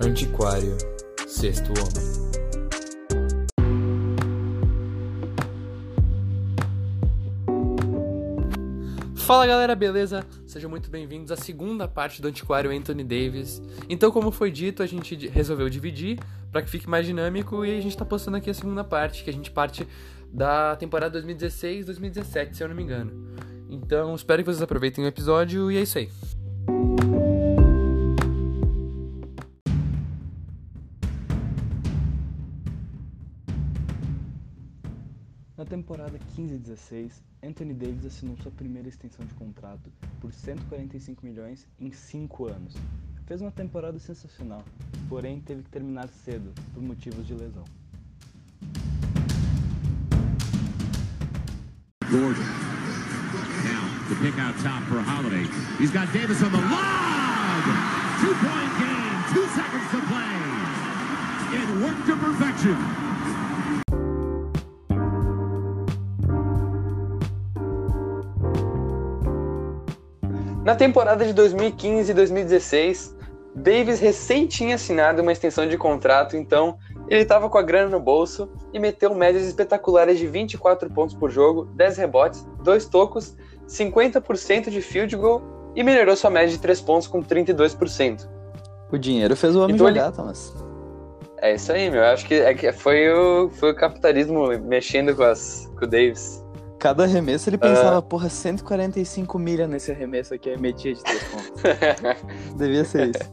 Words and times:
Antiquário, 0.00 0.76
sexto 1.28 1.72
homem. 1.78 2.14
Fala 9.14 9.46
galera, 9.46 9.76
beleza? 9.76 10.26
Sejam 10.44 10.68
muito 10.68 10.90
bem-vindos 10.90 11.30
à 11.30 11.36
segunda 11.36 11.86
parte 11.86 12.20
do 12.20 12.28
Antiquário 12.28 12.70
Anthony 12.70 13.04
Davis. 13.04 13.62
Então, 13.88 14.10
como 14.10 14.32
foi 14.32 14.50
dito, 14.50 14.82
a 14.82 14.86
gente 14.86 15.28
resolveu 15.28 15.68
dividir 15.70 16.18
para 16.50 16.62
que 16.62 16.68
fique 16.68 16.90
mais 16.90 17.06
dinâmico 17.06 17.64
e 17.64 17.70
a 17.70 17.80
gente 17.80 17.92
está 17.92 18.04
postando 18.04 18.36
aqui 18.36 18.50
a 18.50 18.54
segunda 18.54 18.82
parte, 18.82 19.22
que 19.22 19.30
a 19.30 19.32
gente 19.32 19.52
parte 19.52 19.86
da 20.32 20.74
temporada 20.74 21.22
2016-2017, 21.22 22.54
se 22.54 22.62
eu 22.64 22.68
não 22.68 22.74
me 22.74 22.82
engano. 22.82 23.34
Então, 23.68 24.14
espero 24.14 24.42
que 24.42 24.50
vocês 24.50 24.62
aproveitem 24.62 25.04
o 25.04 25.08
episódio 25.08 25.70
e 25.70 25.76
é 25.76 25.82
isso 25.82 25.98
aí. 25.98 26.10
Na 35.56 35.64
temporada 35.64 36.18
15-16, 36.36 37.12
Anthony 37.42 37.72
Davis 37.72 38.04
assinou 38.04 38.36
sua 38.36 38.52
primeira 38.52 38.88
extensão 38.88 39.24
de 39.24 39.32
contrato 39.34 39.90
por 40.20 40.32
145 40.32 41.24
milhões 41.24 41.66
em 41.80 41.90
5 41.90 42.46
anos. 42.48 42.74
Fez 43.26 43.40
uma 43.40 43.50
temporada 43.50 43.98
sensacional, 43.98 44.62
porém 45.08 45.40
teve 45.40 45.62
que 45.62 45.70
terminar 45.70 46.08
cedo 46.08 46.52
por 46.74 46.82
motivos 46.82 47.26
de 47.26 47.32
lesão. 47.34 47.64
Gordon. 52.10 52.42
The 54.08 54.16
pick 54.16 54.38
out 54.38 54.54
top 54.58 54.82
for 54.84 55.00
Holiday. 55.00 55.48
He's 55.78 55.90
got 55.90 56.12
Davis 56.12 56.42
on 56.42 56.52
the 56.52 56.60
log! 56.60 57.64
Two-point 58.20 58.72
game, 58.76 59.16
two 59.32 59.46
seconds 59.56 59.86
to 59.92 60.00
play. 60.12 60.34
It 61.56 61.68
worked 61.80 62.04
to 62.08 62.16
perfection. 62.16 62.76
Na 70.62 70.74
temporada 70.74 71.24
de 71.24 71.32
2015 71.32 72.10
e 72.10 72.14
2016, 72.14 73.16
Davis 73.54 74.00
recém 74.00 74.46
tinha 74.46 74.74
assinado 74.74 75.22
uma 75.22 75.32
extensão 75.32 75.66
de 75.66 75.78
contrato, 75.78 76.36
então 76.36 76.76
ele 77.08 77.22
estava 77.22 77.48
com 77.48 77.56
a 77.56 77.62
grana 77.62 77.88
no 77.88 78.00
bolso 78.00 78.50
e 78.72 78.78
meteu 78.78 79.14
médias 79.14 79.46
espetaculares 79.46 80.18
de 80.18 80.26
24 80.26 80.90
pontos 80.90 81.14
por 81.14 81.30
jogo, 81.30 81.64
10 81.74 81.96
rebotes, 81.98 82.46
2 82.62 82.86
tocos, 82.86 83.36
50% 83.68 84.70
de 84.70 84.80
field 84.80 85.16
goal 85.16 85.42
e 85.74 85.82
melhorou 85.82 86.14
sua 86.16 86.30
média 86.30 86.50
de 86.50 86.58
3 86.58 86.80
pontos 86.80 87.06
com 87.08 87.22
32%. 87.22 88.28
O 88.92 88.98
dinheiro 88.98 89.34
fez 89.36 89.56
o 89.56 89.62
homem 89.62 89.74
Então 89.74 89.88
jogar, 89.88 90.06
ele- 90.06 90.12
Thomas. 90.16 90.54
É 91.38 91.54
isso 91.54 91.72
aí, 91.72 91.90
meu. 91.90 92.00
Eu 92.00 92.06
acho 92.08 92.26
que, 92.26 92.34
é 92.34 92.54
que 92.54 92.72
foi, 92.72 93.10
o, 93.10 93.50
foi 93.50 93.72
o 93.72 93.76
capitalismo 93.76 94.46
mexendo 94.60 95.14
com, 95.14 95.24
as, 95.24 95.70
com 95.78 95.84
o 95.84 95.88
Davis. 95.88 96.42
Cada 96.78 97.04
arremesso 97.04 97.48
ele 97.50 97.58
pensava, 97.58 98.00
porra, 98.02 98.28
145 98.28 99.38
milha 99.38 99.66
nesse 99.66 99.90
arremesso 99.90 100.34
aqui, 100.34 100.50
aí 100.50 100.58
metia 100.58 100.94
de 100.94 101.02
3 101.02 101.24
pontos. 101.24 101.62
Devia 102.56 102.84
ser 102.84 103.10
isso. 103.10 103.32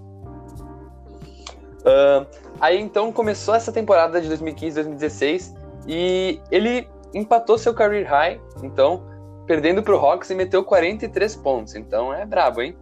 Ahn, 1.85 2.25
aí 2.59 2.79
então 2.79 3.11
começou 3.11 3.55
essa 3.55 3.71
temporada 3.71 4.21
de 4.21 4.29
2015-2016 4.29 5.53
e 5.87 6.39
ele 6.51 6.87
empatou 7.13 7.57
seu 7.57 7.73
career 7.73 8.07
high, 8.07 8.39
então, 8.63 9.03
perdendo 9.51 9.83
pro 9.83 9.97
Hawks 9.97 10.29
e 10.29 10.33
meteu 10.33 10.63
43 10.63 11.35
pontos. 11.35 11.75
Então 11.75 12.13
é 12.13 12.25
brabo, 12.25 12.61
hein? 12.61 12.73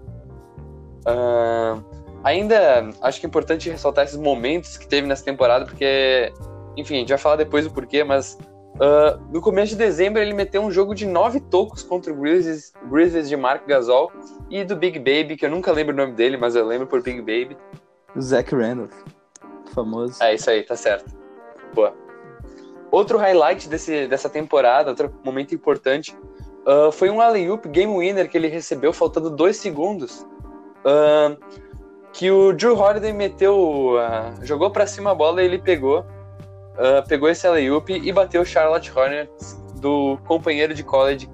Ahn, 1.03 1.83
ainda 2.23 2.91
acho 3.01 3.19
que 3.19 3.25
é 3.25 3.27
importante 3.27 3.71
ressaltar 3.71 4.05
esses 4.05 4.19
momentos 4.19 4.77
que 4.77 4.87
teve 4.87 5.07
nessa 5.07 5.25
temporada, 5.25 5.65
porque, 5.65 6.31
enfim, 6.77 6.97
a 6.97 6.99
gente 6.99 7.09
vai 7.09 7.17
falar 7.17 7.37
depois 7.37 7.65
o 7.65 7.71
porquê, 7.71 8.03
mas 8.03 8.37
ah, 8.79 9.17
no 9.31 9.41
começo 9.41 9.71
de 9.71 9.79
dezembro 9.79 10.21
ele 10.21 10.31
meteu 10.31 10.61
um 10.61 10.69
jogo 10.69 10.93
de 10.93 11.07
nove 11.07 11.39
tocos 11.39 11.81
contra 11.81 12.13
o 12.13 12.15
Grizzlies, 12.15 12.71
Grizzlies 12.87 13.27
de 13.27 13.35
Mark 13.35 13.65
Gasol 13.65 14.11
e 14.47 14.63
do 14.63 14.75
Big 14.75 14.99
Baby, 14.99 15.37
que 15.37 15.47
eu 15.47 15.49
nunca 15.49 15.71
lembro 15.71 15.95
o 15.95 15.97
nome 15.97 16.13
dele, 16.13 16.37
mas 16.37 16.55
eu 16.55 16.67
lembro 16.67 16.85
por 16.85 17.01
Big 17.01 17.17
Baby. 17.17 17.57
Zach 18.19 18.53
Randolph, 18.53 18.93
famoso. 19.73 20.21
É 20.21 20.35
isso 20.35 20.47
aí, 20.51 20.61
tá 20.61 20.75
certo. 20.75 21.11
Boa. 21.73 21.95
Outro 22.91 23.17
highlight 23.17 23.67
desse, 23.67 24.07
dessa 24.07 24.29
temporada, 24.29 24.91
outro 24.91 25.11
momento 25.23 25.55
importante, 25.55 26.15
ah, 26.65 26.91
foi 26.91 27.09
um 27.09 27.21
alley-oop 27.21 27.67
game 27.69 27.97
winner 27.97 28.29
que 28.29 28.37
ele 28.37 28.47
recebeu 28.47 28.93
faltando 28.93 29.29
dois 29.29 29.57
segundos. 29.57 30.25
ah, 30.85 31.35
que 32.11 32.31
o 32.31 32.51
Drew 32.53 32.75
Holiday 32.75 33.13
meteu, 33.13 33.97
ah, 33.99 34.33
jogou 34.41 34.71
pra 34.71 34.87
cima 34.87 35.11
a 35.11 35.15
bola 35.15 35.41
e 35.41 35.45
ele 35.45 35.59
pegou, 35.59 36.05
pegou 37.07 37.29
esse 37.29 37.45
alley-oop 37.45 37.91
e 37.91 38.11
bateu 38.11 38.41
o 38.41 38.45
Charlotte 38.45 38.91
Hornets 38.95 39.61
do 39.81 40.17
companheiro 40.25 40.73
de 40.73 40.81
college 40.81 41.29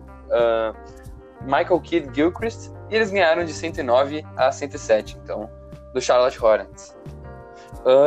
Michael 1.43 1.79
Kidd 1.81 2.09
Gilchrist 2.13 2.71
e 2.89 2.95
eles 2.95 3.11
ganharam 3.11 3.45
de 3.45 3.53
109 3.53 4.25
a 4.35 4.51
107, 4.51 5.19
então, 5.23 5.49
do 5.93 6.01
Charlotte 6.01 6.43
Hornets. 6.43 6.97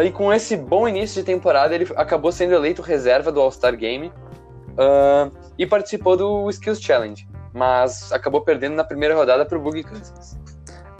E 0.04 0.10
com 0.10 0.32
esse 0.32 0.56
bom 0.56 0.88
início 0.88 1.22
de 1.22 1.26
temporada, 1.26 1.74
ele 1.74 1.86
acabou 1.94 2.32
sendo 2.32 2.54
eleito 2.54 2.82
reserva 2.82 3.30
do 3.30 3.40
All-Star 3.40 3.76
Game 3.76 4.12
ah, 4.76 5.30
e 5.58 5.66
participou 5.66 6.16
do 6.16 6.48
Skills 6.50 6.80
Challenge, 6.80 7.28
mas 7.52 8.12
acabou 8.12 8.40
perdendo 8.40 8.76
na 8.76 8.84
primeira 8.84 9.14
rodada 9.14 9.44
para 9.44 9.58
o 9.58 9.60
Boogie 9.60 9.82
Cousins. 9.82 10.38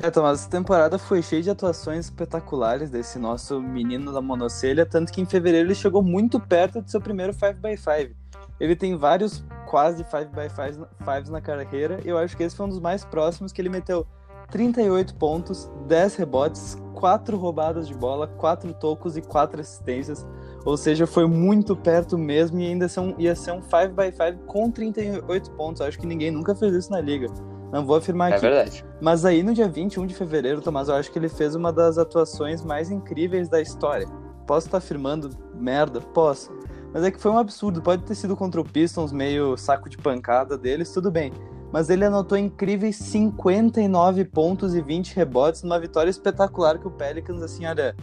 É, 0.01 0.11
Thomas, 0.11 0.41
essa 0.41 0.51
temporada 0.51 0.97
foi 0.99 1.23
cheia 1.23 1.43
de 1.43 1.51
atuações 1.51 2.05
espetaculares 2.05 2.89
desse 2.89 3.19
nosso 3.19 3.61
menino 3.61 4.13
da 4.13 4.21
monocelha, 4.21 4.87
tanto 4.87 5.13
que 5.13 5.21
em 5.21 5.27
fevereiro 5.27 5.69
ele 5.69 5.75
chegou 5.75 6.03
muito 6.03 6.39
perto 6.39 6.81
do 6.81 6.91
seu 6.91 7.01
primeiro 7.01 7.33
5x5. 7.33 8.13
Ele 8.61 8.77
tem 8.77 8.97
vários 8.97 9.45
quase 9.67 10.05
5x5s 10.05 11.29
na 11.29 11.41
carreira, 11.41 12.01
e 12.05 12.09
eu 12.09 12.19
acho 12.19 12.37
que 12.37 12.43
esse 12.43 12.57
foi 12.57 12.67
um 12.67 12.69
dos 12.69 12.81
mais 12.81 13.05
próximos, 13.05 13.53
que 13.53 13.61
ele 13.61 13.69
meteu 13.69 14.07
38 14.51 15.15
pontos, 15.15 15.71
10 15.87 16.17
rebotes, 16.17 16.77
4 16.95 17.37
roubadas 17.37 17.87
de 17.87 17.95
bola, 17.95 18.27
4 18.27 18.73
tocos 18.75 19.17
e 19.17 19.23
4 19.23 19.61
assistências. 19.61 20.27
Ou 20.65 20.77
seja, 20.77 21.07
foi 21.07 21.27
muito 21.27 21.77
perto 21.77 22.19
mesmo 22.19 22.59
e 22.59 22.67
ainda 22.67 22.87
um- 22.99 23.15
ia 23.19 23.35
ser 23.37 23.53
um 23.53 23.61
5x5 23.63 24.39
com 24.47 24.71
38 24.71 25.51
pontos. 25.53 25.81
Acho 25.83 25.99
que 25.99 26.07
ninguém 26.07 26.31
nunca 26.31 26.55
fez 26.55 26.75
isso 26.75 26.91
na 26.91 27.01
liga. 27.01 27.29
Não 27.71 27.85
vou 27.85 27.97
afirmar 27.97 28.31
É 28.31 28.35
aqui. 28.35 28.41
verdade. 28.41 28.85
Mas 29.01 29.25
aí 29.25 29.43
no 29.43 29.53
dia 29.53 29.69
21 29.69 30.07
de 30.07 30.15
fevereiro, 30.15 30.61
Tomás, 30.63 30.89
eu 30.89 30.95
acho 30.95 31.13
que 31.13 31.19
ele 31.19 31.29
fez 31.29 31.55
uma 31.55 31.71
das 31.73 31.99
atuações 31.99 32.65
mais 32.65 32.91
incríveis 32.91 33.49
da 33.49 33.61
história. 33.61 34.09
Posso 34.47 34.67
estar 34.67 34.79
afirmando 34.79 35.29
merda? 35.55 36.01
Posso. 36.01 36.51
Mas 36.93 37.05
é 37.05 37.11
que 37.11 37.21
foi 37.21 37.31
um 37.31 37.39
absurdo. 37.39 37.83
Pode 37.83 38.03
ter 38.05 38.15
sido 38.15 38.35
contra 38.35 38.59
o 38.59 38.65
Pistons, 38.65 39.13
meio 39.13 39.57
saco 39.59 39.91
de 39.91 39.99
pancada 39.99 40.57
deles, 40.57 40.91
tudo 40.91 41.11
bem. 41.11 41.31
Mas 41.73 41.91
ele 41.91 42.05
anotou 42.05 42.39
incríveis 42.39 42.97
59 42.97 44.25
pontos 44.25 44.75
e 44.75 44.81
20 44.81 45.15
rebotes 45.15 45.63
numa 45.63 45.79
vitória 45.79 46.11
espetacular 46.11 46.79
que 46.79 46.89
o 46.89 46.91
Pelicans, 46.91 47.43
assim, 47.43 47.67
olha, 47.67 47.95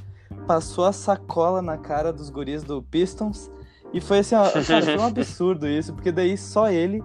passou 0.45 0.85
a 0.85 0.91
sacola 0.91 1.61
na 1.61 1.77
cara 1.77 2.13
dos 2.13 2.29
guris 2.29 2.63
do 2.63 2.81
Pistons. 2.81 3.49
E 3.93 3.99
foi 3.99 4.19
assim, 4.19 4.35
ó, 4.35 4.49
cara, 4.51 4.85
foi 4.85 4.97
um 4.97 5.05
absurdo 5.07 5.67
isso, 5.67 5.93
porque 5.93 6.11
daí 6.11 6.37
só 6.37 6.69
ele 6.69 7.03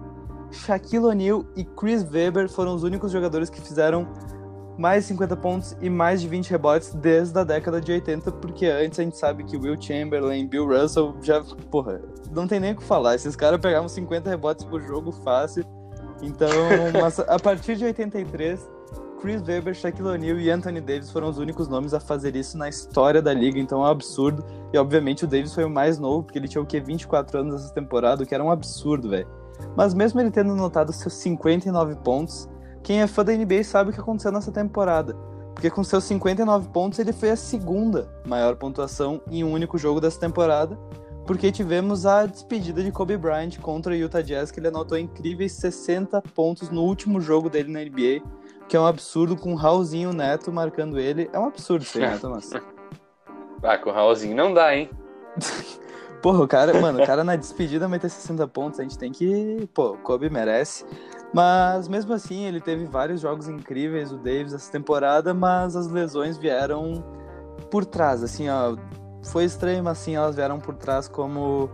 Shaquille 0.51 1.05
O'Neal 1.05 1.45
e 1.55 1.63
Chris 1.63 2.03
Webber 2.03 2.49
foram 2.49 2.75
os 2.75 2.83
únicos 2.83 3.11
jogadores 3.11 3.49
que 3.49 3.61
fizeram 3.61 4.07
mais 4.77 5.03
de 5.03 5.09
50 5.09 5.37
pontos 5.37 5.77
e 5.81 5.89
mais 5.89 6.21
de 6.21 6.27
20 6.27 6.49
rebotes 6.49 6.93
desde 6.93 7.37
a 7.37 7.43
década 7.43 7.79
de 7.79 7.91
80, 7.91 8.31
porque 8.33 8.65
antes 8.65 8.99
a 8.99 9.03
gente 9.03 9.17
sabe 9.17 9.43
que 9.43 9.57
Will 9.57 9.79
Chamberlain, 9.79 10.47
Bill 10.47 10.67
Russell 10.67 11.15
já, 11.21 11.41
porra, 11.69 12.01
não 12.31 12.47
tem 12.47 12.59
nem 12.59 12.73
o 12.73 12.75
que 12.75 12.83
falar. 12.83 13.15
Esses 13.15 13.35
caras 13.35 13.59
pegavam 13.59 13.87
50 13.87 14.29
rebotes 14.29 14.65
por 14.65 14.81
jogo 14.81 15.11
fácil. 15.11 15.63
Então, 16.21 16.49
mas 17.01 17.19
a 17.19 17.39
partir 17.39 17.75
de 17.75 17.85
83, 17.85 18.69
Chris 19.21 19.41
Webber, 19.47 19.73
Shaquille 19.73 20.09
O'Neal 20.09 20.39
e 20.39 20.49
Anthony 20.49 20.81
Davis 20.81 21.11
foram 21.11 21.29
os 21.29 21.37
únicos 21.37 21.67
nomes 21.67 21.93
a 21.93 21.99
fazer 21.99 22.35
isso 22.35 22.57
na 22.57 22.67
história 22.67 23.21
da 23.21 23.33
liga, 23.33 23.59
então 23.59 23.79
é 23.79 23.87
um 23.87 23.91
absurdo. 23.91 24.43
E 24.73 24.77
obviamente 24.77 25.25
o 25.25 25.27
Davis 25.27 25.53
foi 25.53 25.63
o 25.63 25.69
mais 25.69 25.99
novo, 25.99 26.23
porque 26.23 26.39
ele 26.39 26.47
tinha 26.47 26.61
o 26.61 26.65
que 26.65 26.79
24 26.79 27.39
anos 27.39 27.53
nessa 27.53 27.73
temporada, 27.73 28.23
o 28.23 28.25
que 28.25 28.33
era 28.33 28.43
um 28.43 28.51
absurdo, 28.51 29.09
velho. 29.09 29.27
Mas 29.75 29.93
mesmo 29.93 30.19
ele 30.19 30.31
tendo 30.31 30.51
anotado 30.53 30.91
seus 30.91 31.13
59 31.13 31.95
pontos, 31.97 32.49
quem 32.83 33.01
é 33.01 33.07
fã 33.07 33.23
da 33.23 33.31
NBA 33.31 33.63
sabe 33.63 33.91
o 33.91 33.93
que 33.93 33.99
aconteceu 33.99 34.31
nessa 34.31 34.51
temporada. 34.51 35.15
Porque 35.53 35.69
com 35.69 35.83
seus 35.83 36.03
59 36.05 36.69
pontos 36.69 36.97
ele 36.97 37.13
foi 37.13 37.29
a 37.29 37.35
segunda 37.35 38.09
maior 38.25 38.55
pontuação 38.55 39.21
em 39.29 39.43
um 39.43 39.51
único 39.51 39.77
jogo 39.77 40.01
dessa 40.01 40.19
temporada. 40.19 40.77
Porque 41.31 41.49
tivemos 41.49 42.05
a 42.05 42.25
despedida 42.25 42.83
de 42.83 42.91
Kobe 42.91 43.15
Bryant 43.15 43.57
contra 43.61 43.93
o 43.93 43.95
Utah 43.95 44.21
Jazz, 44.21 44.51
que 44.51 44.59
ele 44.59 44.67
anotou 44.67 44.97
incríveis 44.97 45.53
60 45.53 46.21
pontos 46.35 46.69
no 46.69 46.83
último 46.83 47.21
jogo 47.21 47.49
dele 47.49 47.71
na 47.71 47.79
NBA, 47.79 48.21
que 48.67 48.75
é 48.75 48.79
um 48.79 48.85
absurdo 48.85 49.37
com 49.37 49.53
o 49.53 49.55
Raulzinho 49.55 50.11
Neto 50.11 50.51
marcando 50.51 50.99
ele. 50.99 51.29
É 51.31 51.39
um 51.39 51.45
absurdo 51.45 51.83
isso 51.83 51.97
aí, 51.97 52.03
né, 52.03 52.17
Thomas? 52.17 52.51
Ah, 53.63 53.77
com 53.77 53.91
o 53.91 53.93
Raulzinho 53.93 54.35
não 54.35 54.53
dá, 54.53 54.75
hein? 54.75 54.89
Porra, 56.21 56.43
o 56.43 56.47
cara, 56.47 56.77
mano, 56.81 57.01
o 57.01 57.05
cara 57.05 57.23
na 57.23 57.37
despedida 57.37 57.87
meter 57.87 58.09
60 58.09 58.45
pontos, 58.49 58.79
a 58.79 58.83
gente 58.83 58.97
tem 58.97 59.11
que. 59.11 59.69
Pô, 59.73 59.93
Kobe 59.99 60.29
merece. 60.29 60.83
Mas 61.33 61.87
mesmo 61.87 62.11
assim, 62.11 62.45
ele 62.45 62.59
teve 62.59 62.85
vários 62.85 63.21
jogos 63.21 63.47
incríveis, 63.47 64.11
o 64.11 64.17
Davis, 64.17 64.51
essa 64.51 64.69
temporada, 64.69 65.33
mas 65.33 65.77
as 65.77 65.87
lesões 65.87 66.37
vieram 66.37 67.05
por 67.69 67.85
trás, 67.85 68.21
assim, 68.21 68.49
ó. 68.49 68.75
Foi 69.23 69.45
estranho, 69.45 69.83
mas 69.83 69.99
assim, 69.99 70.15
elas 70.15 70.35
vieram 70.35 70.59
por 70.59 70.75
trás 70.75 71.07
como. 71.07 71.69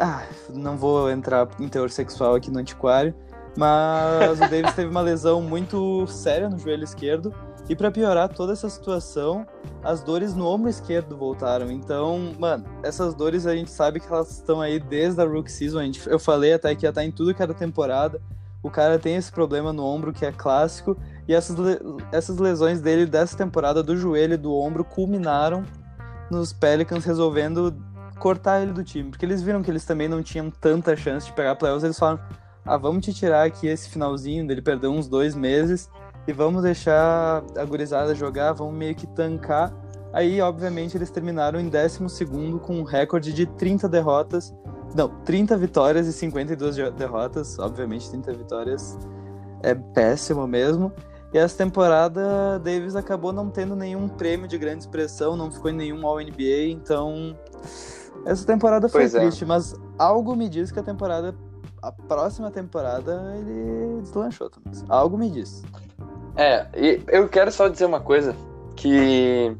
Ah, 0.00 0.22
não 0.52 0.76
vou 0.76 1.10
entrar 1.10 1.48
em 1.58 1.68
teor 1.68 1.90
sexual 1.90 2.34
aqui 2.34 2.50
no 2.50 2.60
antiquário, 2.60 3.14
mas 3.56 4.38
o 4.38 4.48
Davis 4.48 4.74
teve 4.74 4.88
uma 4.88 5.00
lesão 5.00 5.42
muito 5.42 6.06
séria 6.06 6.48
no 6.48 6.58
joelho 6.58 6.84
esquerdo. 6.84 7.34
E 7.68 7.76
para 7.76 7.90
piorar 7.90 8.28
toda 8.28 8.52
essa 8.52 8.68
situação, 8.68 9.46
as 9.82 10.02
dores 10.02 10.34
no 10.34 10.46
ombro 10.46 10.68
esquerdo 10.68 11.16
voltaram. 11.16 11.70
Então, 11.70 12.32
mano, 12.38 12.64
essas 12.82 13.14
dores 13.14 13.46
a 13.46 13.54
gente 13.54 13.70
sabe 13.70 14.00
que 14.00 14.08
elas 14.08 14.30
estão 14.32 14.60
aí 14.60 14.80
desde 14.80 15.20
a 15.20 15.24
rookie 15.24 15.52
season. 15.52 15.82
Gente, 15.82 16.08
eu 16.08 16.18
falei 16.18 16.52
até 16.52 16.74
que 16.74 16.84
ia 16.84 16.88
estar 16.88 17.04
em 17.04 17.12
tudo 17.12 17.32
que 17.32 17.42
era 17.42 17.54
temporada. 17.54 18.20
O 18.62 18.70
cara 18.70 18.98
tem 18.98 19.14
esse 19.14 19.30
problema 19.30 19.72
no 19.72 19.84
ombro 19.84 20.12
que 20.12 20.26
é 20.26 20.32
clássico. 20.32 20.96
E 21.28 21.34
essas, 21.34 21.56
essas 22.10 22.38
lesões 22.38 22.80
dele 22.80 23.06
dessa 23.06 23.36
temporada 23.36 23.84
do 23.84 23.96
joelho 23.96 24.34
e 24.34 24.36
do 24.36 24.52
ombro 24.52 24.84
culminaram 24.84 25.64
nos 26.30 26.52
Pelicans 26.52 27.04
resolvendo 27.04 27.74
cortar 28.18 28.62
ele 28.62 28.72
do 28.72 28.84
time. 28.84 29.10
Porque 29.10 29.24
eles 29.24 29.42
viram 29.42 29.62
que 29.62 29.70
eles 29.70 29.84
também 29.84 30.08
não 30.08 30.22
tinham 30.22 30.50
tanta 30.50 30.96
chance 30.96 31.26
de 31.26 31.32
pegar 31.32 31.56
playoffs. 31.56 31.84
Eles 31.84 31.98
falaram: 31.98 32.20
ah, 32.64 32.76
vamos 32.76 33.04
te 33.04 33.12
tirar 33.12 33.44
aqui 33.46 33.66
esse 33.66 33.88
finalzinho 33.88 34.46
dele 34.46 34.62
perdeu 34.62 34.92
uns 34.92 35.08
dois 35.08 35.34
meses 35.34 35.90
e 36.26 36.32
vamos 36.32 36.62
deixar 36.62 37.42
a 37.56 37.64
gurizada 37.64 38.14
jogar, 38.14 38.52
vamos 38.52 38.74
meio 38.74 38.94
que 38.94 39.06
tancar. 39.06 39.72
Aí, 40.12 40.40
obviamente, 40.40 40.96
eles 40.96 41.10
terminaram 41.10 41.60
em 41.60 41.68
12 41.68 42.26
com 42.60 42.80
um 42.80 42.82
recorde 42.82 43.32
de 43.32 43.46
30 43.46 43.88
derrotas. 43.88 44.52
Não, 44.94 45.08
30 45.24 45.56
vitórias 45.56 46.06
e 46.08 46.12
52 46.12 46.76
derrotas. 46.94 47.58
Obviamente, 47.58 48.10
30 48.10 48.32
vitórias 48.32 48.98
é 49.62 49.74
péssimo 49.74 50.46
mesmo. 50.46 50.92
E 51.32 51.38
essa 51.38 51.56
temporada, 51.56 52.58
Davis 52.58 52.96
acabou 52.96 53.32
não 53.32 53.48
tendo 53.50 53.76
nenhum 53.76 54.08
prêmio 54.08 54.48
de 54.48 54.58
grande 54.58 54.82
expressão, 54.82 55.36
não 55.36 55.50
ficou 55.50 55.70
em 55.70 55.74
nenhum 55.74 56.04
All-NBA, 56.06 56.70
então. 56.70 57.36
Essa 58.26 58.44
temporada 58.44 58.88
foi 58.88 59.02
pois 59.02 59.14
é. 59.14 59.20
triste, 59.20 59.44
é. 59.44 59.46
mas 59.46 59.74
algo 59.98 60.34
me 60.34 60.48
diz 60.48 60.72
que 60.72 60.78
a 60.78 60.82
temporada. 60.82 61.34
A 61.82 61.90
próxima 61.90 62.50
temporada 62.50 63.34
ele 63.38 64.02
deslanchou, 64.02 64.50
Thomas. 64.50 64.84
Algo 64.86 65.16
me 65.16 65.30
diz. 65.30 65.62
É, 66.36 66.66
e 66.76 67.02
eu 67.08 67.26
quero 67.26 67.50
só 67.50 67.68
dizer 67.68 67.86
uma 67.86 68.00
coisa, 68.00 68.36
que 68.76 69.56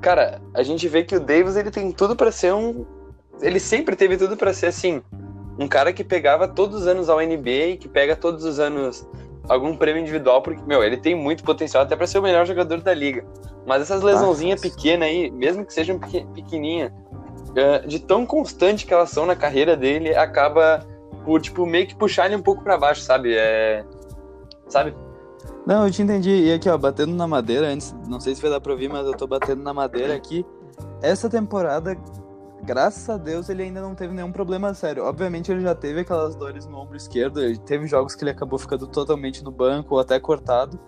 cara, 0.00 0.40
a 0.54 0.62
gente 0.62 0.88
vê 0.88 1.04
que 1.04 1.16
o 1.16 1.20
Davis 1.20 1.56
ele 1.56 1.70
tem 1.70 1.92
tudo 1.92 2.16
para 2.16 2.32
ser 2.32 2.54
um 2.54 2.86
ele 3.42 3.60
sempre 3.60 3.96
teve 3.96 4.16
tudo 4.16 4.36
para 4.36 4.52
ser 4.52 4.66
assim, 4.66 5.02
um 5.58 5.66
cara 5.66 5.92
que 5.92 6.04
pegava 6.04 6.46
todos 6.46 6.82
os 6.82 6.86
anos 6.86 7.08
ao 7.08 7.18
NBA, 7.18 7.76
que 7.78 7.88
pega 7.88 8.14
todos 8.14 8.44
os 8.44 8.58
anos 8.58 9.06
algum 9.48 9.76
prêmio 9.76 10.02
individual, 10.02 10.42
porque 10.42 10.62
meu, 10.64 10.82
ele 10.82 10.96
tem 10.96 11.14
muito 11.14 11.42
potencial 11.42 11.82
até 11.82 11.96
para 11.96 12.06
ser 12.06 12.18
o 12.18 12.22
melhor 12.22 12.46
jogador 12.46 12.80
da 12.80 12.94
liga. 12.94 13.24
Mas 13.66 13.82
essas 13.82 14.02
lesãozinhas 14.02 14.60
ah, 14.60 14.68
pequenas 14.68 15.08
aí, 15.08 15.30
mesmo 15.30 15.64
que 15.64 15.72
sejam 15.72 15.98
pequenininha, 15.98 16.92
eh, 17.54 17.80
de 17.80 17.98
tão 17.98 18.24
constante 18.24 18.86
que 18.86 18.94
elas 18.94 19.10
são 19.10 19.26
na 19.26 19.36
carreira 19.36 19.76
dele, 19.76 20.14
acaba 20.14 20.86
por 21.24 21.40
tipo 21.40 21.66
meio 21.66 21.86
que 21.86 21.94
puxar 21.94 22.26
ele 22.26 22.36
um 22.36 22.42
pouco 22.42 22.62
para 22.62 22.78
baixo, 22.78 23.02
sabe? 23.02 23.34
É, 23.36 23.84
sabe? 24.68 24.94
Não, 25.66 25.86
eu 25.86 25.90
te 25.90 26.02
entendi. 26.02 26.30
E 26.30 26.52
aqui, 26.52 26.68
ó, 26.68 26.78
batendo 26.78 27.14
na 27.14 27.26
madeira, 27.26 27.66
antes, 27.66 27.94
não 28.08 28.18
sei 28.18 28.34
se 28.34 28.42
vai 28.42 28.50
dar 28.50 28.60
pra 28.60 28.72
ouvir, 28.72 28.88
mas 28.88 29.06
eu 29.06 29.12
tô 29.12 29.26
batendo 29.26 29.62
na 29.62 29.74
madeira 29.74 30.14
aqui. 30.14 30.44
Essa 31.02 31.28
temporada, 31.28 31.96
graças 32.64 33.08
a 33.08 33.16
Deus, 33.16 33.48
ele 33.48 33.62
ainda 33.62 33.80
não 33.80 33.94
teve 33.94 34.14
nenhum 34.14 34.32
problema 34.32 34.72
sério. 34.74 35.04
Obviamente, 35.04 35.50
ele 35.50 35.60
já 35.60 35.74
teve 35.74 36.00
aquelas 36.00 36.34
dores 36.34 36.66
no 36.66 36.78
ombro 36.78 36.96
esquerdo, 36.96 37.40
teve 37.60 37.86
jogos 37.86 38.14
que 38.14 38.24
ele 38.24 38.30
acabou 38.30 38.58
ficando 38.58 38.86
totalmente 38.86 39.42
no 39.42 39.50
banco 39.50 39.94
ou 39.94 40.00
até 40.00 40.18
cortado. 40.18 40.78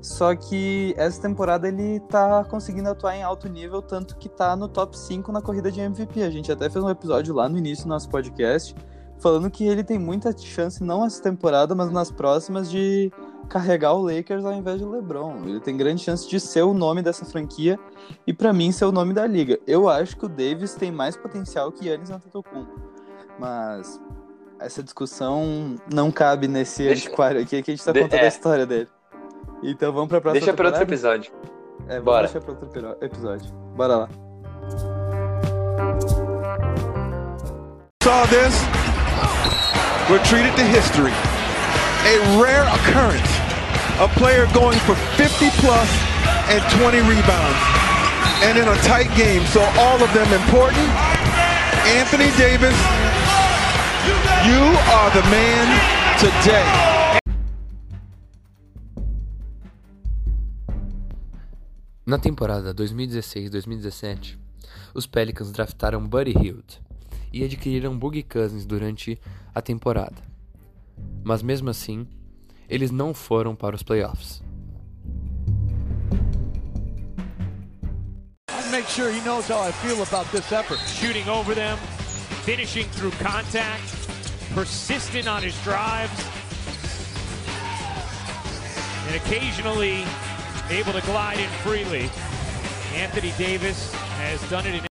Só 0.00 0.36
que 0.36 0.94
essa 0.96 1.20
temporada 1.20 1.66
ele 1.66 2.00
tá 2.00 2.44
conseguindo 2.44 2.88
atuar 2.88 3.16
em 3.16 3.22
alto 3.22 3.48
nível, 3.48 3.82
tanto 3.82 4.16
que 4.16 4.28
tá 4.28 4.54
no 4.54 4.68
top 4.68 4.96
5 4.96 5.32
na 5.32 5.42
corrida 5.42 5.70
de 5.72 5.80
MVP. 5.80 6.22
A 6.22 6.30
gente 6.30 6.52
até 6.52 6.70
fez 6.70 6.84
um 6.84 6.90
episódio 6.90 7.34
lá 7.34 7.48
no 7.48 7.58
início 7.58 7.86
do 7.86 7.88
nosso 7.88 8.08
podcast 8.08 8.74
falando 9.18 9.50
que 9.50 9.64
ele 9.64 9.82
tem 9.82 9.98
muita 9.98 10.36
chance, 10.36 10.82
não 10.82 11.04
essa 11.04 11.22
temporada, 11.22 11.74
mas 11.74 11.90
nas 11.90 12.10
próximas, 12.10 12.70
de 12.70 13.10
carregar 13.46 13.94
o 13.94 14.02
Lakers 14.02 14.44
ao 14.44 14.52
invés 14.52 14.78
de 14.78 14.84
LeBron. 14.84 15.42
Ele 15.44 15.60
tem 15.60 15.76
grande 15.76 16.02
chance 16.02 16.28
de 16.28 16.38
ser 16.38 16.62
o 16.62 16.74
nome 16.74 17.02
dessa 17.02 17.24
franquia 17.24 17.78
e 18.26 18.32
para 18.32 18.52
mim 18.52 18.72
ser 18.72 18.84
o 18.84 18.92
nome 18.92 19.14
da 19.14 19.26
liga. 19.26 19.58
Eu 19.66 19.88
acho 19.88 20.16
que 20.16 20.26
o 20.26 20.28
Davis 20.28 20.74
tem 20.74 20.90
mais 20.90 21.16
potencial 21.16 21.72
que 21.72 21.88
Yannis 21.88 22.10
Antetokounmpo. 22.10 22.80
Mas 23.38 24.00
essa 24.58 24.82
discussão 24.82 25.76
não 25.92 26.10
cabe 26.10 26.48
nesse 26.48 26.84
deixa, 26.84 27.06
antiquário 27.06 27.40
aqui, 27.40 27.62
que 27.62 27.70
a 27.70 27.74
gente 27.74 27.84
tá 27.84 27.92
contando 27.92 28.20
é. 28.20 28.24
a 28.24 28.28
história 28.28 28.66
dele. 28.66 28.88
Então 29.62 29.92
vamos 29.92 30.08
pra 30.08 30.20
próxima 30.20 30.40
Deixa 30.40 30.56
para 30.56 30.66
outro 30.66 30.82
episódio. 30.82 31.32
É, 31.88 32.00
vamos 32.00 32.04
Bora. 32.04 32.22
deixar 32.24 32.40
pra 32.40 32.52
outro 32.52 32.96
episódio. 33.00 33.52
Bora 33.76 33.96
lá. 33.96 34.08
Saw 38.02 38.26
this. 38.28 38.54
We're 40.08 40.22
treated 40.22 40.54
to 40.56 40.62
history. 40.62 41.35
A 42.06 42.40
rare 42.40 42.62
occurrence 42.70 43.32
a 43.98 44.06
player 44.06 44.46
going 44.54 44.78
for 44.86 44.94
50 45.16 45.50
plus 45.58 45.90
and 46.48 46.62
20 46.78 46.98
rebounds. 46.98 47.62
And 48.44 48.56
in 48.56 48.68
a 48.68 48.76
tight 48.82 49.10
game, 49.16 49.44
so 49.46 49.60
all 49.76 50.00
of 50.00 50.12
them 50.14 50.30
important. 50.32 50.86
Anthony 51.98 52.30
Davis, 52.36 52.76
you 54.46 54.62
are 54.94 55.10
the 55.10 55.22
man 55.30 55.66
today. 56.20 56.66
Na 62.06 62.18
temporada 62.18 62.72
2016-2017, 62.72 64.38
os 64.94 65.06
Pelicans 65.06 65.50
draftaram 65.50 66.06
Buddy 66.06 66.30
Hield 66.38 66.80
e 67.32 67.42
adquiriram 67.42 67.98
Boogie 67.98 68.22
Cousins 68.22 68.64
durante 68.64 69.18
a 69.52 69.60
temporada. 69.60 70.35
Mas 71.24 71.42
mesmo 71.42 71.70
assim, 71.70 72.06
eles 72.68 72.90
não 72.90 73.12
foram 73.12 73.54
para 73.54 73.74
os 73.74 73.82
playoffs. 73.82 74.42
Make 78.70 78.88
sure 78.88 79.10
he 79.10 79.20
knows 79.24 79.48
how 79.48 79.60
I 79.60 79.72
feel 79.72 80.02
about 80.02 80.30
this 80.32 80.52
effort. 80.52 80.78
Shooting 80.80 81.28
over 81.28 81.54
them, 81.54 81.78
finishing 82.44 82.84
through 82.90 83.12
contact, 83.12 83.82
persistent 84.54 85.26
on 85.26 85.42
his 85.42 85.54
drives, 85.64 86.12
and 89.08 89.16
occasionally 89.16 90.04
able 90.68 90.92
to 90.92 91.00
glide 91.06 91.38
in 91.38 91.48
freely. 91.62 92.10
Anthony 92.94 93.32
Davis 93.38 93.94
has 94.18 94.40
done 94.50 94.66
it 94.66 94.74
in 94.74 94.86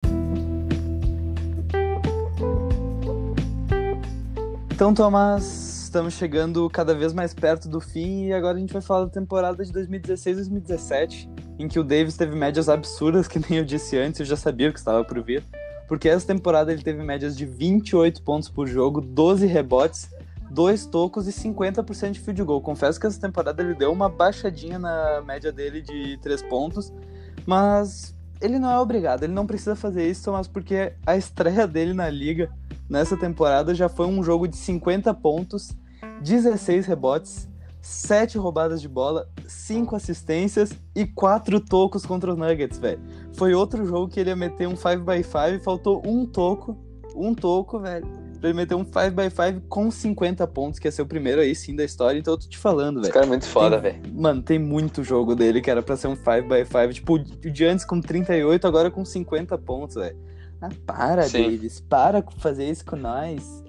Então, 4.71 4.93
Tomás, 4.93 5.64
estamos 5.95 6.15
chegando 6.15 6.69
cada 6.69 6.93
vez 6.93 7.13
mais 7.13 7.33
perto 7.33 7.69
do 7.69 7.81
fim 7.81 8.25
e 8.25 8.33
agora 8.33 8.57
a 8.57 8.61
gente 8.61 8.73
vai 8.73 8.83
falar 8.83 9.05
da 9.05 9.11
temporada 9.13 9.65
de 9.65 9.73
2016-2017, 9.73 11.29
em 11.57 11.69
que 11.69 11.79
o 11.79 11.85
Davis 11.85 12.17
teve 12.17 12.35
médias 12.35 12.69
absurdas, 12.69 13.29
que 13.31 13.39
nem 13.39 13.61
eu 13.61 13.65
disse 13.65 13.97
antes, 13.97 14.19
eu 14.19 14.27
já 14.27 14.35
sabia 14.35 14.73
que 14.73 14.79
estava 14.81 15.05
por 15.05 15.23
vir. 15.23 15.45
Porque 15.87 16.09
essa 16.09 16.27
temporada 16.27 16.73
ele 16.73 16.83
teve 16.83 17.01
médias 17.01 17.37
de 17.37 17.47
28 17.47 18.25
pontos 18.25 18.49
por 18.49 18.67
jogo, 18.67 19.01
12 19.01 19.47
rebotes, 19.47 20.11
2 20.51 20.87
tocos 20.87 21.29
e 21.29 21.31
50% 21.31 22.11
de 22.11 22.19
field 22.19 22.43
goal. 22.43 22.61
Confesso 22.61 22.99
que 22.99 23.07
essa 23.07 23.21
temporada 23.21 23.63
ele 23.63 23.75
deu 23.75 23.93
uma 23.93 24.09
baixadinha 24.09 24.81
na 24.81 25.23
média 25.25 25.53
dele 25.53 25.81
de 25.81 26.19
3 26.21 26.43
pontos, 26.43 26.93
mas 27.47 28.17
ele 28.41 28.59
não 28.59 28.73
é 28.73 28.81
obrigado, 28.81 29.23
ele 29.23 29.33
não 29.33 29.47
precisa 29.47 29.77
fazer 29.77 30.11
isso, 30.11 30.33
mas 30.33 30.49
porque 30.49 30.93
a 31.07 31.17
estreia 31.17 31.69
dele 31.69 31.95
na 31.95 32.11
liga 32.11 32.51
nessa 32.91 33.17
temporada 33.17 33.73
já 33.77 33.89
foi 33.89 34.07
um 34.09 34.25
jogo 34.25 34.49
de 34.49 34.57
50 34.57 35.15
pontos 35.15 35.71
16 36.21 36.87
rebotes, 36.87 37.49
7 37.81 38.39
roubadas 38.39 38.81
de 38.81 38.89
bola, 38.89 39.29
5 39.47 39.95
assistências 39.95 40.71
e 40.95 41.07
4 41.07 41.61
tocos 41.61 42.07
contra 42.07 42.33
os 42.33 42.39
Nuggets, 42.39 42.79
velho. 42.79 43.01
Foi 43.35 43.55
outro 43.55 43.85
jogo 43.85 44.09
que 44.09 44.19
ele 44.19 44.31
ia 44.31 44.37
meter 44.37 44.67
um 44.67 44.75
5x5 44.75 45.61
faltou 45.61 46.03
um 46.07 46.25
toco, 46.25 46.79
um 47.15 47.35
toco, 47.35 47.79
velho. 47.79 48.07
Pra 48.41 48.51
ele 48.51 48.57
meter 48.57 48.75
um 48.75 48.85
5x5 48.85 49.63
com 49.69 49.91
50 49.91 50.47
pontos, 50.47 50.79
que 50.79 50.87
ia 50.89 50.93
ser 50.93 51.03
o 51.03 51.07
primeiro 51.07 51.41
aí 51.41 51.55
sim 51.55 51.75
da 51.77 51.85
história, 51.85 52.19
então 52.19 52.35
eu 52.35 52.39
tô 52.39 52.49
te 52.49 52.59
falando, 52.59 52.97
velho. 52.97 53.05
Esse 53.05 53.13
cara 53.13 53.27
é 53.27 53.29
muito 53.29 53.47
foda, 53.47 53.79
velho. 53.79 54.01
Mano, 54.13 54.43
tem 54.43 54.59
muito 54.59 55.03
jogo 55.05 55.35
dele 55.35 55.61
que 55.61 55.71
era 55.71 55.83
pra 55.83 55.97
ser 55.97 56.09
um 56.09 56.17
5x5. 56.17 56.95
Tipo, 56.95 57.15
o 57.15 57.19
de 57.19 57.65
antes 57.65 57.85
com 57.85 58.01
38, 58.01 58.67
agora 58.67 58.91
com 58.91 59.05
50 59.05 59.57
pontos, 59.59 59.97
velho. 59.97 60.17
Ah, 60.61 60.69
para, 60.87 61.23
sim. 61.25 61.51
Davis. 61.51 61.81
Para 61.81 62.25
fazer 62.39 62.71
isso 62.71 62.85
com 62.85 62.97
nós. 62.97 63.64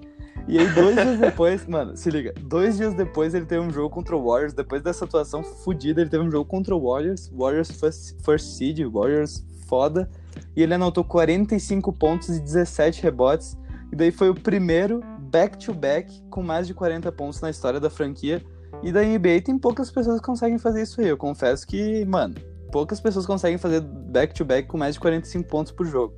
E 0.48 0.58
aí, 0.58 0.68
dois 0.74 0.94
dias 0.94 1.18
depois, 1.18 1.66
mano, 1.68 1.96
se 1.96 2.10
liga, 2.10 2.32
dois 2.40 2.76
dias 2.76 2.94
depois 2.94 3.34
ele 3.34 3.46
teve 3.46 3.60
um 3.60 3.70
jogo 3.70 3.90
contra 3.90 4.16
o 4.16 4.24
Warriors. 4.24 4.52
Depois 4.52 4.82
dessa 4.82 5.04
atuação 5.04 5.42
fodida, 5.42 6.00
ele 6.00 6.10
teve 6.10 6.22
um 6.22 6.30
jogo 6.30 6.44
contra 6.44 6.74
o 6.74 6.80
Warriors. 6.80 7.30
Warriors 7.34 7.70
first, 7.70 8.14
first 8.24 8.46
seed, 8.56 8.80
Warriors 8.86 9.44
foda. 9.66 10.08
E 10.54 10.62
ele 10.62 10.74
anotou 10.74 11.04
45 11.04 11.92
pontos 11.92 12.28
e 12.28 12.40
17 12.40 13.02
rebotes. 13.02 13.56
E 13.92 13.96
daí 13.96 14.10
foi 14.10 14.30
o 14.30 14.34
primeiro 14.34 15.00
back-to-back 15.30 16.12
-back 16.12 16.28
com 16.30 16.42
mais 16.42 16.66
de 16.66 16.74
40 16.74 17.10
pontos 17.12 17.40
na 17.40 17.50
história 17.50 17.80
da 17.80 17.90
franquia. 17.90 18.42
E 18.82 18.92
da 18.92 19.02
NBA 19.02 19.42
tem 19.44 19.58
poucas 19.58 19.90
pessoas 19.90 20.20
que 20.20 20.26
conseguem 20.26 20.58
fazer 20.58 20.82
isso 20.82 21.00
aí. 21.00 21.08
Eu 21.08 21.16
confesso 21.16 21.66
que, 21.66 22.04
mano, 22.04 22.34
poucas 22.70 23.00
pessoas 23.00 23.26
conseguem 23.26 23.58
fazer 23.58 23.80
back-to-back 23.80 24.68
com 24.68 24.76
mais 24.76 24.94
de 24.94 25.00
45 25.00 25.48
pontos 25.48 25.72
por 25.72 25.86
jogo. 25.86 26.14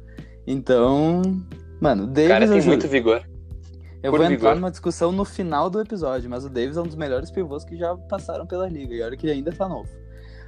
Então, 0.47 1.23
mano, 1.81 2.05
o 2.05 2.07
O 2.07 2.11
Davis 2.11 2.29
cara 2.29 2.49
tem 2.49 2.61
juro, 2.61 2.69
muito 2.69 2.89
vigor. 2.89 3.23
Eu 4.03 4.11
por 4.11 4.19
vou 4.19 4.27
entrar 4.27 4.37
vigor. 4.37 4.55
numa 4.57 4.71
discussão 4.71 5.13
no 5.13 5.25
final 5.25 5.69
do 5.69 5.81
episódio, 5.81 6.31
mas 6.31 6.45
o 6.45 6.49
Davis 6.49 6.77
é 6.77 6.81
um 6.81 6.87
dos 6.87 6.97
melhores 6.97 7.31
pivôs 7.31 7.65
que 7.65 7.77
já 7.77 7.97
passaram 7.97 8.47
pela 8.47 8.69
liga, 8.69 8.95
e 8.95 9.03
olha 9.03 9.17
que 9.17 9.27
ele 9.27 9.35
ainda 9.35 9.53
tá 9.53 9.69
novo. 9.69 9.89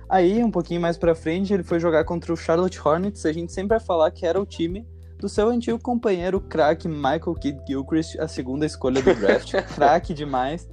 Aí, 0.08 0.42
um 0.42 0.50
pouquinho 0.50 0.80
mais 0.80 0.96
pra 0.96 1.14
frente, 1.14 1.52
ele 1.52 1.62
foi 1.62 1.78
jogar 1.78 2.04
contra 2.04 2.32
o 2.32 2.36
Charlotte 2.36 2.80
Hornets, 2.84 3.24
a 3.26 3.32
gente 3.32 3.52
sempre 3.52 3.76
vai 3.76 3.80
falar 3.80 4.10
que 4.10 4.26
era 4.26 4.40
o 4.40 4.46
time 4.46 4.86
do 5.18 5.28
seu 5.28 5.48
antigo 5.48 5.78
companheiro, 5.78 6.40
craque 6.40 6.88
Michael 6.88 7.34
Kidd 7.34 7.60
Gilchrist, 7.66 8.18
a 8.18 8.26
segunda 8.26 8.64
escolha 8.64 9.02
do 9.02 9.14
draft, 9.14 9.52
craque 9.74 10.14
demais. 10.14 10.68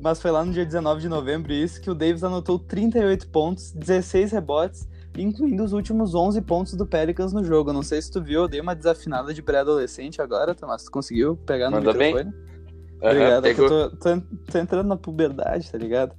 Mas 0.00 0.22
foi 0.22 0.30
lá 0.30 0.44
no 0.44 0.52
dia 0.52 0.64
19 0.64 1.00
de 1.00 1.08
novembro 1.08 1.52
isso 1.52 1.80
que 1.80 1.90
o 1.90 1.94
Davis 1.94 2.22
anotou 2.22 2.58
38 2.58 3.28
pontos, 3.28 3.72
16 3.72 4.30
rebotes, 4.30 4.88
incluindo 5.16 5.64
os 5.64 5.72
últimos 5.72 6.14
11 6.14 6.40
pontos 6.42 6.74
do 6.74 6.86
Pelicans 6.86 7.32
no 7.32 7.44
jogo. 7.44 7.72
Não 7.72 7.82
sei 7.82 8.00
se 8.00 8.10
tu 8.10 8.22
viu, 8.22 8.42
eu 8.42 8.48
dei 8.48 8.60
uma 8.60 8.74
desafinada 8.74 9.32
de 9.32 9.42
pré-adolescente 9.42 10.20
agora, 10.20 10.54
Tomás. 10.54 10.84
Tu 10.84 10.90
conseguiu 10.90 11.36
pegar 11.36 11.70
no 11.70 11.80
bem. 11.80 12.14
microfone? 12.14 12.48
Aham, 13.02 13.10
Obrigado, 13.10 13.46
é 13.46 13.54
que 13.54 13.60
eu 13.60 13.68
tô, 13.68 13.90
tô, 13.96 14.22
tô 14.50 14.58
entrando 14.58 14.88
na 14.88 14.96
puberdade, 14.96 15.70
tá 15.70 15.78
ligado? 15.78 16.14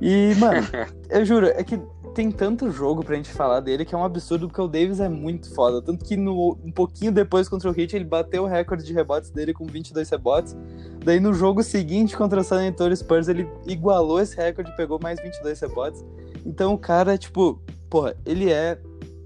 E, 0.00 0.34
mano, 0.36 0.60
eu 1.10 1.24
juro, 1.24 1.46
é 1.46 1.62
que 1.62 1.80
tem 2.14 2.30
tanto 2.32 2.70
jogo 2.72 3.04
pra 3.04 3.14
gente 3.14 3.30
falar 3.30 3.60
dele 3.60 3.84
que 3.84 3.94
é 3.94 3.98
um 3.98 4.02
absurdo, 4.02 4.48
porque 4.48 4.60
o 4.60 4.66
Davis 4.66 4.98
é 4.98 5.08
muito 5.08 5.54
foda. 5.54 5.80
Tanto 5.80 6.04
que 6.04 6.16
no, 6.16 6.58
um 6.64 6.72
pouquinho 6.72 7.12
depois 7.12 7.48
contra 7.48 7.70
o 7.70 7.80
Heat, 7.80 7.94
ele 7.94 8.04
bateu 8.04 8.42
o 8.42 8.46
recorde 8.46 8.84
de 8.84 8.92
rebotes 8.92 9.30
dele 9.30 9.52
com 9.54 9.64
22 9.64 10.10
rebotes. 10.10 10.56
Daí 11.04 11.20
no 11.20 11.32
jogo 11.32 11.62
seguinte 11.62 12.16
contra 12.16 12.40
o 12.40 12.44
San 12.44 12.66
Antonio 12.66 12.96
Spurs, 12.96 13.28
ele 13.28 13.48
igualou 13.66 14.20
esse 14.20 14.36
recorde 14.36 14.70
e 14.70 14.76
pegou 14.76 14.98
mais 15.00 15.20
22 15.20 15.60
rebotes. 15.60 16.04
Então 16.44 16.74
o 16.74 16.78
cara, 16.78 17.16
tipo, 17.16 17.60
porra, 17.88 18.14
ele 18.24 18.50
é. 18.50 18.78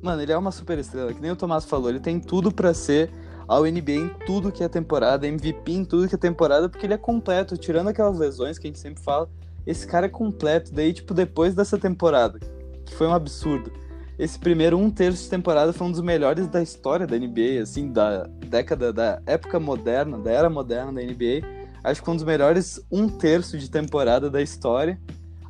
Mano, 0.03 0.21
ele 0.21 0.33
é 0.33 0.37
uma 0.37 0.51
super 0.51 0.79
estrela, 0.79 1.13
que 1.13 1.21
nem 1.21 1.31
o 1.31 1.37
Tomás 1.37 1.65
falou, 1.65 1.89
ele 1.89 2.01
tem 2.01 2.19
tudo 2.19 2.53
pra 2.53 2.75
ser 2.75 3.11
ao 3.47 3.65
NBA 3.65 3.93
em 3.93 4.09
tudo 4.27 4.51
que 4.51 4.65
é 4.65 4.69
temporada, 4.69 5.27
MVP 5.27 5.73
em 5.73 5.85
tudo 5.85 6.09
que 6.09 6.15
é 6.15 6.19
temporada, 6.19 6.69
porque 6.69 6.87
ele 6.87 6.95
é 6.95 6.99
completo, 6.99 7.57
tirando 7.57 7.89
aquelas 7.89 8.19
lesões 8.19 8.59
que 8.59 8.67
a 8.67 8.71
gente 8.71 8.81
sempre 8.81 9.03
fala, 9.03 9.29
esse 9.67 9.87
cara 9.87 10.07
é 10.07 10.09
completo. 10.09 10.73
Daí, 10.73 10.93
tipo, 10.93 11.15
depois 11.15 11.55
dessa 11.55 11.79
temporada, 11.79 12.41
que 12.85 12.95
foi 12.95 13.07
um 13.07 13.15
absurdo, 13.15 13.71
esse 14.19 14.39
primeiro 14.39 14.79
um 14.79 14.91
terço 14.91 15.25
de 15.25 15.31
temporada 15.31 15.73
foi 15.73 15.87
um 15.87 15.91
dos 15.91 16.01
melhores 16.01 16.47
da 16.47 16.63
história 16.63 17.07
da 17.07 17.19
NBA, 17.19 17.63
assim, 17.63 17.93
da 17.93 18.27
década, 18.47 18.93
da 18.93 19.21
época 19.27 19.59
moderna, 19.59 20.19
da 20.19 20.31
era 20.31 20.51
moderna 20.51 20.93
da 20.93 21.03
NBA. 21.03 21.47
Acho 21.83 22.01
que 22.01 22.05
foi 22.05 22.15
um 22.15 22.17
dos 22.17 22.25
melhores 22.25 22.81
um 22.91 23.09
terço 23.09 23.59
de 23.59 23.71
temporada 23.71 24.31
da 24.31 24.41
história. 24.41 25.01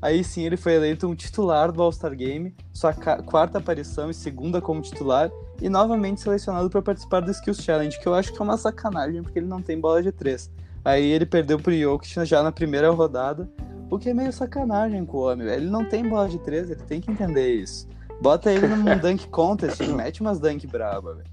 Aí 0.03 0.25
sim 0.25 0.43
ele 0.43 0.57
foi 0.57 0.75
eleito 0.75 1.07
um 1.07 1.15
titular 1.15 1.71
do 1.71 1.81
All-Star 1.81 2.17
Game, 2.17 2.53
sua 2.73 2.93
quarta 2.93 3.59
aparição 3.59 4.11
e 4.11 4.15
segunda 4.15 4.61
como 4.61 4.83
titular, 4.83 5.31
e 5.61 5.69
novamente 5.69 6.21
selecionado 6.21 6.69
para 6.69 6.83
participar 6.83 7.21
do 7.21 7.31
Skills 7.31 7.63
Challenge, 7.63 8.01
que 8.01 8.09
eu 8.09 8.13
acho 8.13 8.33
que 8.33 8.39
é 8.41 8.43
uma 8.43 8.57
sacanagem 8.57 9.23
porque 9.23 9.39
ele 9.39 9.47
não 9.47 9.63
tem 9.63 9.79
bola 9.79 10.03
de 10.03 10.11
três. 10.11 10.51
Aí 10.85 11.05
ele 11.05 11.25
perdeu 11.25 11.57
pro 11.57 11.73
Jokic 11.73 12.25
já 12.25 12.43
na 12.43 12.51
primeira 12.51 12.91
rodada, 12.91 13.49
o 13.89 13.97
que 13.97 14.11
é 14.11 14.15
meio 14.15 14.33
sacanagem 14.33 15.07
com 15.07 15.19
o 15.19 15.21
homem, 15.21 15.47
velho. 15.47 15.63
Ele 15.63 15.71
não 15.71 15.85
tem 15.85 16.09
bola 16.09 16.29
de 16.29 16.39
três, 16.41 16.69
ele 16.69 16.81
tem 16.83 17.01
que 17.01 17.09
entender 17.09 17.55
isso. 17.55 17.87
Bota 18.21 18.51
ele 18.51 18.67
num 18.67 18.85
dunk 18.99 19.29
contest 19.29 19.81
mete 19.83 20.21
umas 20.21 20.41
dunk 20.41 20.67
braba, 20.67 21.15
velho. 21.15 21.31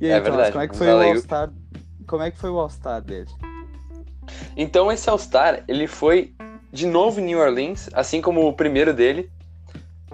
E 0.00 0.06
aí, 0.06 0.12
É 0.12 0.20
verdade, 0.20 0.50
como 0.50 0.64
é 0.64 0.68
que 0.68 0.76
foi 0.76 0.88
o. 0.88 1.00
All-Star? 1.00 1.52
Como 2.06 2.22
é 2.22 2.30
que 2.32 2.38
foi 2.38 2.50
o 2.50 2.58
All-Star 2.58 3.00
dele? 3.00 3.30
Então 4.56 4.90
esse 4.90 5.08
All-Star, 5.08 5.62
ele 5.68 5.86
foi 5.86 6.34
de 6.72 6.86
novo 6.86 7.20
em 7.20 7.24
New 7.24 7.38
Orleans, 7.38 7.88
assim 7.92 8.20
como 8.20 8.46
o 8.46 8.52
primeiro 8.52 8.92
dele. 8.92 9.30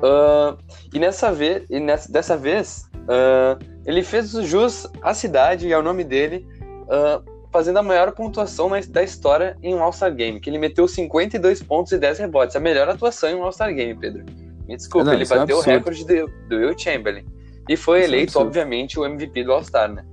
Ah, 0.02 0.56
e 0.92 0.98
nessa 0.98 1.32
vez, 1.32 1.64
e 1.70 1.78
nessa, 1.80 2.10
dessa 2.10 2.36
vez, 2.36 2.88
ah, 3.08 3.58
ele 3.86 4.02
fez 4.02 4.30
jus 4.32 4.86
à 5.02 5.14
cidade 5.14 5.66
e 5.68 5.72
ao 5.74 5.82
nome 5.82 6.04
dele, 6.04 6.46
ah, 6.88 7.20
fazendo 7.52 7.78
a 7.78 7.82
maior 7.82 8.10
pontuação 8.12 8.68
na- 8.68 8.80
da 8.88 9.02
história 9.02 9.56
em 9.62 9.74
um 9.74 9.82
All-Star 9.82 10.12
Game, 10.14 10.40
que 10.40 10.50
ele 10.50 10.58
meteu 10.58 10.88
52 10.88 11.62
pontos 11.62 11.92
e 11.92 11.98
10 11.98 12.18
rebotes. 12.18 12.56
A 12.56 12.60
melhor 12.60 12.88
atuação 12.88 13.30
em 13.30 13.34
um 13.36 13.44
All-Star 13.44 13.72
Game, 13.72 13.94
Pedro. 13.98 14.24
Me 14.66 14.76
desculpa, 14.76 15.04
Não, 15.06 15.12
ele 15.14 15.24
é 15.24 15.26
bateu 15.26 15.56
o 15.56 15.60
absurdo. 15.60 15.76
recorde 15.78 16.04
do, 16.06 16.26
do 16.48 16.56
Will 16.56 16.76
Chamberlain. 16.78 17.24
E 17.68 17.76
foi 17.76 18.00
Isso 18.00 18.06
é 18.06 18.08
eleito, 18.08 18.30
absurdo. 18.30 18.46
obviamente, 18.48 18.98
o 18.98 19.04
MVP 19.04 19.44
do 19.44 19.52
All-Star, 19.52 19.92
né? 19.92 20.04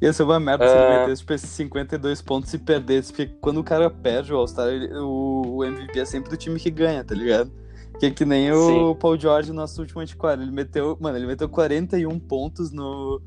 Ia 0.00 0.12
ser 0.12 0.22
uma 0.22 0.40
merda 0.40 0.66
se 0.66 0.72
ele 0.74 0.82
Ah. 0.82 1.00
metesse 1.00 1.20
tipo, 1.20 1.32
esses 1.34 1.50
52 1.50 2.22
pontos 2.22 2.52
e 2.54 2.58
perdesse, 2.58 3.12
porque 3.12 3.26
quando 3.40 3.60
o 3.60 3.64
cara 3.64 3.90
perde 3.90 4.32
o 4.32 4.36
All-Star, 4.36 4.68
ele- 4.68 4.94
o, 4.98 5.56
o 5.56 5.64
MVP 5.64 6.00
é 6.00 6.04
sempre 6.06 6.30
do 6.30 6.36
time 6.38 6.58
que 6.58 6.70
ganha, 6.70 7.04
tá 7.04 7.14
ligado? 7.14 7.50
Que 7.98 8.06
é 8.06 8.10
que 8.10 8.24
nem 8.24 8.50
o 8.50 8.92
Sim. 8.94 8.98
Paul 8.98 9.18
George, 9.18 9.52
nosso 9.52 9.78
último 9.82 10.00
antiquário. 10.00 10.42
Ele 10.42 10.50
meteu, 10.52 10.96
mano, 10.98 11.18
ele 11.18 11.26
meteu 11.26 11.48
41 11.50 12.18
pontos 12.18 12.70
no. 12.72 13.20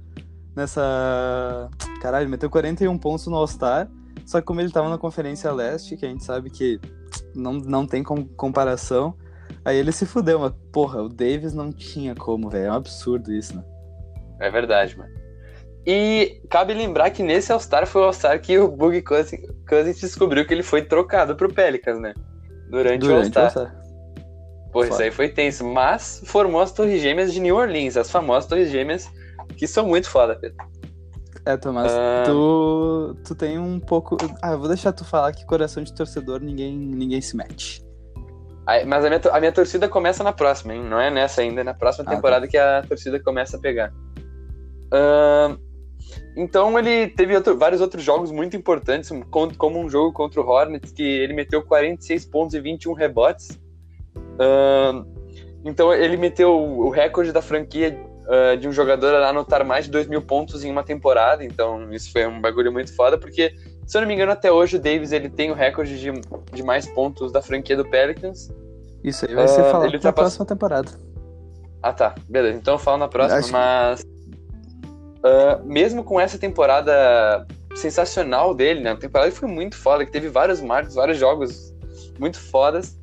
Nessa. 0.56 1.70
Caralho, 2.02 2.24
ele 2.24 2.32
meteu 2.32 2.50
41 2.50 2.98
pontos 2.98 3.28
no 3.28 3.36
All-Star. 3.36 3.88
Só 4.26 4.40
que 4.40 4.46
como 4.48 4.62
ele 4.62 4.72
tava 4.72 4.90
na 4.90 4.98
Conferência 4.98 5.52
Leste, 5.52 5.96
que 5.98 6.06
a 6.06 6.10
gente 6.10 6.24
sabe 6.24 6.50
que 6.50 6.80
não, 7.36 7.54
não 7.54 7.86
tem 7.86 8.02
com- 8.04 8.26
comparação, 8.26 9.14
aí 9.66 9.78
ele 9.78 9.92
se 9.92 10.06
fudeu, 10.06 10.40
mas 10.40 10.54
porra, 10.72 11.02
o 11.04 11.10
Davis 11.10 11.54
não 11.54 11.72
tinha 11.72 12.16
como, 12.16 12.50
velho. 12.50 12.66
É 12.68 12.72
um 12.72 12.76
absurdo 12.76 13.32
isso, 13.34 13.56
né? 13.56 13.64
É 14.40 14.50
verdade, 14.50 14.98
mano. 14.98 15.12
E 15.86 16.42
cabe 16.50 16.74
lembrar 16.74 17.10
que 17.10 17.22
nesse 17.22 17.52
All-Star 17.52 17.86
foi 17.86 18.02
o 18.02 18.06
All-Star 18.06 18.40
que 18.42 18.58
o 18.58 18.70
Boogie 18.70 19.02
Cousins, 19.02 19.42
Cousins 19.68 20.00
descobriu 20.00 20.46
que 20.48 20.54
ele 20.54 20.64
foi 20.64 20.82
trocado 20.84 21.36
pro 21.36 21.54
Pelicans, 21.54 22.00
né? 22.00 22.14
Durante, 22.70 23.04
o 23.06 23.08
Durante 23.10 23.10
o 23.10 23.16
All-Star. 23.18 23.44
All-Star. 23.44 23.84
Pô, 24.72 24.84
isso 24.86 25.02
aí 25.02 25.12
foi 25.12 25.30
tenso. 25.30 25.64
Mas 25.66 26.24
formou 26.26 26.62
as 26.62 26.72
Torres 26.72 27.02
Gêmeas 27.02 27.32
de 27.34 27.40
New 27.40 27.56
Orleans, 27.56 27.98
as 27.98 28.10
famosas 28.10 28.48
Torres 28.50 28.72
Gêmeas, 28.72 29.08
que 29.58 29.68
são 29.68 29.86
muito 29.86 30.10
foda, 30.10 30.36
Pedro. 30.36 30.58
É, 31.46 31.58
Tomás, 31.58 31.92
Ah. 31.92 32.24
tu, 32.26 33.16
tu 33.26 33.36
tem 33.36 33.60
um 33.60 33.78
pouco. 33.78 34.16
Ah, 34.42 34.54
eu 34.54 34.60
vou 34.60 34.70
deixar 34.70 34.94
tu 34.94 35.04
falar 35.04 35.34
que 35.34 35.46
coração 35.46 35.84
de 35.84 35.94
torcedor 35.94 36.40
ninguém, 36.40 36.76
ninguém 36.78 37.20
se 37.20 37.36
mete. 37.36 37.84
Aí- 38.66 38.86
Mas 38.86 39.04
a 39.04 39.10
minha, 39.10 39.22
a 39.34 39.40
minha 39.42 39.52
torcida 39.52 39.90
começa 39.90 40.24
na 40.24 40.32
próxima, 40.32 40.74
hein? 40.74 40.82
Não 40.82 41.00
é 41.00 41.12
nessa 41.12 41.42
ainda, 41.42 41.60
é 41.60 41.64
na 41.66 41.74
próxima 41.74 42.06
Ah, 42.06 42.10
tá. 42.12 42.16
temporada 42.16 42.48
que 42.48 42.58
a 42.58 42.82
torcida 42.88 43.20
começa 43.20 43.58
a 43.58 43.60
pegar. 43.60 43.92
Ahn, 44.92 45.58
então 46.36 46.78
ele 46.80 47.08
teve 47.08 47.36
outro- 47.36 47.58
vários 47.58 47.82
outros 47.82 48.04
jogos 48.04 48.32
muito 48.32 48.56
importantes, 48.58 49.10
como 49.58 49.80
um 49.80 49.90
jogo 49.90 50.12
contra 50.14 50.42
o 50.42 50.48
Hornets, 50.48 50.92
que 50.92 51.04
ele 51.04 51.34
meteu 51.34 51.62
46 51.64 52.26
pontos 52.26 52.56
e 52.56 52.60
21 52.60 52.94
rebotes. 52.94 53.60
Ahn, 54.40 55.06
então 55.64 55.94
ele 55.94 56.18
meteu 56.18 56.52
o 56.54 56.90
recorde 56.90 57.32
da 57.32 57.42
franquia 57.42 57.98
ah, 58.28 58.56
de 58.56 58.68
um 58.68 58.72
jogador 58.72 59.14
a 59.16 59.30
anotar 59.30 59.66
mais 59.66 59.86
de 59.86 59.92
2 59.92 60.08
mil 60.08 60.22
pontos 60.22 60.64
em 60.64 60.72
uma 60.72 60.84
temporada, 60.84 61.44
então 61.44 61.92
isso 61.94 62.12
foi 62.12 62.26
um 62.26 62.40
bagulho 62.42 62.72
muito 62.72 62.96
foda, 62.96 63.18
porque, 63.18 63.54
se 63.86 63.98
eu 63.98 64.02
não 64.02 64.08
me 64.08 64.14
engano, 64.14 64.32
até 64.32 64.52
hoje 64.52 64.78
o 64.78 64.80
Davis 64.80 65.12
ele 65.12 65.30
tem 65.30 65.52
o 65.52 65.54
recorde 65.54 66.00
de, 66.00 66.12
de 66.54 66.64
mais 66.64 66.88
pontos 66.88 67.32
da 67.32 67.42
franquia 67.42 67.76
do 67.78 67.86
Pelicans. 67.86 68.50
Isso 69.04 69.26
aí 69.28 69.36
vai 69.36 69.48
ser 69.48 69.62
Ah, 69.62 69.66
falado 69.66 69.90
na 69.90 69.94
ultrapass- 69.96 70.14
próxima 70.38 70.46
temporada. 70.46 70.92
Ah, 71.82 71.92
tá. 71.92 72.16
Beleza. 72.30 72.58
Então 72.58 72.76
eu 72.76 72.80
falo 72.80 72.98
na 72.98 73.10
próxima, 73.10 73.40
Acho 73.40 73.52
mas. 73.52 74.06
Ah, 75.24 75.60
mesmo 75.64 76.04
com 76.04 76.20
essa 76.20 76.38
temporada 76.38 77.48
sensacional 77.76 78.54
dele, 78.54 78.82
né? 78.82 78.92
A 78.92 78.98
temporada 78.98 79.32
que 79.32 79.38
foi 79.38 79.50
muito 79.50 79.76
foda, 79.76 80.06
que 80.06 80.12
teve 80.12 80.28
vários 80.28 80.62
marcos, 80.62 80.96
vários 80.96 81.18
jogos 81.18 81.74
muito 82.20 82.40
fodas. 82.40 83.00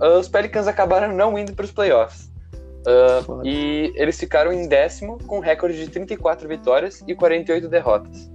ah, 0.00 0.18
os 0.18 0.28
Pelicans 0.28 0.66
acabaram 0.66 1.14
não 1.14 1.38
indo 1.38 1.52
para 1.52 1.64
os 1.64 1.72
playoffs. 1.72 2.30
Foda. 3.26 3.42
e 3.44 3.92
eles 3.94 4.18
ficaram 4.18 4.50
em 4.50 4.66
décimo 4.66 5.18
com 5.26 5.36
um 5.36 5.40
recorde 5.40 5.76
de 5.76 5.90
34 5.90 6.48
vitórias 6.48 7.04
e 7.06 7.14
48 7.14 7.68
derrotas. 7.68 8.30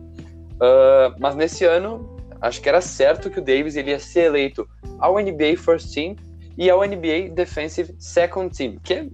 Ah, 0.61 1.15
mas 1.19 1.35
nesse 1.35 1.65
ano, 1.65 2.17
acho 2.39 2.61
que 2.61 2.69
era 2.69 2.79
certo 2.79 3.29
que 3.31 3.39
o 3.39 3.41
Davis 3.41 3.75
ele 3.75 3.89
ia 3.89 3.99
ser 3.99 4.25
eleito 4.25 4.67
ao 4.99 5.19
NBA 5.19 5.57
First 5.57 5.93
Team 5.93 6.15
e 6.57 6.69
ao 6.69 6.85
NBA 6.85 7.29
Defensive 7.33 7.95
Second 7.97 8.55
Team, 8.55 8.77
que 8.83 9.11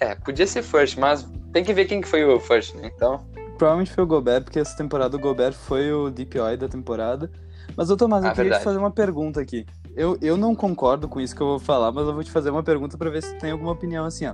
é, 0.00 0.14
podia 0.14 0.46
ser 0.46 0.62
first, 0.62 0.96
mas 0.96 1.28
tem 1.52 1.62
que 1.62 1.72
ver 1.72 1.84
quem 1.84 2.00
que 2.00 2.08
foi 2.08 2.24
o 2.24 2.40
first, 2.40 2.74
né? 2.74 2.90
Então, 2.94 3.24
Provavelmente 3.62 3.92
foi 3.92 4.02
o 4.02 4.06
Gobert, 4.08 4.42
porque 4.42 4.58
essa 4.58 4.76
temporada 4.76 5.16
o 5.16 5.20
Gobert 5.20 5.52
foi 5.52 5.92
o 5.92 6.10
DPOI 6.10 6.56
da 6.56 6.66
temporada. 6.68 7.30
Mas, 7.76 7.90
ô 7.90 7.96
Tomás, 7.96 8.24
eu 8.24 8.30
Ah, 8.30 8.32
queria 8.32 8.44
verdade. 8.50 8.62
te 8.62 8.64
fazer 8.64 8.78
uma 8.78 8.90
pergunta 8.90 9.40
aqui. 9.40 9.64
Eu, 9.94 10.18
eu 10.20 10.36
não 10.36 10.52
concordo 10.52 11.06
com 11.06 11.20
isso 11.20 11.32
que 11.32 11.40
eu 11.40 11.46
vou 11.46 11.58
falar, 11.60 11.92
mas 11.92 12.04
eu 12.08 12.12
vou 12.12 12.24
te 12.24 12.30
fazer 12.32 12.50
uma 12.50 12.64
pergunta 12.64 12.98
pra 12.98 13.08
ver 13.08 13.22
se 13.22 13.32
tu 13.36 13.38
tem 13.38 13.52
alguma 13.52 13.70
opinião 13.70 14.04
assim, 14.04 14.26
ó. 14.26 14.32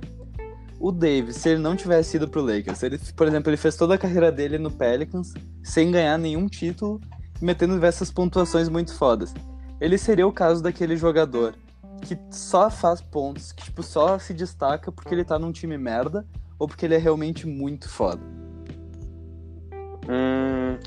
O 0.79 0.91
Davis, 0.91 1.35
se 1.35 1.49
ele 1.49 1.61
não 1.61 1.75
tivesse 1.75 2.17
ido 2.17 2.27
pro 2.27 2.41
Lakers, 2.41 2.81
ele, 2.81 2.97
por 3.15 3.27
exemplo, 3.27 3.51
ele 3.51 3.57
fez 3.57 3.75
toda 3.75 3.93
a 3.93 3.97
carreira 3.99 4.31
dele 4.31 4.57
no 4.57 4.71
Pelicans, 4.71 5.31
sem 5.63 5.91
ganhar 5.91 6.17
nenhum 6.17 6.47
título, 6.47 6.99
metendo 7.39 7.75
diversas 7.75 8.09
pontuações 8.09 8.67
muito 8.67 8.95
fodas. 8.95 9.31
Ele 9.79 9.99
seria 9.99 10.25
o 10.25 10.33
caso 10.33 10.63
daquele 10.63 10.97
jogador 10.97 11.53
que 12.01 12.17
só 12.31 12.67
faz 12.71 12.99
pontos, 12.99 13.51
que 13.51 13.65
tipo, 13.65 13.83
só 13.83 14.17
se 14.17 14.33
destaca 14.33 14.91
porque 14.91 15.13
ele 15.13 15.23
tá 15.23 15.37
num 15.37 15.51
time 15.51 15.77
merda, 15.77 16.25
ou 16.57 16.67
porque 16.67 16.83
ele 16.87 16.95
é 16.95 16.97
realmente 16.97 17.45
muito 17.45 17.87
foda. 17.87 18.39
Hum, 20.09 20.77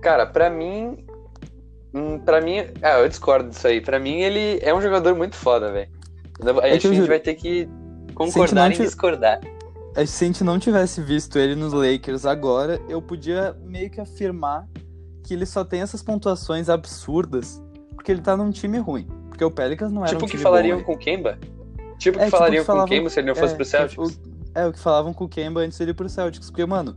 cara, 0.00 0.26
pra 0.26 0.50
mim, 0.50 1.04
hum, 1.94 2.18
pra 2.18 2.40
mim, 2.40 2.58
ah, 2.82 2.98
eu 3.00 3.08
discordo 3.08 3.50
disso 3.50 3.66
aí. 3.66 3.80
Pra 3.80 3.98
mim, 3.98 4.20
ele 4.20 4.58
é 4.62 4.74
um 4.74 4.80
jogador 4.82 5.14
muito 5.14 5.36
foda, 5.36 5.70
velho. 5.72 5.90
É 6.44 6.50
a 6.50 6.62
que 6.78 6.80
gente 6.80 6.96
juro- 6.96 7.08
vai 7.08 7.20
ter 7.20 7.34
que 7.34 7.68
concordar 8.14 8.64
Sentimento- 8.68 8.82
discordar. 8.82 9.40
é, 9.94 10.04
se 10.06 10.24
a 10.24 10.26
gente 10.26 10.42
não 10.44 10.58
tivesse 10.58 11.00
visto 11.00 11.38
ele 11.38 11.54
nos 11.54 11.72
Lakers 11.72 12.26
agora, 12.26 12.80
eu 12.88 13.00
podia 13.00 13.56
meio 13.64 13.88
que 13.90 14.00
afirmar 14.00 14.66
que 15.22 15.34
ele 15.34 15.46
só 15.46 15.64
tem 15.64 15.80
essas 15.82 16.02
pontuações 16.02 16.68
absurdas 16.68 17.62
porque 17.94 18.10
ele 18.10 18.20
tá 18.20 18.36
num 18.36 18.50
time 18.50 18.78
ruim. 18.78 19.06
Porque 19.28 19.44
o 19.44 19.50
Pelicans 19.50 19.92
não 19.92 20.02
era 20.02 20.08
Tipo 20.10 20.22
um 20.22 20.26
o 20.26 20.26
que 20.26 20.32
time 20.32 20.42
falariam 20.42 20.78
bom, 20.78 20.84
com 20.84 20.92
o 20.94 20.98
Kemba? 20.98 21.38
Tipo 21.98 22.18
o 22.18 22.20
É, 22.20 22.24
que 22.24 22.30
tipo 22.30 22.36
falariam 22.36 22.62
que 22.62 22.66
com 22.66 22.72
o 22.72 22.74
falavam- 22.74 22.88
Kemba 22.88 23.10
se 23.10 23.20
ele 23.20 23.28
não 23.28 23.34
fosse 23.36 23.52
é, 23.52 23.56
pro 23.56 23.64
que 23.64 23.70
Celtics? 23.70 24.16
o- 24.16 24.20
é, 24.54 24.66
o 24.66 24.72
que 24.72 24.78
falavam 24.80 25.14
com 25.14 25.24
o 25.24 25.28
Kemba 25.28 25.60
antes 25.60 25.78
dele 25.78 25.92
ir 25.92 25.94
pro 25.94 26.08
Celtics. 26.08 26.50
Porque, 26.50 26.66
mano, 26.66 26.96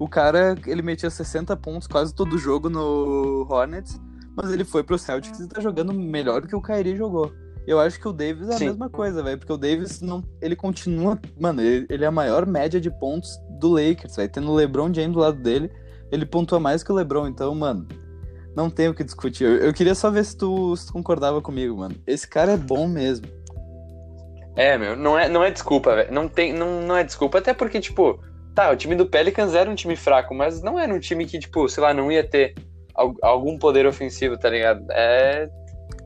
o 0.00 0.08
cara, 0.08 0.56
ele 0.66 0.80
metia 0.80 1.10
60 1.10 1.54
pontos 1.58 1.86
quase 1.86 2.14
todo 2.14 2.38
jogo 2.38 2.70
no 2.70 3.46
Hornets, 3.50 4.00
mas 4.34 4.50
ele 4.50 4.64
foi 4.64 4.82
pro 4.82 4.98
Celtics 4.98 5.38
e 5.38 5.46
tá 5.46 5.60
jogando 5.60 5.92
melhor 5.92 6.40
do 6.40 6.48
que 6.48 6.56
o 6.56 6.62
Kyrie 6.62 6.96
jogou. 6.96 7.30
Eu 7.66 7.78
acho 7.78 8.00
que 8.00 8.08
o 8.08 8.12
Davis 8.12 8.48
é 8.48 8.54
a 8.54 8.58
Sim. 8.58 8.64
mesma 8.68 8.88
coisa, 8.88 9.22
velho, 9.22 9.36
porque 9.36 9.52
o 9.52 9.58
Davis 9.58 10.00
não, 10.00 10.24
ele 10.40 10.56
continua, 10.56 11.20
mano, 11.38 11.60
ele, 11.60 11.86
ele 11.90 12.02
é 12.02 12.06
a 12.06 12.10
maior 12.10 12.46
média 12.46 12.80
de 12.80 12.90
pontos 12.90 13.38
do 13.60 13.74
Lakers, 13.74 14.16
vai 14.16 14.26
tendo 14.26 14.50
o 14.50 14.54
LeBron 14.54 14.92
James 14.92 15.12
do 15.12 15.18
lado 15.18 15.38
dele, 15.38 15.70
ele 16.10 16.24
pontua 16.24 16.58
mais 16.58 16.82
que 16.82 16.90
o 16.90 16.94
LeBron, 16.94 17.28
então, 17.28 17.54
mano, 17.54 17.86
não 18.56 18.70
tem 18.70 18.88
o 18.88 18.94
que 18.94 19.04
discutir. 19.04 19.44
Eu, 19.44 19.56
eu 19.56 19.74
queria 19.74 19.94
só 19.94 20.10
ver 20.10 20.24
se 20.24 20.34
tu, 20.34 20.74
se 20.76 20.86
tu 20.86 20.94
concordava 20.94 21.42
comigo, 21.42 21.76
mano. 21.76 21.94
Esse 22.06 22.26
cara 22.26 22.52
é 22.52 22.56
bom 22.56 22.88
mesmo. 22.88 23.26
É, 24.56 24.78
meu, 24.78 24.96
não 24.96 25.18
é, 25.18 25.28
não 25.28 25.44
é 25.44 25.50
desculpa, 25.50 25.94
velho. 25.94 26.10
Não, 26.10 26.26
tem, 26.26 26.54
não, 26.54 26.80
não 26.80 26.96
é 26.96 27.04
desculpa, 27.04 27.36
até 27.36 27.52
porque, 27.52 27.78
tipo, 27.80 28.18
tá, 28.54 28.70
o 28.70 28.76
time 28.76 28.94
do 28.94 29.06
Pelicans 29.06 29.54
era 29.54 29.70
um 29.70 29.74
time 29.74 29.96
fraco, 29.96 30.34
mas 30.34 30.62
não 30.62 30.78
era 30.78 30.92
um 30.92 30.98
time 31.00 31.26
que, 31.26 31.38
tipo, 31.38 31.68
sei 31.68 31.82
lá, 31.82 31.92
não 31.94 32.10
ia 32.10 32.22
ter 32.26 32.54
al- 32.94 33.16
algum 33.22 33.58
poder 33.58 33.86
ofensivo, 33.86 34.38
tá 34.38 34.48
ligado? 34.50 34.84
É. 34.90 35.48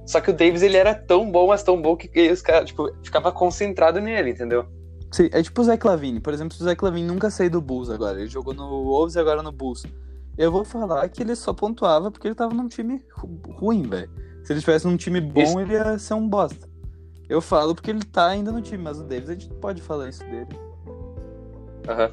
Só 0.07 0.21
que 0.21 0.31
o 0.31 0.35
Davis, 0.35 0.63
ele 0.63 0.77
era 0.77 0.95
tão 0.95 1.31
bom, 1.31 1.47
mas 1.49 1.63
tão 1.63 1.81
bom 1.81 1.97
que 1.97 2.31
os 2.31 2.43
caras, 2.43 2.69
tipo, 2.69 2.91
ficava 3.03 3.33
concentrado 3.33 4.01
nele, 4.01 4.31
entendeu? 4.31 4.67
Sim, 5.11 5.29
é 5.33 5.43
tipo 5.43 5.61
o 5.61 5.65
Zé 5.65 5.77
Clavini. 5.77 6.21
Por 6.21 6.35
exemplo, 6.35 6.55
se 6.55 6.61
o 6.61 6.65
Zé 6.65 6.75
Clavini 6.75 7.07
nunca 7.07 7.31
saiu 7.31 7.49
do 7.51 7.61
Bulls 7.61 7.89
agora. 7.89 8.19
Ele 8.21 8.29
jogou 8.29 8.53
no 8.53 8.69
Wolves 8.85 9.15
e 9.15 9.19
agora 9.21 9.43
no 9.43 9.53
Bulls. 9.53 9.85
Eu 10.37 10.51
vou 10.51 10.65
falar 10.65 11.09
que 11.09 11.23
ele 11.23 11.37
só 11.37 11.53
pontuava 11.55 12.11
porque 12.11 12.27
ele 12.27 12.35
tava 12.35 12.53
num 12.53 12.67
time 12.67 13.01
ru- 13.13 13.41
ruim, 13.53 13.83
velho. 13.83 14.11
Se 14.43 14.53
ele 14.53 14.59
estivesse 14.59 14.87
num 14.87 14.97
time 14.97 15.21
bom, 15.21 15.41
Isso. 15.41 15.61
ele 15.61 15.73
ia 15.75 15.99
ser 15.99 16.15
um 16.15 16.29
bosta. 16.29 16.69
Eu 17.29 17.41
falo 17.41 17.75
porque 17.75 17.91
ele 17.91 18.05
tá 18.05 18.27
ainda 18.27 18.51
no 18.53 18.61
time, 18.61 18.83
mas 18.83 18.99
o 18.99 19.05
Davis 19.05 19.31
a 19.31 19.33
gente 19.33 19.49
pode 19.55 19.81
falar 19.81 20.09
isso 20.09 20.25
dele. 20.25 20.49
Aham. 21.89 22.11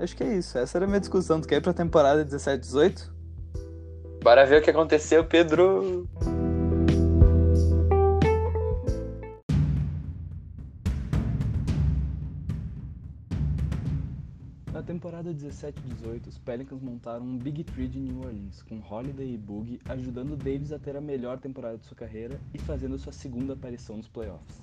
Acho 0.00 0.16
que 0.16 0.22
é 0.22 0.36
isso. 0.36 0.56
Essa 0.56 0.78
era 0.78 0.84
a 0.84 0.88
minha 0.88 1.00
discussão. 1.00 1.40
Tu 1.40 1.48
quer 1.48 1.56
ir 1.56 1.60
pra 1.60 1.72
temporada 1.72 2.24
17-18? 2.24 3.10
Bora 4.22 4.46
ver 4.46 4.60
o 4.60 4.62
que 4.62 4.70
aconteceu, 4.70 5.24
Pedro. 5.24 6.08
Na 14.72 14.82
temporada 14.82 15.32
17 15.32 15.80
e 15.84 15.94
18, 15.94 16.28
os 16.28 16.38
Pelicans 16.38 16.80
montaram 16.80 17.24
um 17.24 17.36
Big 17.36 17.64
Three 17.64 17.88
de 17.88 17.98
New 17.98 18.20
Orleans, 18.20 18.62
com 18.62 18.80
Holiday 18.80 19.34
e 19.34 19.36
Boogie 19.36 19.80
ajudando 19.88 20.36
Davis 20.36 20.72
a 20.72 20.78
ter 20.78 20.96
a 20.96 21.00
melhor 21.00 21.38
temporada 21.38 21.76
de 21.76 21.86
sua 21.86 21.96
carreira 21.96 22.40
e 22.54 22.58
fazendo 22.58 22.96
sua 22.98 23.12
segunda 23.12 23.54
aparição 23.54 23.96
nos 23.96 24.06
playoffs. 24.06 24.60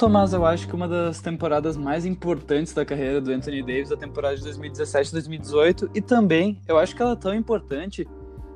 Tomás, 0.00 0.32
eu 0.32 0.46
acho 0.46 0.66
que 0.66 0.74
uma 0.74 0.88
das 0.88 1.20
temporadas 1.20 1.76
mais 1.76 2.06
importantes 2.06 2.72
da 2.72 2.86
carreira 2.86 3.20
do 3.20 3.30
Anthony 3.30 3.60
Davis 3.60 3.92
a 3.92 3.98
temporada 3.98 4.34
de 4.34 4.42
2017-2018 4.44 5.90
e 5.94 6.00
também 6.00 6.58
eu 6.66 6.78
acho 6.78 6.96
que 6.96 7.02
ela 7.02 7.12
é 7.12 7.16
tão 7.16 7.34
importante 7.34 8.08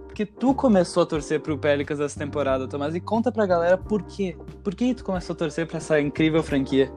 porque 0.06 0.24
tu 0.24 0.54
começou 0.54 1.02
a 1.02 1.06
torcer 1.06 1.40
pro 1.40 1.58
Pelicans 1.58 2.00
essa 2.00 2.18
temporada, 2.18 2.66
Tomás, 2.66 2.94
e 2.94 3.00
conta 3.00 3.30
pra 3.30 3.44
galera 3.44 3.76
por 3.76 4.04
quê. 4.04 4.34
Por 4.62 4.74
que 4.74 4.94
tu 4.94 5.04
começou 5.04 5.34
a 5.34 5.36
torcer 5.36 5.66
pra 5.66 5.76
essa 5.76 6.00
incrível 6.00 6.42
franquia? 6.42 6.90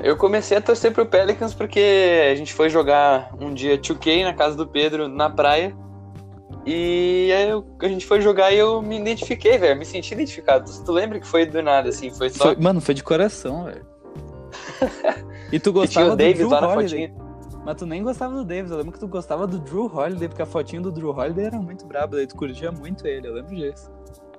Eu 0.00 0.16
comecei 0.16 0.56
a 0.56 0.60
torcer 0.60 0.92
pro 0.92 1.06
Pelicans 1.06 1.54
porque 1.54 2.32
a 2.32 2.34
gente 2.34 2.52
foi 2.52 2.68
jogar 2.68 3.30
um 3.40 3.54
dia 3.54 3.78
2K 3.78 4.24
na 4.24 4.34
casa 4.34 4.56
do 4.56 4.66
Pedro, 4.66 5.06
na 5.06 5.30
praia. 5.30 5.72
E 6.66 7.32
aí 7.34 7.48
eu- 7.48 7.64
a 7.80 7.88
gente 7.88 8.06
foi 8.06 8.20
jogar 8.20 8.52
e 8.52 8.58
eu 8.58 8.82
me 8.82 8.98
identifiquei, 8.98 9.58
velho. 9.58 9.78
Me 9.78 9.84
senti 9.84 10.12
identificado. 10.14 10.70
Tu 10.84 10.92
lembra 10.92 11.18
que 11.20 11.26
foi 11.26 11.46
do 11.46 11.62
nada, 11.62 11.88
assim? 11.88 12.10
Foi 12.10 12.28
só. 12.30 12.44
Foi- 12.44 12.56
mano, 12.56 12.80
foi 12.80 12.94
de 12.94 13.02
coração, 13.02 13.64
velho. 13.64 13.86
e 15.52 15.58
tu 15.58 15.70
E 15.70 15.72
tinha 15.72 15.72
gostava 15.72 16.06
o 16.08 16.10
do 16.10 16.16
Davis 16.16 16.36
Drew 16.38 16.50
lá 16.50 16.60
na 16.60 16.68
Holiday. 16.68 17.08
fotinha. 17.08 17.28
Mas 17.64 17.76
tu 17.76 17.86
nem 17.86 18.02
gostava 18.02 18.34
do 18.34 18.44
Davis. 18.44 18.70
Eu 18.70 18.78
lembro 18.78 18.92
que 18.92 18.98
tu 19.00 19.08
gostava 19.08 19.46
do 19.46 19.58
Drew 19.58 19.86
Holiday, 19.94 20.28
porque 20.28 20.42
a 20.42 20.46
fotinha 20.46 20.80
do 20.80 20.90
Drew 20.90 21.10
Holiday 21.10 21.46
era 21.46 21.58
muito 21.58 21.86
braba. 21.86 22.16
Daí 22.16 22.26
tu 22.26 22.34
curtia 22.36 22.72
muito 22.72 23.06
ele, 23.06 23.28
eu 23.28 23.34
lembro 23.34 23.54
disso. 23.54 23.90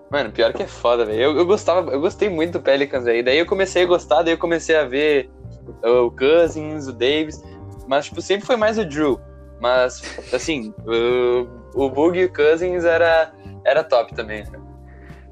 Mano, 0.10 0.32
pior 0.32 0.52
que 0.54 0.64
é 0.64 0.68
foda, 0.68 1.06
velho. 1.06 1.20
Eu, 1.22 1.38
eu 1.38 1.46
gostava, 1.46 1.92
eu 1.92 2.02
gostei 2.02 2.28
muito 2.30 2.54
do 2.54 2.62
Pelicans 2.62 3.06
aí. 3.06 3.22
Daí 3.22 3.38
eu 3.38 3.46
comecei 3.46 3.84
a 3.84 3.86
gostar, 3.86 4.24
daí 4.24 4.34
eu 4.34 4.38
comecei 4.40 4.76
a 4.76 4.84
ver 4.84 5.30
o 5.84 6.10
Cousins, 6.10 6.88
o 6.88 6.94
Davis. 6.94 7.44
Mas, 7.88 8.06
tipo, 8.06 8.20
sempre 8.22 8.46
foi 8.48 8.56
mais 8.56 8.80
o 8.80 8.86
Drew. 8.86 9.20
Mas, 9.62 10.02
assim, 10.34 10.74
o, 11.74 11.90
Boogie 11.90 12.22
e 12.22 12.26
o 12.26 12.34
Cousins 12.34 12.84
era, 12.84 13.32
era 13.66 13.84
top 13.84 14.14
também. 14.14 14.44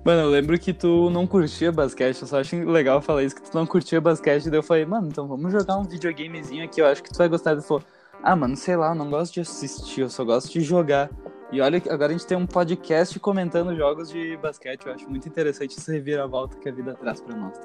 Mano, 0.03 0.21
eu 0.21 0.29
lembro 0.29 0.57
que 0.57 0.71
tu 0.71 1.09
não 1.09 1.27
curtia 1.27 1.71
basquete, 1.71 2.21
eu 2.21 2.27
só 2.27 2.39
acho 2.39 2.55
legal 2.63 3.01
falar 3.01 3.23
isso, 3.23 3.35
que 3.35 3.41
tu 3.41 3.53
não 3.53 3.65
curtia 3.65 3.99
basquete, 3.99 4.49
daí 4.49 4.59
eu 4.59 4.63
falei, 4.63 4.85
mano, 4.85 5.09
então 5.09 5.27
vamos 5.27 5.51
jogar 5.51 5.77
um 5.77 5.83
videogamezinho 5.83 6.63
aqui, 6.63 6.79
eu 6.79 6.85
acho 6.85 7.03
que 7.03 7.09
tu 7.09 7.17
vai 7.17 7.27
gostar. 7.27 7.51
Ele 7.51 7.61
falou, 7.61 7.83
ah, 8.23 8.35
mano, 8.35 8.55
sei 8.55 8.75
lá, 8.77 8.89
eu 8.89 8.95
não 8.95 9.09
gosto 9.09 9.33
de 9.33 9.41
assistir, 9.41 10.01
eu 10.01 10.09
só 10.09 10.23
gosto 10.23 10.51
de 10.51 10.61
jogar. 10.61 11.09
E 11.51 11.61
olha, 11.61 11.81
agora 11.89 12.13
a 12.13 12.17
gente 12.17 12.25
tem 12.25 12.37
um 12.37 12.45
podcast 12.45 13.17
comentando 13.19 13.75
jogos 13.75 14.09
de 14.09 14.37
basquete, 14.37 14.85
eu 14.85 14.93
acho 14.93 15.09
muito 15.09 15.27
interessante 15.27 15.77
essa 15.77 15.91
reviravolta 15.91 16.57
que 16.57 16.67
a 16.69 16.71
vida 16.71 16.93
traz 16.93 17.21
pra 17.21 17.35
nós. 17.35 17.57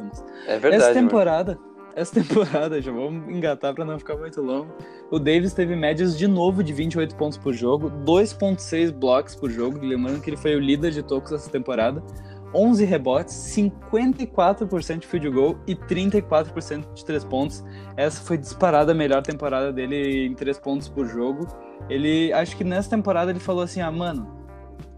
É 0.46 0.58
verdade. 0.58 0.76
essa 0.76 0.94
mano. 0.94 1.71
Essa 1.94 2.14
temporada, 2.20 2.80
já 2.80 2.90
vamos 2.90 3.28
engatar 3.28 3.74
pra 3.74 3.84
não 3.84 3.98
ficar 3.98 4.16
muito 4.16 4.40
longo. 4.40 4.72
O 5.10 5.18
Davis 5.18 5.52
teve 5.52 5.76
médias 5.76 6.16
de 6.16 6.26
novo 6.26 6.62
de 6.62 6.72
28 6.72 7.16
pontos 7.16 7.38
por 7.38 7.52
jogo, 7.52 7.90
2.6 8.04 8.90
blocos 8.90 9.34
por 9.34 9.50
jogo, 9.50 9.78
lembrando 9.80 10.20
que 10.20 10.30
ele 10.30 10.36
foi 10.36 10.56
o 10.56 10.60
líder 10.60 10.92
de 10.92 11.02
tocos 11.02 11.32
essa 11.32 11.50
temporada. 11.50 12.02
11 12.54 12.84
rebotes, 12.84 13.34
54% 13.34 14.98
de 14.98 15.06
field 15.06 15.30
goal 15.30 15.58
e 15.66 15.74
34% 15.74 16.92
de 16.92 17.04
3 17.04 17.24
pontos. 17.24 17.64
Essa 17.96 18.22
foi 18.22 18.36
disparada 18.36 18.92
a 18.92 18.94
melhor 18.94 19.22
temporada 19.22 19.72
dele 19.72 20.26
em 20.26 20.34
3 20.34 20.58
pontos 20.58 20.88
por 20.88 21.06
jogo. 21.06 21.46
Ele, 21.88 22.32
acho 22.32 22.56
que 22.56 22.64
nessa 22.64 22.90
temporada 22.90 23.30
ele 23.30 23.40
falou 23.40 23.62
assim: 23.62 23.80
"Ah, 23.80 23.90
mano, 23.90 24.28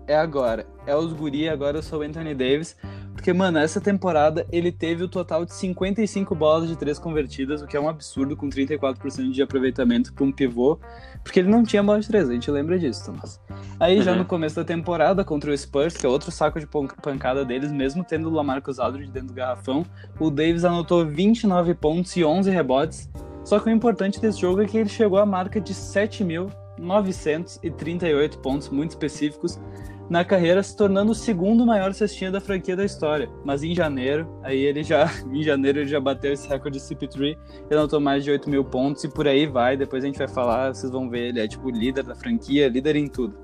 é 0.06 0.16
agora. 0.16 0.66
É 0.86 0.96
os 0.96 1.12
guri, 1.12 1.48
agora 1.48 1.78
eu 1.78 1.82
sou 1.82 2.00
o 2.00 2.02
Anthony 2.02 2.34
Davis". 2.34 2.76
Porque, 3.14 3.32
mano, 3.32 3.56
essa 3.58 3.80
temporada 3.80 4.46
ele 4.52 4.70
teve 4.70 5.02
o 5.02 5.08
total 5.08 5.46
de 5.46 5.54
55 5.54 6.34
bolas 6.34 6.68
de 6.68 6.76
3 6.76 6.98
convertidas, 6.98 7.62
o 7.62 7.66
que 7.66 7.74
é 7.76 7.80
um 7.80 7.88
absurdo, 7.88 8.36
com 8.36 8.48
34% 8.50 9.30
de 9.30 9.40
aproveitamento 9.42 10.12
para 10.12 10.24
um 10.24 10.32
pivô, 10.32 10.78
porque 11.22 11.40
ele 11.40 11.48
não 11.48 11.62
tinha 11.62 11.82
bola 11.82 12.00
de 12.00 12.08
3, 12.08 12.28
a 12.28 12.32
gente 12.32 12.50
lembra 12.50 12.78
disso, 12.78 13.06
Thomas. 13.06 13.40
Aí, 13.80 14.02
já 14.02 14.12
Uhum. 14.12 14.18
no 14.18 14.24
começo 14.26 14.56
da 14.56 14.64
temporada, 14.64 15.24
contra 15.24 15.50
o 15.50 15.56
Spurs, 15.56 15.96
que 15.96 16.04
é 16.04 16.08
outro 16.08 16.30
saco 16.30 16.60
de 16.60 16.66
pancada 16.66 17.42
deles, 17.44 17.72
mesmo 17.72 18.04
tendo 18.04 18.28
o 18.28 18.32
Lamarcus 18.32 18.78
Aldridge 18.78 19.10
dentro 19.10 19.28
do 19.28 19.34
garrafão, 19.34 19.86
o 20.20 20.28
Davis 20.30 20.64
anotou 20.64 21.06
29 21.06 21.74
pontos 21.74 22.14
e 22.16 22.24
11 22.24 22.50
rebotes. 22.50 23.08
Só 23.44 23.58
que 23.58 23.68
o 23.68 23.72
importante 23.72 24.20
desse 24.20 24.40
jogo 24.40 24.60
é 24.62 24.66
que 24.66 24.76
ele 24.76 24.88
chegou 24.88 25.18
à 25.18 25.24
marca 25.26 25.60
de 25.60 25.72
7.938 25.72 28.36
pontos 28.38 28.68
muito 28.68 28.90
específicos 28.90 29.58
na 30.08 30.24
carreira, 30.24 30.62
se 30.62 30.76
tornando 30.76 31.12
o 31.12 31.14
segundo 31.14 31.64
maior 31.64 31.92
cestinha 31.94 32.30
da 32.30 32.40
franquia 32.40 32.76
da 32.76 32.84
história. 32.84 33.28
Mas 33.44 33.62
em 33.62 33.74
janeiro, 33.74 34.28
aí 34.42 34.58
ele 34.58 34.82
já, 34.82 35.10
em 35.32 35.42
janeiro 35.42 35.80
ele 35.80 35.88
já 35.88 36.00
bateu 36.00 36.32
esse 36.32 36.48
recorde 36.48 36.78
de 36.78 36.84
CP3, 36.84 37.36
ele 37.70 37.78
anotou 37.78 38.00
mais 38.00 38.22
de 38.24 38.30
8 38.30 38.48
mil 38.48 38.64
pontos 38.64 39.04
e 39.04 39.08
por 39.08 39.26
aí 39.26 39.46
vai. 39.46 39.76
Depois 39.76 40.04
a 40.04 40.06
gente 40.06 40.18
vai 40.18 40.28
falar, 40.28 40.74
vocês 40.74 40.92
vão 40.92 41.08
ver, 41.08 41.28
ele 41.28 41.40
é 41.40 41.48
tipo 41.48 41.70
líder 41.70 42.04
da 42.04 42.14
franquia, 42.14 42.68
líder 42.68 42.96
em 42.96 43.08
tudo. 43.08 43.36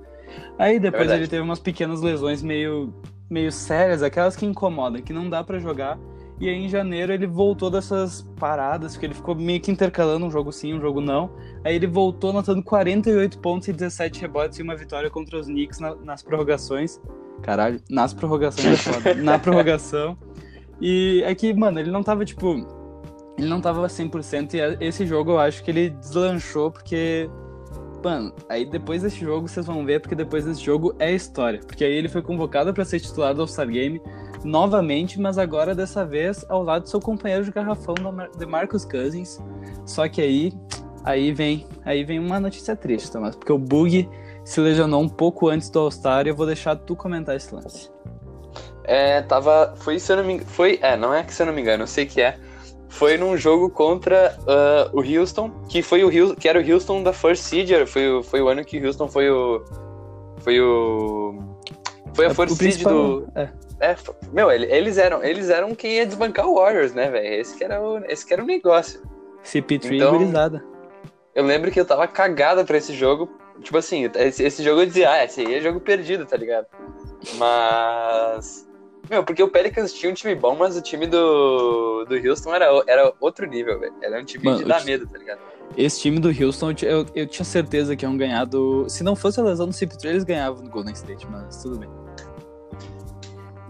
Aí 0.59 0.79
depois 0.79 1.03
Verdade. 1.03 1.23
ele 1.23 1.29
teve 1.29 1.43
umas 1.43 1.59
pequenas 1.59 2.01
lesões 2.01 2.43
meio, 2.43 2.95
meio 3.29 3.51
sérias, 3.51 4.03
aquelas 4.03 4.37
que 4.37 4.47
incomodam, 4.47 5.03
que 5.03 5.13
não 5.13 5.29
dá 5.29 5.43
pra 5.43 5.59
jogar. 5.59 5.99
E 6.41 6.49
aí 6.49 6.55
em 6.57 6.69
janeiro 6.71 7.13
ele 7.13 7.27
voltou 7.27 7.71
dessas 7.71 8.23
paradas, 8.39 8.93
porque 8.93 9.05
ele 9.07 9.15
ficou 9.15 9.35
meio 9.35 9.61
que 9.61 9.71
intercalando 9.71 10.25
um 10.25 10.31
jogo 10.31 10.51
sim, 10.51 10.73
um 10.73 10.81
jogo 10.81 11.01
não. 11.01 11.31
Aí 11.63 11.75
ele 11.77 11.87
voltou 11.87 12.31
anotando 12.31 12.63
48 12.63 13.39
pontos 13.41 13.69
e 13.69 13.73
17 13.75 14.23
rebotes 14.23 14.59
e 14.59 14.63
uma 14.63 14.75
vitória 14.75 15.11
contra 15.11 15.39
os 15.39 15.47
Knicks 15.47 15.79
na- 15.79 15.95
nas 15.97 16.23
prorrogações. 16.23 16.99
Caralho, 17.43 17.79
nas 17.91 18.15
prorrogações 18.15 18.67
é 18.87 18.93
foda. 18.93 19.15
Na 19.23 19.39
prorrogação. 19.39 20.17
E 20.81 21.23
é 21.27 21.35
que, 21.35 21.53
mano, 21.53 21.79
ele 21.79 21.91
não 21.91 22.03
tava, 22.03 22.25
tipo. 22.25 22.67
Ele 23.39 23.49
não 23.49 23.61
tava 23.61 23.87
100% 23.87 24.55
e 24.55 24.85
esse 24.85 25.07
jogo 25.07 25.33
eu 25.33 25.39
acho 25.39 25.63
que 25.63 25.71
ele 25.71 25.91
deslanchou 25.91 26.71
porque. 26.71 27.29
Mano, 28.03 28.33
aí 28.49 28.65
depois 28.65 29.03
desse 29.03 29.21
jogo 29.21 29.47
vocês 29.47 29.67
vão 29.67 29.85
ver, 29.85 30.01
porque 30.01 30.15
depois 30.15 30.47
desse 30.47 30.63
jogo 30.65 30.95
é 30.99 31.13
história. 31.13 31.61
Porque 31.61 31.85
aí 31.85 31.93
ele 31.93 32.09
foi 32.09 32.23
convocado 32.23 32.73
pra 32.73 32.83
ser 32.85 32.99
titular 33.01 33.35
do 33.35 33.43
All-Star 33.43 33.69
Game 33.69 34.01
novamente, 34.45 35.21
mas 35.21 35.39
agora 35.39 35.75
dessa 35.75 36.05
vez 36.05 36.45
ao 36.49 36.63
lado 36.63 36.83
do 36.83 36.89
seu 36.89 37.01
companheiro 37.01 37.45
de 37.45 37.51
garrafão, 37.51 37.95
de 38.39 38.47
Marcus 38.47 38.85
Cousins. 38.85 39.41
Só 39.87 40.09
que 40.09 40.21
aí, 40.21 40.53
aí 41.05 41.33
vem, 41.33 41.67
aí 41.85 42.05
vem 42.05 42.19
uma 42.19 42.41
notícia 42.41 42.75
triste, 42.77 43.11
Tomás, 43.11 43.37
porque 43.37 43.53
o 43.53 43.59
Bug 43.59 44.09
se 44.45 44.61
lesionou 44.61 45.03
um 45.03 45.09
pouco 45.09 45.49
antes 45.49 45.69
do 45.71 45.79
All-Star 45.79 46.27
e 46.27 46.31
eu 46.31 46.35
vou 46.37 46.47
deixar 46.47 46.75
tu 46.77 46.97
comentar 46.97 47.37
esse 47.37 47.55
lance. 47.55 47.91
É, 48.85 49.23
tava. 49.23 49.75
Foi, 49.77 49.99
se 49.99 50.11
eu 50.11 50.17
não 50.17 50.25
me 50.25 50.33
engano. 50.35 50.51
Foi. 50.51 50.79
É, 50.83 50.97
não 50.97 51.15
é 51.15 51.23
que 51.23 51.33
se 51.33 51.43
eu 51.43 51.47
não 51.47 51.53
me 51.53 51.61
engano, 51.61 51.85
eu 51.85 51.87
sei 51.87 52.07
que 52.07 52.21
é. 52.21 52.37
Foi 52.89 53.17
num 53.17 53.37
jogo 53.37 53.71
contra 53.71 54.37
uh, 54.41 54.99
o 54.99 55.01
Houston, 55.01 55.51
que 55.69 55.81
foi 55.81 56.03
o 56.03 56.09
Houston, 56.09 56.35
que 56.35 56.49
era 56.49 56.61
o 56.61 56.73
Houston 56.73 57.05
da 57.05 57.13
First 57.13 57.45
Seed, 57.45 57.71
foi, 57.87 58.11
o- 58.11 58.23
foi 58.23 58.43
o 58.43 58.49
ano 58.49 58.65
que 58.65 58.79
o 58.81 58.85
Houston 58.87 59.07
foi 59.07 59.31
o. 59.31 59.63
Foi 60.39 60.61
o. 60.61 61.39
Foi 62.15 62.27
a 62.27 62.31
É, 62.31 62.35
First 62.35 62.57
Seed 62.57 62.83
do. 62.83 63.29
é. 63.37 63.49
É, 63.81 63.97
meu, 64.33 64.51
ele- 64.51 64.67
eles 64.71 64.99
eram, 64.99 65.25
eles 65.25 65.49
eram 65.49 65.75
quem 65.75 65.93
ia 65.97 66.07
desbancar 66.07 66.47
o 66.47 66.57
Warriors, 66.57 66.93
né, 66.93 67.11
velho? 67.11 67.41
Esse, 67.41 67.57
que 67.57 67.65
era 67.65 67.81
o- 67.81 68.05
esse 68.07 68.27
que 68.27 68.33
era 68.35 68.43
o 68.43 68.47
negócio. 68.47 69.01
CP3 69.43 69.97
Então- 69.97 70.15
e 70.15 70.19
gurizada. 70.19 70.65
Eu 71.35 71.45
lembro 71.45 71.71
que 71.71 71.81
eu 71.81 71.85
tava 71.85 72.07
cagada 72.07 72.65
pra 72.65 72.77
esse 72.77 72.93
jogo. 72.93 73.31
Tipo 73.63 73.79
assim, 73.79 74.11
esse, 74.17 74.43
esse 74.43 74.63
jogo 74.63 74.83
eu 74.83 74.87
dizia, 74.87 75.11
ah, 75.11 75.25
esse 75.25 75.41
aí 75.41 75.55
é 75.55 75.61
jogo 75.61 75.81
perdido, 75.81 76.27
tá 76.27 76.37
ligado? 76.37 76.67
Mas. 77.39 78.69
Meu, 79.09 79.25
porque 79.25 79.43
o 79.43 79.49
Pelicans 79.49 79.93
tinha 79.93 80.11
um 80.11 80.15
time 80.15 80.35
bom, 80.35 80.55
mas 80.55 80.77
o 80.77 80.83
time 80.83 81.07
do, 81.07 82.05
do 82.05 82.15
Houston 82.29 82.55
era, 82.55 82.67
era 82.87 83.13
outro 83.21 83.47
nível, 83.47 83.79
velho. 83.81 83.95
Era 84.03 84.21
um 84.21 84.25
time 84.25 84.45
Mano, 84.45 84.59
de 84.59 84.65
dar 84.65 84.85
medo, 84.85 85.07
tá 85.07 85.19
ligado? 85.19 85.41
Esse 85.77 86.01
time 86.01 86.19
do 86.21 86.29
Houston, 86.29 86.73
eu, 86.83 87.07
eu, 87.15 87.27
tinha 87.27 87.45
certeza 87.45 87.97
que 87.97 88.05
iam 88.05 88.17
ganhar 88.17 88.45
do. 88.45 88.89
Se 88.89 89.03
não 89.03 89.17
fosse 89.17 89.41
a 89.41 89.43
lesão 89.43 89.67
do 89.67 89.73
CP3, 89.75 90.11
eles 90.11 90.25
ganhavam 90.25 90.63
do 90.63 90.71
Golden 90.71 90.93
State, 90.95 91.27
mas 91.29 91.61
tudo 91.63 91.79
bem. 91.79 91.89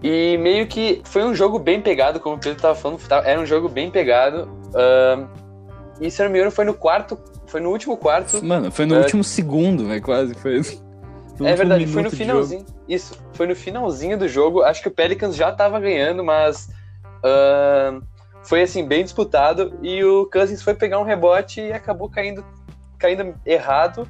E 0.03 0.37
meio 0.37 0.65
que 0.67 1.01
foi 1.05 1.23
um 1.23 1.33
jogo 1.35 1.59
bem 1.59 1.79
pegado, 1.81 2.19
como 2.19 2.35
o 2.35 2.39
Pedro 2.39 2.59
tava 2.61 2.75
falando, 2.75 2.99
tá- 3.07 3.21
era 3.25 3.39
um 3.39 3.45
jogo 3.45 3.69
bem 3.69 3.89
pegado. 3.91 4.49
ahn, 4.73 5.25
e 5.99 6.09
se 6.09 6.21
eu 6.21 6.25
não 6.25 6.31
me 6.31 6.39
engano, 6.39 6.51
foi 6.51 6.65
no 6.65 6.73
quarto. 6.73 7.17
Foi 7.47 7.59
no 7.59 7.69
último 7.69 7.97
quarto. 7.97 8.43
Mano, 8.43 8.71
foi 8.71 8.85
no 8.85 8.95
É. 8.95 8.99
último 8.99 9.23
segundo, 9.23 9.85
velho, 9.87 10.01
quase. 10.01 10.33
Foi. 10.35 10.61
no 11.39 11.47
É 11.47 11.55
verdade, 11.55 11.85
foi 11.87 12.01
no 12.03 12.09
finalzinho. 12.11 12.65
Isso, 12.87 13.17
foi 13.33 13.45
no 13.47 13.55
finalzinho 13.55 14.17
do 14.17 14.27
jogo. 14.27 14.61
Acho 14.63 14.81
que 14.81 14.87
o 14.87 14.91
Pelicans 14.91 15.35
já 15.35 15.51
tava 15.51 15.79
ganhando, 15.79 16.23
mas 16.23 16.69
ahn, 17.23 18.01
foi 18.43 18.61
assim, 18.63 18.85
bem 18.87 19.03
disputado. 19.03 19.73
E 19.81 20.03
o 20.03 20.25
Cousins 20.31 20.61
foi 20.63 20.73
pegar 20.73 20.99
um 20.99 21.03
rebote 21.03 21.59
e 21.61 21.71
acabou 21.73 22.09
caindo, 22.09 22.43
caindo 22.97 23.35
errado. 23.45 24.07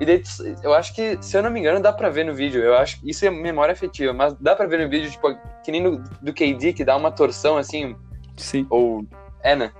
E 0.00 0.06
daí, 0.06 0.22
eu 0.62 0.74
acho 0.74 0.94
que, 0.94 1.18
se 1.20 1.36
eu 1.36 1.42
não 1.42 1.50
me 1.50 1.60
engano, 1.60 1.80
dá 1.80 1.92
pra 1.92 2.10
ver 2.10 2.24
no 2.24 2.34
vídeo. 2.34 2.60
Eu 2.60 2.74
acho 2.74 3.00
que 3.00 3.10
isso 3.10 3.24
é 3.24 3.30
memória 3.30 3.72
afetiva, 3.72 4.12
mas 4.12 4.34
dá 4.34 4.56
pra 4.56 4.66
ver 4.66 4.82
no 4.82 4.90
vídeo, 4.90 5.10
tipo, 5.10 5.28
que 5.64 5.70
nem 5.70 5.82
no, 5.82 5.98
do 6.20 6.32
KD, 6.32 6.72
que 6.72 6.84
dá 6.84 6.96
uma 6.96 7.12
torção 7.12 7.56
assim, 7.56 7.94
Sim. 8.36 8.66
ou. 8.68 9.04
É, 9.42 9.54
né? 9.54 9.72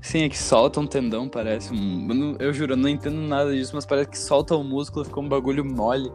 Sim, 0.00 0.24
é 0.24 0.28
que 0.28 0.38
solta 0.38 0.78
um 0.78 0.86
tendão, 0.86 1.28
parece. 1.28 1.72
Um... 1.72 2.36
Eu, 2.38 2.52
juro, 2.52 2.74
eu 2.74 2.76
não 2.76 2.88
entendo 2.88 3.16
nada 3.16 3.52
disso, 3.54 3.72
mas 3.74 3.86
parece 3.86 4.08
que 4.08 4.18
solta 4.18 4.54
o 4.54 4.62
músculo, 4.62 5.04
ficou 5.04 5.22
um 5.22 5.28
bagulho 5.28 5.64
mole. 5.64 6.12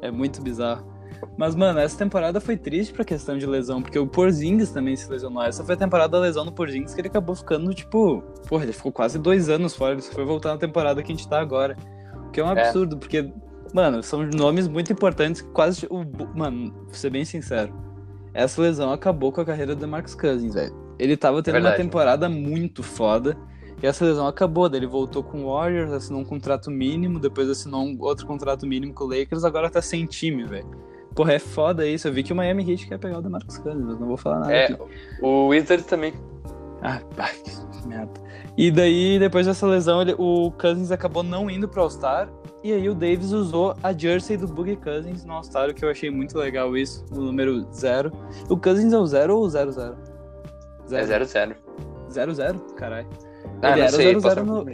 É 0.00 0.10
muito 0.10 0.40
bizarro. 0.40 0.94
Mas, 1.36 1.54
mano, 1.54 1.78
essa 1.80 1.96
temporada 1.96 2.40
foi 2.40 2.56
triste 2.56 2.92
pra 2.92 3.04
questão 3.04 3.36
de 3.36 3.46
lesão, 3.46 3.82
porque 3.82 3.98
o 3.98 4.06
Porzingis 4.06 4.70
também 4.70 4.94
se 4.94 5.10
lesionou. 5.10 5.42
Essa 5.42 5.64
foi 5.64 5.74
a 5.74 5.78
temporada 5.78 6.12
da 6.12 6.20
lesão 6.20 6.44
do 6.44 6.52
Porzingis 6.52 6.94
que 6.94 7.00
ele 7.00 7.08
acabou 7.08 7.34
ficando, 7.34 7.72
tipo... 7.74 8.22
Porra, 8.48 8.64
ele 8.64 8.72
ficou 8.72 8.92
quase 8.92 9.18
dois 9.18 9.48
anos 9.48 9.74
fora, 9.74 9.92
ele 9.92 10.02
só 10.02 10.12
foi 10.12 10.24
voltar 10.24 10.50
na 10.50 10.58
temporada 10.58 11.02
que 11.02 11.12
a 11.12 11.14
gente 11.14 11.28
tá 11.28 11.40
agora. 11.40 11.76
Que 12.34 12.40
é 12.40 12.44
um 12.44 12.50
É. 12.52 12.66
absurdo, 12.66 12.98
porque, 12.98 13.32
mano, 13.72 14.02
são 14.02 14.22
nomes 14.26 14.66
muito 14.68 14.92
importantes 14.92 15.40
quase... 15.40 15.86
O... 15.88 16.04
Mano, 16.36 16.72
vou 16.86 16.94
ser 16.94 17.08
bem 17.10 17.24
sincero, 17.24 17.72
essa 18.34 18.60
lesão 18.60 18.92
acabou 18.92 19.30
com 19.32 19.40
a 19.40 19.44
carreira 19.44 19.74
do 19.74 19.86
Marcus 19.88 20.14
Cousins, 20.14 20.52
velho. 20.54 20.74
Ele 20.98 21.16
tava 21.16 21.42
tendo 21.42 21.54
uma 21.54 21.60
Verdade. 21.60 21.82
temporada 21.82 22.28
muito 22.28 22.82
foda. 22.82 23.36
E 23.82 23.86
essa 23.86 24.04
lesão 24.04 24.26
acabou, 24.26 24.68
daí 24.68 24.80
ele 24.80 24.86
voltou 24.86 25.22
com 25.22 25.44
o 25.44 25.52
Warriors, 25.52 25.92
assinou 25.92 26.20
um 26.20 26.24
contrato 26.24 26.70
mínimo, 26.70 27.18
depois 27.20 27.48
assinou 27.50 27.82
um 27.84 27.96
outro 28.00 28.26
contrato 28.26 28.66
mínimo 28.66 28.94
com 28.94 29.04
o 29.04 29.08
Lakers, 29.08 29.44
agora 29.44 29.68
tá 29.68 29.82
sem 29.82 30.06
time, 30.06 30.44
velho. 30.44 30.66
Porra, 31.14 31.34
é 31.34 31.38
foda 31.38 31.86
isso. 31.86 32.08
Eu 32.08 32.12
vi 32.12 32.22
que 32.22 32.32
o 32.32 32.36
Miami 32.36 32.68
Heat 32.68 32.88
quer 32.88 32.98
pegar 32.98 33.18
o 33.18 33.22
DeMarcus 33.22 33.58
Cousins, 33.58 33.84
mas 33.84 33.98
não 34.00 34.06
vou 34.08 34.16
falar 34.16 34.40
nada 34.40 34.52
É, 34.52 34.64
aqui. 34.66 34.76
o 35.22 35.48
Wizards 35.48 35.86
também. 35.86 36.12
Ah, 36.84 37.00
pá, 37.16 37.30
que 37.30 37.88
merda. 37.88 38.12
E 38.56 38.70
daí, 38.70 39.18
depois 39.18 39.46
dessa 39.46 39.66
lesão, 39.66 40.02
ele- 40.02 40.14
o 40.18 40.52
Cousins 40.52 40.90
acabou 40.92 41.22
não 41.22 41.50
indo 41.50 41.66
pro 41.66 41.80
All-Star. 41.82 42.28
E 42.62 42.72
aí 42.72 42.88
o 42.88 42.94
Davis 42.94 43.32
usou 43.32 43.74
a 43.82 43.92
jersey 43.92 44.36
do 44.36 44.46
Boogie 44.46 44.76
Cousins 44.76 45.24
no 45.24 45.32
All-Star, 45.34 45.68
o 45.70 45.74
que 45.74 45.84
eu 45.84 45.90
achei 45.90 46.10
muito 46.10 46.38
legal 46.38 46.76
isso, 46.76 47.04
o 47.10 47.16
número 47.20 47.66
0. 47.74 48.12
O 48.48 48.56
Cousins 48.56 48.92
é 48.92 48.98
o 48.98 49.06
0 49.06 49.36
ou 49.36 49.44
o 49.44 49.48
00? 49.50 49.96
É 50.92 51.02
0-0. 51.04 51.56
0-0? 52.10 52.60
Caralho. 52.76 53.06
Ah, 53.62 53.70
Ele 53.70 53.76
não 53.76 53.82
era 53.82 53.90
sei, 53.92 54.06
0-0 54.14 54.22
posso 54.22 54.28
estar 54.28 54.44
no-. 54.44 54.64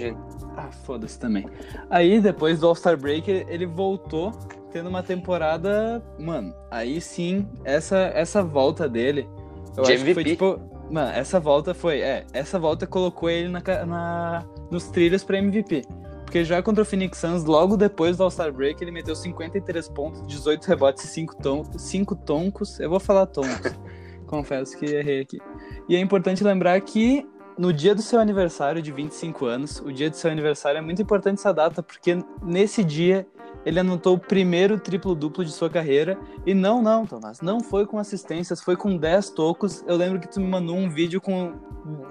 Ah, 0.56 0.68
foda-se 0.84 1.18
também. 1.18 1.46
Aí, 1.88 2.20
depois 2.20 2.58
do 2.60 2.66
All-Star 2.66 2.96
Break, 2.98 3.30
ele- 3.30 3.46
ele 3.48 3.66
voltou 3.66 4.32
tendo 4.72 4.88
uma 4.88 5.02
temporada. 5.02 6.02
Mano, 6.18 6.54
aí 6.70 7.00
sim, 7.00 7.48
essa, 7.64 7.98
essa 8.14 8.42
volta 8.42 8.88
dele. 8.88 9.28
Eu 9.76 9.84
De 9.84 9.92
acho 9.92 10.04
que 10.04 10.14
foi 10.14 10.24
tipo. 10.24 10.60
Mano, 10.90 11.11
essa 11.11 11.38
volta 11.38 11.72
foi. 11.72 12.00
É, 12.00 12.26
essa 12.33 12.59
volta 12.59 12.87
colocou 12.87 13.31
ele 13.31 13.48
na, 13.48 13.62
na, 13.87 14.44
nos 14.70 14.88
trilhos 14.88 15.22
pra 15.22 15.38
MVP. 15.38 15.83
Porque 16.24 16.44
já 16.44 16.62
contra 16.62 16.83
o 16.83 16.87
Phoenix 16.87 17.18
Suns, 17.18 17.44
logo 17.44 17.76
depois 17.76 18.16
do 18.16 18.24
All-Star 18.24 18.53
Break, 18.53 18.83
ele 18.83 18.92
meteu 18.92 19.16
53 19.16 19.88
pontos, 19.88 20.26
18 20.26 20.64
rebotes 20.64 21.05
e 21.05 21.09
5, 21.09 21.37
ton 21.37 21.64
5 21.64 22.16
toncos. 22.16 22.79
Eu 22.79 22.90
vou 22.90 23.00
falar 23.00 23.26
toncos. 23.26 23.72
Confesso 24.26 24.76
que 24.79 24.87
errei 24.87 25.20
aqui. 25.20 25.40
E 25.88 25.96
é 25.96 26.00
importante 26.00 26.44
lembrar 26.44 26.81
que 26.81 27.26
no 27.59 27.72
dia 27.72 27.94
do 27.94 28.03
seu 28.03 28.20
aniversário 28.20 28.81
de 28.81 28.92
25 28.92 29.44
anos, 29.44 29.81
o 29.81 29.92
dia 29.92 30.09
do 30.09 30.16
seu 30.16 30.31
aniversário 30.31 30.79
é 30.79 30.81
muito 30.81 31.03
importante 31.03 31.38
essa 31.38 31.53
data, 31.53 31.83
porque 31.83 32.16
nesse 32.42 32.85
dia 32.85 33.26
ele 33.64 33.78
anotou 33.78 34.14
o 34.14 34.18
primeiro 34.18 34.78
triplo-duplo 34.78 35.44
de 35.44 35.52
sua 35.52 35.68
carreira. 35.68 36.18
E 36.46 36.54
não, 36.54 36.82
não, 36.82 37.06
Tomás, 37.06 37.40
não 37.40 37.60
foi 37.60 37.86
com 37.86 37.98
assistências, 37.98 38.62
foi 38.62 38.76
com 38.76 38.96
10 38.96 39.30
tocos. 39.30 39.84
Eu 39.86 39.96
lembro 39.96 40.18
que 40.18 40.28
tu 40.28 40.40
me 40.40 40.46
mandou 40.46 40.76
um 40.76 40.88
vídeo 40.88 41.20
com 41.20 41.52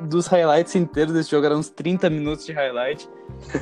dos 0.02 0.28
highlights 0.28 0.76
inteiros 0.76 1.14
desse 1.14 1.32
jogo, 1.32 1.46
eram 1.46 1.58
uns 1.58 1.70
30 1.70 2.10
minutos 2.10 2.46
de 2.46 2.52
highlight. 2.52 3.10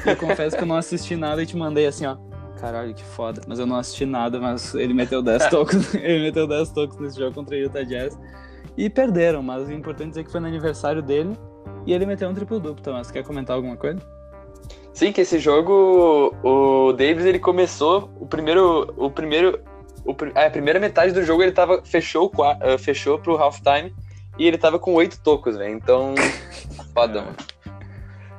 E 0.05 0.09
eu 0.09 0.15
confesso 0.15 0.55
que 0.55 0.63
eu 0.63 0.67
não 0.67 0.77
assisti 0.77 1.15
nada 1.15 1.41
e 1.43 1.45
te 1.45 1.55
mandei 1.55 1.85
assim, 1.85 2.05
ó. 2.05 2.17
Caralho, 2.59 2.93
que 2.93 3.03
foda. 3.03 3.41
Mas 3.47 3.59
eu 3.59 3.65
não 3.65 3.77
assisti 3.77 4.05
nada, 4.05 4.39
mas 4.39 4.73
ele 4.73 4.93
meteu 4.93 5.21
10 5.21 5.47
tocos. 5.49 5.93
ele 5.93 6.23
meteu 6.23 6.47
10 6.47 6.71
tocos 6.71 6.97
nesse 6.97 7.19
jogo 7.19 7.33
contra 7.33 7.55
o 7.55 7.59
Utah 7.59 7.83
Jazz. 7.83 8.17
E 8.75 8.89
perderam, 8.89 9.41
mas 9.41 9.67
o 9.67 9.71
importante 9.71 10.19
é 10.19 10.23
que 10.23 10.31
foi 10.31 10.39
no 10.39 10.47
aniversário 10.47 11.01
dele. 11.01 11.37
E 11.85 11.93
ele 11.93 12.05
meteu 12.05 12.27
um 12.29 12.33
triplo 12.33 12.59
duplo, 12.59 12.83
Tomás. 12.83 13.11
Quer 13.11 13.23
comentar 13.23 13.55
alguma 13.55 13.77
coisa? 13.77 13.99
Sim, 14.97 15.11
que 15.11 15.21
esse 15.21 15.37
jogo, 15.37 16.35
o 16.41 16.91
Davis, 16.91 17.23
ele 17.23 17.37
começou, 17.37 18.09
o 18.19 18.25
primeiro, 18.25 18.91
o 18.97 19.11
primeiro, 19.11 19.59
o, 20.03 20.15
a 20.33 20.49
primeira 20.49 20.79
metade 20.79 21.13
do 21.13 21.21
jogo 21.21 21.43
ele 21.43 21.51
tava, 21.51 21.83
fechou, 21.85 22.31
o 22.35 22.43
ah, 22.43 22.57
fechou 22.79 23.19
pro 23.19 23.37
halftime 23.37 23.93
e 24.39 24.47
ele 24.47 24.57
tava 24.57 24.79
com 24.79 24.95
oito 24.95 25.19
tocos, 25.21 25.55
velho, 25.55 25.75
então, 25.75 26.15
foda, 26.95 27.19
É. 27.19 27.21
mano. 27.21 27.35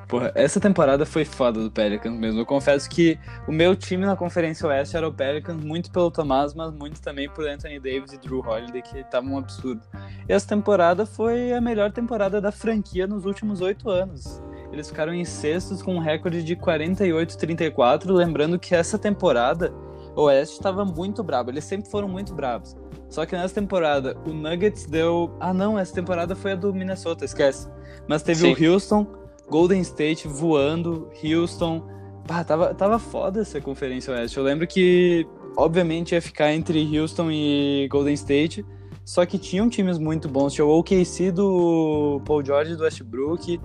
Porra, 0.09 0.33
essa 0.35 0.59
temporada 0.59 1.07
foi 1.07 1.25
foda 1.25 1.63
do 1.63 1.71
Pelicans 1.71 2.19
mesmo. 2.19 2.41
Eu 2.41 2.47
confesso 2.47 2.91
que 2.91 3.17
o 3.47 3.53
meu 3.53 3.77
time 3.77 4.05
na 4.05 4.17
Conferência 4.17 4.67
Oeste 4.67 4.97
era 4.97 5.07
o 5.07 5.13
Pelicans, 5.13 5.63
muito 5.63 5.93
pelo 5.93 6.11
Tomás, 6.11 6.55
mas 6.55 6.73
muito 6.73 7.01
também 7.01 7.29
por 7.29 7.47
Anthony 7.47 7.79
Davis 7.79 8.15
e 8.15 8.19
Drew 8.19 8.41
Holiday, 8.41 8.83
que 8.83 8.99
estavam 8.99 9.35
um 9.35 9.39
absurdo. 9.39 9.83
E 10.29 10.33
essa 10.33 10.49
temporada 10.49 11.07
foi 11.07 11.53
a 11.53 11.61
melhor 11.61 11.93
temporada 11.93 12.41
da 12.41 12.51
franquia 12.51 13.07
nos 13.07 13.25
últimos 13.27 13.61
oito 13.61 13.89
anos. 13.89 14.43
Eles 14.79 14.89
ficaram 14.89 15.13
em 15.13 15.25
sextos 15.25 15.83
com 15.83 15.97
um 15.97 15.99
recorde 15.99 16.41
de 16.41 16.55
48-34, 16.55 18.13
lembrando 18.13 18.61
que 18.61 18.77
essa 18.77 18.97
temporada 18.97 19.75
o 20.15 20.23
Oeste 20.23 20.55
estava 20.55 20.85
muito 20.85 21.21
brabo, 21.25 21.51
eles 21.51 21.65
sempre 21.65 21.91
foram 21.91 22.09
muito 22.09 22.33
bravos. 22.33 22.77
Só 23.09 23.27
que 23.27 23.35
nessa 23.35 23.55
temporada 23.55 24.17
o 24.25 24.31
Nuggets 24.31 24.87
deu. 24.87 25.35
Ah, 25.41 25.53
não, 25.53 25.77
essa 25.77 25.93
temporada 25.93 26.37
foi 26.37 26.53
a 26.53 26.55
do 26.55 26.73
Minnesota, 26.73 27.25
esquece. 27.25 27.69
Mas 28.07 28.23
teve 28.23 28.55
Sim. 28.55 28.67
o 28.67 28.73
Houston, 28.73 29.05
Golden 29.51 29.81
State 29.81 30.29
voando, 30.29 31.11
Houston. 31.25 31.83
Pá, 32.25 32.45
tava, 32.45 32.73
tava 32.73 33.01
foda 33.01 33.41
essa 33.41 33.61
Conferência 33.61 34.15
Oeste. 34.15 34.39
Eu 34.39 34.45
lembro 34.45 34.65
que, 34.65 35.27
obviamente, 35.57 36.13
ia 36.13 36.23
ficar 36.23 36.53
entre 36.53 36.97
Houston 36.97 37.33
e 37.33 37.89
Golden 37.91 38.15
State. 38.15 38.65
Só 39.05 39.27
que 39.27 39.39
tinham 39.39 39.69
times 39.69 39.99
muito 39.99 40.29
bons. 40.29 40.53
Tinha 40.53 40.65
o 40.65 40.79
OKC 40.79 41.33
do 41.33 42.21
Paul 42.25 42.45
George 42.45 42.77
do 42.77 42.85
Westbrook. 42.85 43.59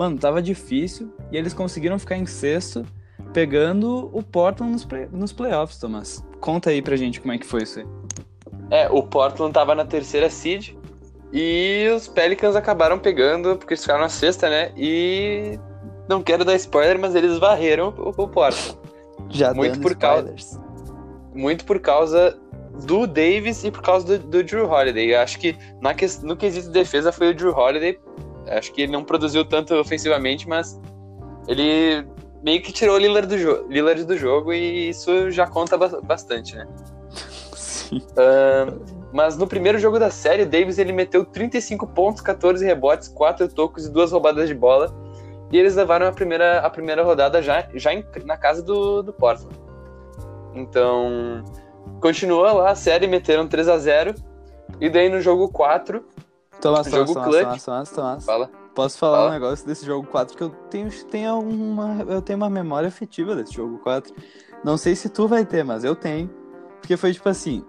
Mano, 0.00 0.16
tava 0.18 0.40
difícil. 0.40 1.12
E 1.30 1.36
eles 1.36 1.52
conseguiram 1.52 1.98
ficar 1.98 2.16
em 2.16 2.24
sexto, 2.24 2.86
pegando 3.34 4.08
o 4.14 4.22
Portland 4.22 4.72
nos, 4.72 4.82
play- 4.86 5.06
nos 5.12 5.30
playoffs, 5.30 5.78
Thomas. 5.78 6.24
Conta 6.40 6.70
aí 6.70 6.80
pra 6.80 6.96
gente 6.96 7.20
como 7.20 7.34
é 7.34 7.38
que 7.38 7.44
foi 7.44 7.64
isso 7.64 7.80
aí. 7.80 7.86
É, 8.70 8.88
o 8.88 9.02
Portland 9.02 9.52
tava 9.52 9.74
na 9.74 9.84
terceira 9.84 10.30
seed 10.30 10.70
e 11.34 11.86
os 11.94 12.08
Pelicans 12.08 12.56
acabaram 12.56 12.98
pegando, 12.98 13.56
porque 13.58 13.74
eles 13.74 13.82
ficaram 13.82 14.00
na 14.00 14.08
sexta, 14.08 14.48
né, 14.48 14.72
e 14.74 15.58
não 16.08 16.22
quero 16.22 16.46
dar 16.46 16.54
spoiler, 16.56 16.98
mas 16.98 17.14
eles 17.14 17.38
varreram 17.38 17.92
o, 17.98 18.08
o 18.22 18.26
Portland. 18.26 18.78
Já 19.28 19.52
Muito 19.52 19.80
por 19.80 19.94
causa- 19.96 20.32
spoilers. 20.34 20.58
muito 21.34 21.64
por 21.66 21.78
causa 21.78 22.38
do 22.86 23.06
Davis 23.06 23.64
e 23.64 23.70
por 23.70 23.82
causa 23.82 24.18
do, 24.18 24.26
do 24.28 24.42
Drew 24.42 24.66
Holiday. 24.66 25.12
Eu 25.14 25.20
acho 25.20 25.38
que 25.38 25.54
na 25.82 25.92
que, 25.92 26.06
no 26.22 26.36
quesito 26.38 26.68
de 26.68 26.72
defesa 26.72 27.12
foi 27.12 27.32
o 27.32 27.34
Drew 27.34 27.52
Holiday. 27.54 27.98
Acho 28.48 28.72
que 28.72 28.82
ele 28.82 28.92
não 28.92 29.04
produziu 29.04 29.44
tanto 29.44 29.74
ofensivamente, 29.74 30.48
mas 30.48 30.80
ele 31.46 32.06
meio 32.42 32.62
que 32.62 32.72
tirou 32.72 32.96
o 32.96 32.98
Lillard 32.98 33.28
do, 33.28 33.38
jo 33.38 33.66
Lillard 33.68 34.04
do 34.04 34.16
jogo 34.16 34.52
e 34.52 34.88
isso 34.88 35.30
já 35.30 35.46
conta 35.46 35.76
ba 35.76 36.00
bastante, 36.02 36.56
né? 36.56 36.66
Sim. 37.54 38.00
Mas 39.12 39.36
no 39.36 39.46
primeiro 39.46 39.78
jogo 39.78 39.98
da 39.98 40.10
série, 40.10 40.42
o 40.42 40.46
Davis 40.46 40.78
ele 40.78 40.92
meteu 40.92 41.24
35 41.24 41.86
pontos, 41.88 42.22
14 42.22 42.64
rebotes, 42.64 43.08
4 43.08 43.48
tocos 43.48 43.86
e 43.86 43.90
duas 43.90 44.12
roubadas 44.12 44.48
de 44.48 44.54
bola. 44.54 44.94
E 45.50 45.58
eles 45.58 45.74
levaram 45.74 46.06
a 46.06 46.12
primeira, 46.12 46.60
a 46.60 46.70
primeira 46.70 47.02
rodada 47.02 47.42
já, 47.42 47.68
já 47.74 47.92
em, 47.92 48.04
na 48.24 48.36
casa 48.36 48.62
do, 48.62 49.02
do 49.02 49.12
Portland. 49.12 49.52
Então, 50.54 51.44
continua 52.00 52.52
lá 52.52 52.70
a 52.70 52.74
série, 52.76 53.08
meteram 53.08 53.48
3 53.48 53.68
a 53.68 53.78
0 53.78 54.14
E 54.80 54.88
daí 54.88 55.08
no 55.08 55.20
jogo 55.20 55.48
4, 55.48 56.04
Tomás, 56.60 56.90
Jogo 56.90 57.14
Tomás, 57.14 57.28
clutch. 57.28 57.42
Tomás, 57.44 57.64
Tomás, 57.64 57.90
Tomás. 57.90 58.24
fala. 58.24 58.50
Posso 58.74 58.98
falar 58.98 59.18
Fala. 59.18 59.30
um 59.30 59.32
negócio 59.32 59.66
desse 59.66 59.84
jogo 59.84 60.06
4 60.06 60.36
que 60.36 60.42
eu 60.42 60.50
tenho, 60.70 60.88
tenho 61.06 61.40
uma, 61.40 62.04
eu 62.08 62.22
tenho 62.22 62.36
uma 62.36 62.48
memória 62.48 62.88
afetiva 62.88 63.34
desse 63.34 63.52
jogo 63.54 63.78
4. 63.78 64.14
Não 64.64 64.76
sei 64.76 64.94
se 64.94 65.08
tu 65.08 65.26
vai 65.26 65.44
ter, 65.44 65.64
mas 65.64 65.82
eu 65.82 65.96
tenho. 65.96 66.30
Porque 66.80 66.96
foi 66.96 67.12
tipo 67.12 67.28
assim, 67.28 67.64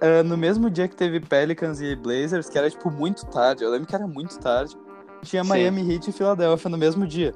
ah, 0.00 0.22
no 0.22 0.36
mesmo 0.36 0.68
dia 0.68 0.88
que 0.88 0.96
teve 0.96 1.20
Pelicans 1.20 1.80
e 1.80 1.94
Blazers, 1.94 2.48
que 2.48 2.58
era 2.58 2.68
tipo 2.68 2.90
muito 2.90 3.24
tarde, 3.26 3.64
eu 3.64 3.70
lembro 3.70 3.86
que 3.86 3.94
era 3.94 4.06
muito 4.06 4.38
tarde, 4.38 4.76
tinha 5.22 5.42
Sim. 5.42 5.48
Miami 5.48 5.94
Heat 5.94 6.10
e 6.10 6.12
Philadelphia 6.12 6.70
no 6.70 6.78
mesmo 6.78 7.06
dia. 7.06 7.34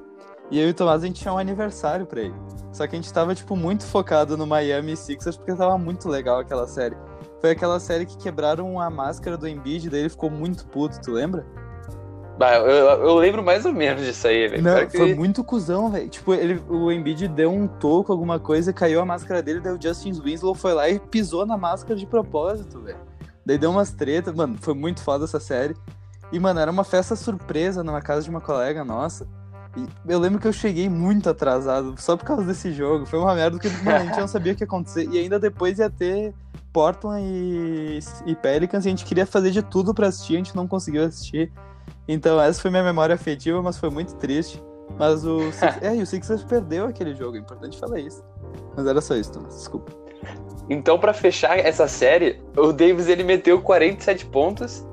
E 0.49 0.59
eu 0.59 0.67
e 0.67 0.71
o 0.71 0.73
Tomás, 0.73 1.03
a 1.03 1.07
gente 1.07 1.21
tinha 1.21 1.33
um 1.33 1.37
aniversário 1.37 2.05
pra 2.05 2.21
ele. 2.21 2.35
Só 2.71 2.87
que 2.87 2.95
a 2.95 2.99
gente 2.99 3.11
tava, 3.11 3.35
tipo, 3.35 3.55
muito 3.55 3.85
focado 3.85 4.37
no 4.37 4.47
Miami 4.47 4.95
Sixers, 4.95 5.35
porque 5.35 5.53
tava 5.53 5.77
muito 5.77 6.07
legal 6.07 6.39
aquela 6.39 6.67
série. 6.67 6.95
Foi 7.39 7.51
aquela 7.51 7.79
série 7.79 8.05
que 8.05 8.17
quebraram 8.17 8.79
a 8.79 8.89
máscara 8.89 9.37
do 9.37 9.47
Embiid, 9.47 9.89
daí 9.89 10.01
ele 10.01 10.09
ficou 10.09 10.29
muito 10.29 10.65
puto, 10.67 10.99
tu 11.01 11.11
lembra? 11.11 11.45
Bah, 12.37 12.55
eu, 12.57 12.65
eu 12.65 13.15
lembro 13.15 13.43
mais 13.43 13.65
ou 13.65 13.73
menos 13.73 14.03
disso 14.03 14.27
aí, 14.27 14.47
velho. 14.47 14.61
Não, 14.63 14.85
que- 14.85 14.97
foi 14.97 15.15
muito 15.15 15.43
cuzão, 15.43 15.89
velho. 15.91 16.07
Tipo, 16.07 16.33
ele, 16.35 16.61
o 16.69 16.91
Embiid 16.91 17.27
deu 17.27 17.51
um 17.51 17.67
toco, 17.67 18.11
alguma 18.11 18.39
coisa, 18.39 18.71
caiu 18.71 19.01
a 19.01 19.05
máscara 19.05 19.41
dele, 19.41 19.59
daí 19.59 19.73
o 19.73 19.81
Justin 19.81 20.13
Winslow 20.13 20.53
foi 20.53 20.73
lá 20.73 20.87
e 20.87 20.99
pisou 20.99 21.45
na 21.47 21.57
máscara 21.57 21.95
de 21.95 22.05
propósito, 22.05 22.79
velho. 22.81 22.99
Daí 23.45 23.57
deu 23.57 23.71
umas 23.71 23.91
tretas, 23.91 24.35
mano, 24.35 24.55
foi 24.59 24.73
muito 24.75 25.01
foda 25.01 25.25
essa 25.25 25.39
série. 25.39 25.75
E, 26.31 26.39
mano, 26.39 26.59
era 26.59 26.69
uma 26.69 26.83
festa 26.83 27.15
surpresa 27.15 27.83
numa 27.83 28.01
casa 28.01 28.21
de 28.23 28.29
uma 28.29 28.41
colega 28.41 28.83
nossa. 28.83 29.27
Eu 30.07 30.19
lembro 30.19 30.39
que 30.39 30.47
eu 30.47 30.53
cheguei 30.53 30.89
muito 30.89 31.29
atrasado 31.29 31.95
só 31.97 32.15
por 32.15 32.25
causa 32.25 32.43
desse 32.43 32.71
jogo. 32.71 33.05
Foi 33.05 33.19
uma 33.19 33.35
merda 33.35 33.59
que 33.59 33.69
mano, 33.83 33.97
a 33.97 34.05
gente 34.05 34.19
não 34.19 34.27
sabia 34.27 34.53
o 34.53 34.55
que 34.55 34.63
ia 34.63 34.65
acontecer. 34.65 35.07
E 35.11 35.19
ainda 35.19 35.39
depois 35.39 35.79
ia 35.79 35.89
ter 35.89 36.33
Portland 36.71 37.23
e, 37.23 37.99
e 38.25 38.35
Pelicans 38.35 38.85
e 38.85 38.87
a 38.87 38.91
gente 38.91 39.05
queria 39.05 39.25
fazer 39.25 39.51
de 39.51 39.61
tudo 39.61 39.93
pra 39.93 40.07
assistir, 40.07 40.35
a 40.35 40.37
gente 40.37 40.55
não 40.55 40.67
conseguiu 40.67 41.03
assistir. 41.03 41.51
Então 42.07 42.39
essa 42.39 42.61
foi 42.61 42.71
minha 42.71 42.83
memória 42.83 43.15
afetiva, 43.15 43.61
mas 43.61 43.77
foi 43.77 43.89
muito 43.89 44.15
triste. 44.15 44.61
Mas 44.97 45.25
o 45.25 45.39
é, 45.81 45.95
e 45.95 46.01
o 46.01 46.05
Sixers 46.05 46.43
perdeu 46.43 46.85
aquele 46.85 47.13
jogo, 47.13 47.35
é 47.35 47.39
importante 47.39 47.79
falar 47.79 47.99
isso. 47.99 48.23
Mas 48.75 48.85
era 48.85 49.01
só 49.01 49.15
isso, 49.15 49.31
Thomas, 49.31 49.55
desculpa. 49.55 49.91
Então, 50.69 50.99
pra 50.99 51.13
fechar 51.13 51.57
essa 51.57 51.87
série, 51.87 52.41
o 52.55 52.73
Davis 52.73 53.07
ele 53.07 53.23
meteu 53.23 53.61
47 53.61 54.25
pontos 54.25 54.85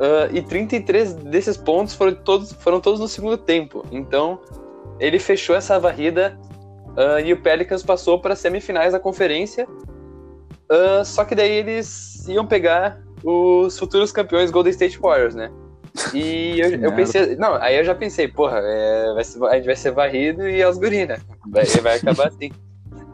ah, 0.00 0.28
e 0.32 0.40
33 0.42 1.14
desses 1.14 1.56
pontos 1.56 1.94
foram 1.94 2.14
todos, 2.14 2.52
foram 2.54 2.80
todos 2.80 2.98
no 2.98 3.06
segundo 3.08 3.36
tempo. 3.36 3.84
Então, 3.92 4.40
ele 4.98 5.18
fechou 5.18 5.54
essa 5.54 5.78
varrida 5.78 6.38
ah, 6.96 7.20
e 7.20 7.32
o 7.32 7.40
Pelicans 7.40 7.82
passou 7.82 8.18
para 8.18 8.34
semifinais 8.34 8.92
da 8.92 8.98
conferência. 8.98 9.68
Ah, 10.70 11.02
só 11.04 11.24
que 11.24 11.34
daí 11.34 11.50
eles 11.52 12.26
iam 12.28 12.46
pegar 12.46 13.00
os 13.22 13.78
futuros 13.78 14.10
campeões 14.10 14.50
Golden 14.50 14.70
State 14.70 14.98
Warriors, 14.98 15.34
né? 15.34 15.50
E 16.14 16.58
eu, 16.60 16.70
eu 16.82 16.92
pensei, 16.94 17.36
não, 17.36 17.54
aí 17.56 17.76
eu 17.76 17.84
já 17.84 17.94
pensei, 17.94 18.28
porra, 18.28 18.60
é, 18.62 19.12
vai 19.12 19.24
ser- 19.24 19.44
a 19.44 19.56
gente 19.56 19.66
vai 19.66 19.76
ser 19.76 19.90
varrido 19.90 20.48
e 20.48 20.60
é 20.60 20.68
os 20.68 20.78
guri, 20.78 21.04
né? 21.04 21.18
Vai, 21.48 21.66
vai 21.66 21.96
acabar 21.96 22.28
assim. 22.28 22.50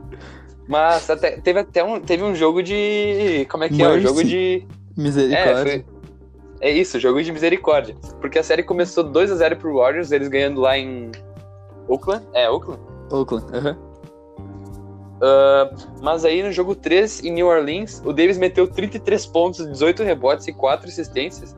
Mas 0.68 1.08
até, 1.08 1.40
teve 1.40 1.58
até 1.60 1.82
um, 1.82 2.00
teve 2.00 2.22
um 2.22 2.34
jogo 2.34 2.62
de. 2.62 3.46
Como 3.50 3.64
é 3.64 3.68
que 3.68 3.82
é? 3.82 3.86
Um 3.88 3.92
Mercy. 3.92 4.02
jogo 4.06 4.24
de. 4.24 4.66
É, 4.98 5.00
Misericórdia. 5.00 5.84
foi. 5.84 5.95
É 6.60 6.70
isso, 6.70 6.98
jogo 6.98 7.22
de 7.22 7.32
misericórdia. 7.32 7.96
Porque 8.20 8.38
a 8.38 8.42
série 8.42 8.62
começou 8.62 9.04
2 9.04 9.30
a 9.32 9.36
0 9.36 9.56
pro 9.56 9.76
Warriors, 9.76 10.12
eles 10.12 10.28
ganhando 10.28 10.60
lá 10.60 10.76
em. 10.76 11.10
Oakland? 11.88 12.26
É, 12.32 12.48
Oakland. 12.48 12.80
Oakland, 13.10 13.46
aham. 13.56 13.76
Ah, 15.20 15.70
mas 16.02 16.24
aí 16.24 16.42
no 16.42 16.52
jogo 16.52 16.74
3, 16.74 17.24
em 17.24 17.32
New 17.32 17.46
Orleans, 17.46 18.02
o 18.04 18.12
Davis 18.12 18.38
meteu 18.38 18.66
33 18.68 19.26
pontos, 19.26 19.66
18 19.66 20.02
rebotes 20.02 20.46
e 20.46 20.52
4 20.52 20.88
assistências. 20.88 21.56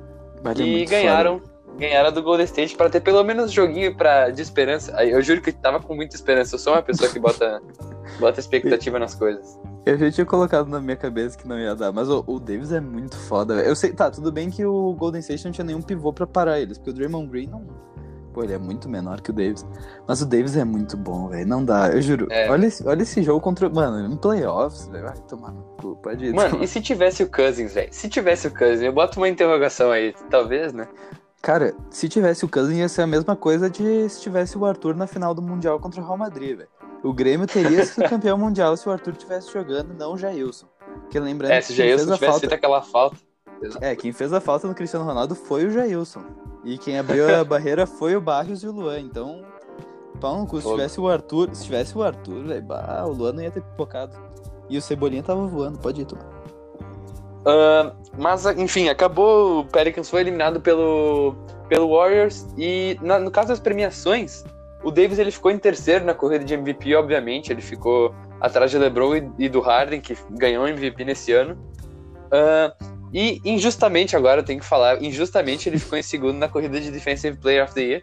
E 0.57 0.85
ganharam. 0.85 1.41
Ganharam 1.77 2.11
do 2.11 2.23
Golden 2.23 2.45
State 2.45 2.77
pra 2.77 2.91
ter 2.91 3.01
pelo 3.01 3.23
menos 3.23 3.51
um 3.51 3.55
joguinho 3.55 3.97
pra, 3.97 4.31
de 4.31 4.43
esperança. 4.43 4.93
Eu 5.05 5.23
juro 5.23 5.41
que 5.41 5.51
eu 5.51 5.55
tava 5.55 5.79
com 5.79 5.95
muita 5.95 6.17
esperança. 6.17 6.57
Eu 6.57 6.59
sou 6.59 6.73
uma 6.73 6.83
pessoa 6.83 7.09
que 7.09 7.21
bota, 7.21 7.63
bota 8.19 8.41
expectativa 8.41 8.99
nas 8.99 9.15
coisas. 9.15 9.59
Eu 9.89 9.97
já 9.97 10.11
tinha 10.11 10.27
colocado 10.27 10.69
na 10.69 10.83
minha 10.83 10.97
cabeça 10.97 11.39
que 11.39 11.49
não 11.49 11.59
ia 11.59 11.75
dar, 11.75 11.91
mas 11.91 12.11
o, 12.11 12.23
o 12.27 12.39
Davis 12.39 12.73
é 12.73 12.79
muito 12.81 13.17
foda, 13.17 13.55
velho. 13.55 13.69
Eu 13.69 13.75
sei, 13.75 13.91
tá, 13.91 14.11
tudo 14.11 14.31
bem 14.31 14.51
que 14.51 14.63
o 14.63 14.93
Golden 14.93 15.21
State 15.21 15.47
não 15.47 15.51
tinha 15.51 15.65
nenhum 15.65 15.81
pivô 15.81 16.13
pra 16.13 16.27
parar 16.27 16.61
eles, 16.61 16.77
porque 16.77 16.91
o 16.91 16.93
Draymond 16.93 17.27
Green 17.27 17.47
não. 17.47 17.65
Pô, 18.35 18.45
ele 18.45 18.53
é 18.53 18.59
muito 18.59 18.87
menor 18.87 19.23
que 19.23 19.31
o 19.31 19.33
Davis. 19.33 19.65
Mas 20.07 20.21
o 20.21 20.27
Davis 20.27 20.59
é 20.59 20.65
muito 20.65 20.95
bom, 20.95 21.29
velho. 21.29 21.49
Não 21.49 21.65
dá, 21.65 21.89
eu 21.89 22.03
juro. 22.03 22.29
É. 22.31 22.51
Olha, 22.51 22.67
esse, 22.67 22.87
olha 22.87 23.01
esse 23.01 23.23
jogo 23.23 23.41
contra. 23.41 23.67
Mano, 23.71 24.13
em 24.13 24.17
playoffs, 24.19 24.89
velho. 24.89 25.05
Vai 25.05 25.17
tomar 25.27 25.53
no 25.53 25.63
cu, 25.81 25.97
pode 25.97 26.27
ir. 26.27 26.35
Mano, 26.35 26.63
e 26.63 26.69
se 26.69 26.83
tivesse 26.83 27.23
o 27.23 27.31
Cousins, 27.31 27.73
velho? 27.73 27.89
Se 27.91 28.11
tivesse 28.11 28.47
o 28.47 28.51
Cousins, 28.55 28.83
eu 28.83 28.93
boto 28.93 29.19
uma 29.19 29.29
interrogação 29.29 29.91
aí, 29.91 30.15
talvez, 30.29 30.75
né? 30.75 30.87
Cara, 31.41 31.75
se 31.89 32.11
tivesse 32.11 32.45
o 32.45 32.49
Cousins 32.49 32.77
ia 32.77 32.89
ser 32.91 33.03
a 33.03 33.07
mesma 33.07 33.35
coisa 33.35 33.71
de 33.71 34.07
se 34.11 34.21
tivesse 34.21 34.59
o 34.59 34.67
Arthur 34.67 34.95
na 34.95 35.07
final 35.07 35.33
do 35.35 35.41
Mundial 35.41 35.81
contra 35.81 35.99
o 35.99 36.05
Real 36.05 36.19
Madrid, 36.19 36.59
velho. 36.59 36.69
O 37.03 37.13
Grêmio 37.13 37.47
teria 37.47 37.85
sido 37.85 38.09
campeão 38.09 38.37
mundial 38.37 38.77
se 38.77 38.89
o 38.89 38.93
Arthur 38.93 39.13
estivesse 39.13 39.53
jogando, 39.53 39.95
não 39.95 40.15
o 40.15 40.19
Jailson. 40.19 40.67
Porque 41.03 41.19
lembrando 41.21 41.53
É, 41.53 41.59
que 41.61 41.67
se 41.67 41.73
o 41.73 41.77
Jailson 41.77 42.05
tivesse 42.15 42.25
falta... 42.27 42.41
feito 42.41 42.55
aquela 42.55 42.83
falta. 42.83 43.17
É, 43.81 43.95
quem 43.97 44.13
fez 44.13 44.33
a 44.33 44.41
falta 44.41 44.67
no 44.69 44.75
Cristiano 44.75 45.05
Ronaldo 45.05 45.35
foi 45.35 45.67
o 45.67 45.71
Jailson. 45.71 46.23
E 46.65 46.77
quem 46.79 46.99
abriu 46.99 47.35
a 47.35 47.43
barreira 47.45 47.87
foi 47.87 48.17
o 48.17 48.21
Barrios 48.21 48.63
e 48.63 48.69
o 48.69 48.73
Luan. 48.73 49.01
Então, 49.01 49.43
pau 50.21 50.39
no 50.39 50.47
cu, 50.47 50.61
se 50.61 50.69
tivesse 50.69 51.01
o 51.01 51.09
Arthur, 51.09 51.49
se 51.55 51.65
tivesse 51.65 51.97
o 51.97 52.03
Arthur, 52.03 52.45
velho, 52.45 52.63
bah, 52.63 53.05
o 53.07 53.13
Luan 53.13 53.33
não 53.33 53.43
ia 53.43 53.51
ter 53.51 53.63
pipocado. 53.63 54.17
E 54.69 54.77
o 54.77 54.83
Cebolinha 54.83 55.23
tava 55.23 55.47
voando, 55.47 55.79
pode 55.79 56.03
ir, 56.03 56.05
tu. 56.05 56.19
Ah, 57.47 57.93
mas, 58.19 58.45
enfim, 58.47 58.89
acabou. 58.89 59.61
O 59.61 59.65
Pelicans 59.67 60.11
foi 60.11 60.21
eliminado 60.21 60.61
pelo, 60.61 61.35
pelo 61.69 61.89
Warriors. 61.97 62.47
E 62.57 62.99
na- 63.01 63.19
no 63.19 63.31
caso 63.31 63.49
das 63.49 63.61
premiações, 63.61 64.45
o 64.83 64.91
Davis 64.91 65.19
ele 65.19 65.31
ficou 65.31 65.51
em 65.51 65.59
terceiro 65.59 66.05
na 66.05 66.15
corrida 66.15 66.45
de 66.45 66.55
MVP, 66.55 66.95
obviamente. 66.95 67.53
Ele 67.53 67.61
ficou 67.63 68.15
atrás 68.41 68.71
de 68.71 68.79
LeBron 68.79 69.17
e, 69.17 69.31
e 69.39 69.49
do 69.49 69.61
Harden, 69.61 70.01
que 70.01 70.17
ganhou 70.31 70.65
o 70.65 70.69
MVP 70.69 71.05
nesse 71.05 71.33
ano. 71.33 71.59
Ah, 72.31 72.73
e 73.13 73.41
injustamente, 73.45 74.15
agora 74.17 74.41
eu 74.41 74.45
tenho 74.45 74.61
que 74.61 74.67
falar, 74.67 75.03
injustamente 75.03 75.69
ele 75.69 75.79
ficou 75.79 75.99
em 75.99 76.03
segundo 76.03 76.37
na 76.37 76.49
corrida 76.49 76.81
de 76.81 76.91
Defensive 76.91 77.37
Player 77.39 77.65
of 77.65 77.75
the 77.75 77.81
Year. 77.81 78.03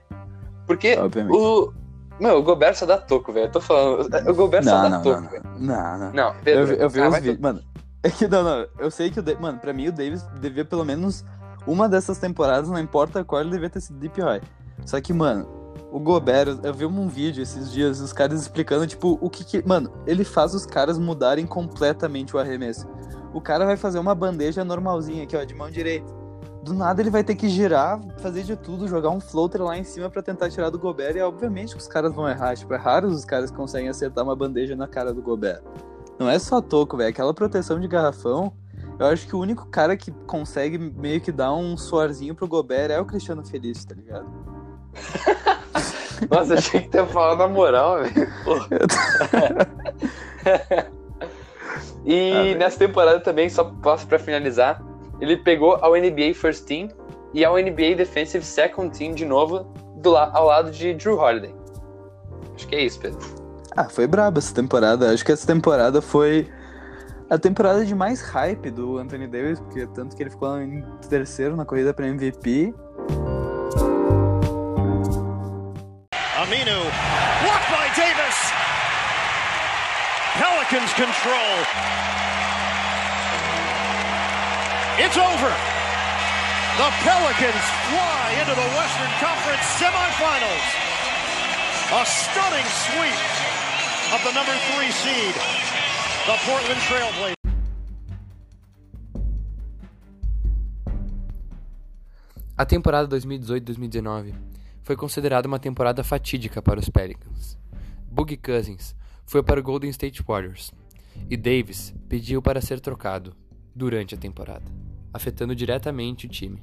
Porque 0.65 0.97
Obviamente. 0.97 1.35
o. 1.35 1.73
Meu, 2.19 2.37
o 2.37 2.41
Gobert 2.43 2.75
só 2.75 2.85
dá 2.85 2.97
toco, 2.97 3.31
velho. 3.33 3.47
Eu 3.47 3.51
tô 3.51 3.59
falando. 3.61 4.07
O 4.29 4.33
Gobert 4.33 4.63
só 4.63 4.75
Não, 4.75 4.81
dá 4.83 4.89
não, 4.89 5.01
toco, 5.03 5.21
não, 5.21 5.29
velho. 5.29 5.43
não, 5.59 5.97
não. 5.99 6.13
Não, 6.13 6.35
Pedro. 6.43 6.61
Eu, 6.61 6.67
vi- 6.67 6.81
eu 6.81 6.89
vi 6.89 7.01
ah, 7.01 7.09
os 7.09 7.15
vídeos. 7.15 7.37
Mano, 7.39 7.61
é 8.03 8.09
que 8.09 8.27
não, 8.27 8.43
não. 8.43 8.67
Eu 8.79 8.89
sei 8.89 9.11
que 9.11 9.19
o. 9.19 9.23
Mano, 9.39 9.59
pra 9.59 9.73
mim 9.73 9.87
o 9.89 9.91
Davis 9.91 10.23
devia 10.39 10.65
pelo 10.65 10.83
menos 10.85 11.23
uma 11.67 11.89
dessas 11.89 12.17
temporadas, 12.17 12.69
não 12.69 12.79
importa 12.79 13.23
qual, 13.23 13.41
ele 13.41 13.51
devia 13.51 13.69
ter 13.69 13.81
sido 13.81 13.99
High. 14.21 14.41
Só 14.85 14.99
que, 15.01 15.13
mano, 15.13 15.47
o 15.91 15.99
Gobert, 15.99 16.57
eu- 16.63 16.73
vi 16.73 16.85
um 16.85 17.07
vídeo 17.07 17.41
esses 17.41 17.71
dias, 17.71 17.99
os 17.99 18.11
caras 18.13 18.41
explicando, 18.41 18.85
tipo, 18.87 19.17
o 19.21 19.29
que 19.29 19.43
que. 19.43 19.67
Mano, 19.67 19.91
ele 20.05 20.23
faz 20.23 20.53
os 20.53 20.65
caras 20.65 20.97
mudarem 20.97 21.45
completamente 21.45 22.35
o 22.35 22.39
arremesso. 22.39 22.87
O 23.33 23.41
cara 23.41 23.65
vai 23.65 23.75
fazer 23.77 23.99
uma 23.99 24.15
bandeja 24.15 24.63
normalzinha 24.63 25.23
aqui, 25.23 25.35
ó, 25.35 25.43
de 25.43 25.53
mão 25.53 25.69
direita. 25.69 26.13
Do 26.63 26.73
nada 26.73 26.99
ele 27.01 27.11
vai 27.11 27.23
ter 27.23 27.35
que 27.35 27.47
girar, 27.47 27.99
fazer 28.17 28.43
de 28.43 28.55
tudo, 28.55 28.87
jogar 28.87 29.09
um 29.11 29.19
floater 29.19 29.61
lá 29.61 29.77
em 29.77 29.83
cima 29.83 30.09
pra 30.09 30.21
tentar 30.23 30.49
tirar 30.49 30.69
do 30.71 30.79
Gobert. 30.79 31.15
E 31.15 31.21
obviamente 31.21 31.75
que 31.75 31.81
os 31.81 31.87
caras 31.87 32.13
vão 32.13 32.27
errar. 32.27 32.55
Tipo, 32.55 32.73
é 32.73 32.77
raro 32.77 33.07
os 33.07 33.23
caras 33.23 33.51
conseguem 33.51 33.87
acertar 33.87 34.23
uma 34.23 34.35
bandeja 34.35 34.75
na 34.75 34.87
cara 34.87 35.13
do 35.13 35.21
Gobert. 35.21 35.61
Não 36.17 36.27
é 36.27 36.39
só 36.39 36.61
toco, 36.61 36.97
velho. 36.97 37.09
Aquela 37.09 37.33
proteção 37.33 37.79
de 37.79 37.87
garrafão. 37.87 38.51
Eu 38.97 39.05
acho 39.07 39.27
que 39.27 39.35
o 39.35 39.39
único 39.39 39.67
cara 39.67 39.95
que 39.95 40.09
consegue 40.25 40.77
meio 40.79 41.21
que 41.21 41.31
dar 41.31 41.53
um 41.53 41.77
suorzinho 41.77 42.33
pro 42.33 42.47
Gobert 42.47 42.89
é 42.89 42.99
o 42.99 43.05
Cristiano 43.05 43.45
Feliz, 43.45 43.83
tá 43.85 43.93
ligado? 43.93 44.25
Nossa, 46.29 46.55
achei 46.55 46.81
que 46.81 46.97
ia 46.97 47.05
falar 47.05 47.35
na 47.35 47.47
moral, 47.47 48.03
velho. 48.03 48.27
E 52.05 52.53
Ah, 52.53 52.57
nessa 52.57 52.77
temporada 52.77 53.19
também, 53.19 53.49
só 53.49 53.63
posso 53.63 54.05
pra 54.05 54.19
finalizar, 54.19 54.81
ele 55.19 55.37
pegou 55.37 55.75
ao 55.81 55.95
NBA 55.95 56.35
First 56.35 56.65
Team 56.65 56.89
e 57.33 57.43
ao 57.43 57.55
NBA 57.57 57.95
Defensive 57.97 58.45
Second 58.45 58.95
Team 58.95 59.13
de 59.13 59.25
novo, 59.25 59.65
do 59.97 60.11
la 60.11 60.29
ao 60.33 60.45
lado 60.45 60.69
de 60.71 60.93
Drew 60.93 61.17
Holiday. 61.17 61.53
Acho 62.55 62.67
que 62.67 62.75
é 62.75 62.83
isso, 62.83 62.99
Pedro. 62.99 63.19
Ah, 63.75 63.89
foi 63.89 64.07
braba 64.07 64.37
essa 64.37 64.53
temporada. 64.53 65.11
Acho 65.11 65.25
que 65.25 65.31
essa 65.31 65.45
temporada 65.45 66.01
foi 66.01 66.47
a 67.29 67.37
temporada 67.37 67.83
de 67.83 67.95
mais 67.95 68.21
hype 68.21 68.69
do 68.69 68.99
Anthony 68.99 69.27
Davis, 69.27 69.59
porque 69.59 69.85
tanto 69.87 70.15
que 70.15 70.23
ele 70.23 70.29
ficou 70.29 70.61
em 70.61 70.85
terceiro 71.09 71.55
na 71.55 71.65
corrida 71.65 71.93
pra 71.93 72.07
MVP. 72.07 72.73
Aminu, 76.45 76.77
blocked 77.41 77.69
by 77.73 77.89
Davis. 77.97 78.37
Pelicans 80.37 80.93
control. 80.93 81.57
It's 85.01 85.17
over. 85.17 85.51
The 86.77 86.89
Pelicans 87.01 87.65
fly 87.89 88.37
into 88.37 88.53
the 88.53 88.69
Western 88.77 89.09
Conference 89.17 89.65
semifinals. 89.81 90.65
A 91.97 92.05
stunning 92.05 92.69
sweep 92.85 93.21
of 94.13 94.21
the 94.21 94.33
number 94.37 94.53
three 94.69 94.91
seed, 94.91 95.33
the 96.29 96.37
Portland 96.45 96.81
Trailblazers. 96.85 97.33
A 102.59 102.65
temporada 102.65 103.07
2018-2019 103.17 104.54
foi 104.85 104.95
considerada 104.95 105.47
uma 105.47 105.57
temporada 105.57 106.03
fatídica 106.03 106.61
para 106.61 106.79
os 106.79 106.87
Pelicans. 106.87 107.57
Boogie 108.07 108.37
Cousins 108.37 108.95
foi 109.25 109.41
para 109.41 109.59
o 109.59 109.63
Golden 109.63 109.89
State 109.89 110.21
Warriors 110.21 110.71
e 111.27 111.35
Davis 111.35 111.91
pediu 112.07 112.39
para 112.39 112.61
ser 112.61 112.79
trocado 112.79 113.35
durante 113.73 114.13
a 114.13 114.17
temporada, 114.17 114.71
afetando 115.11 115.55
diretamente 115.55 116.27
o 116.27 116.29
time. 116.29 116.61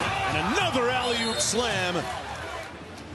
And 0.00 0.36
another 0.58 0.90
alley-oop 0.90 1.40
slam. 1.40 1.94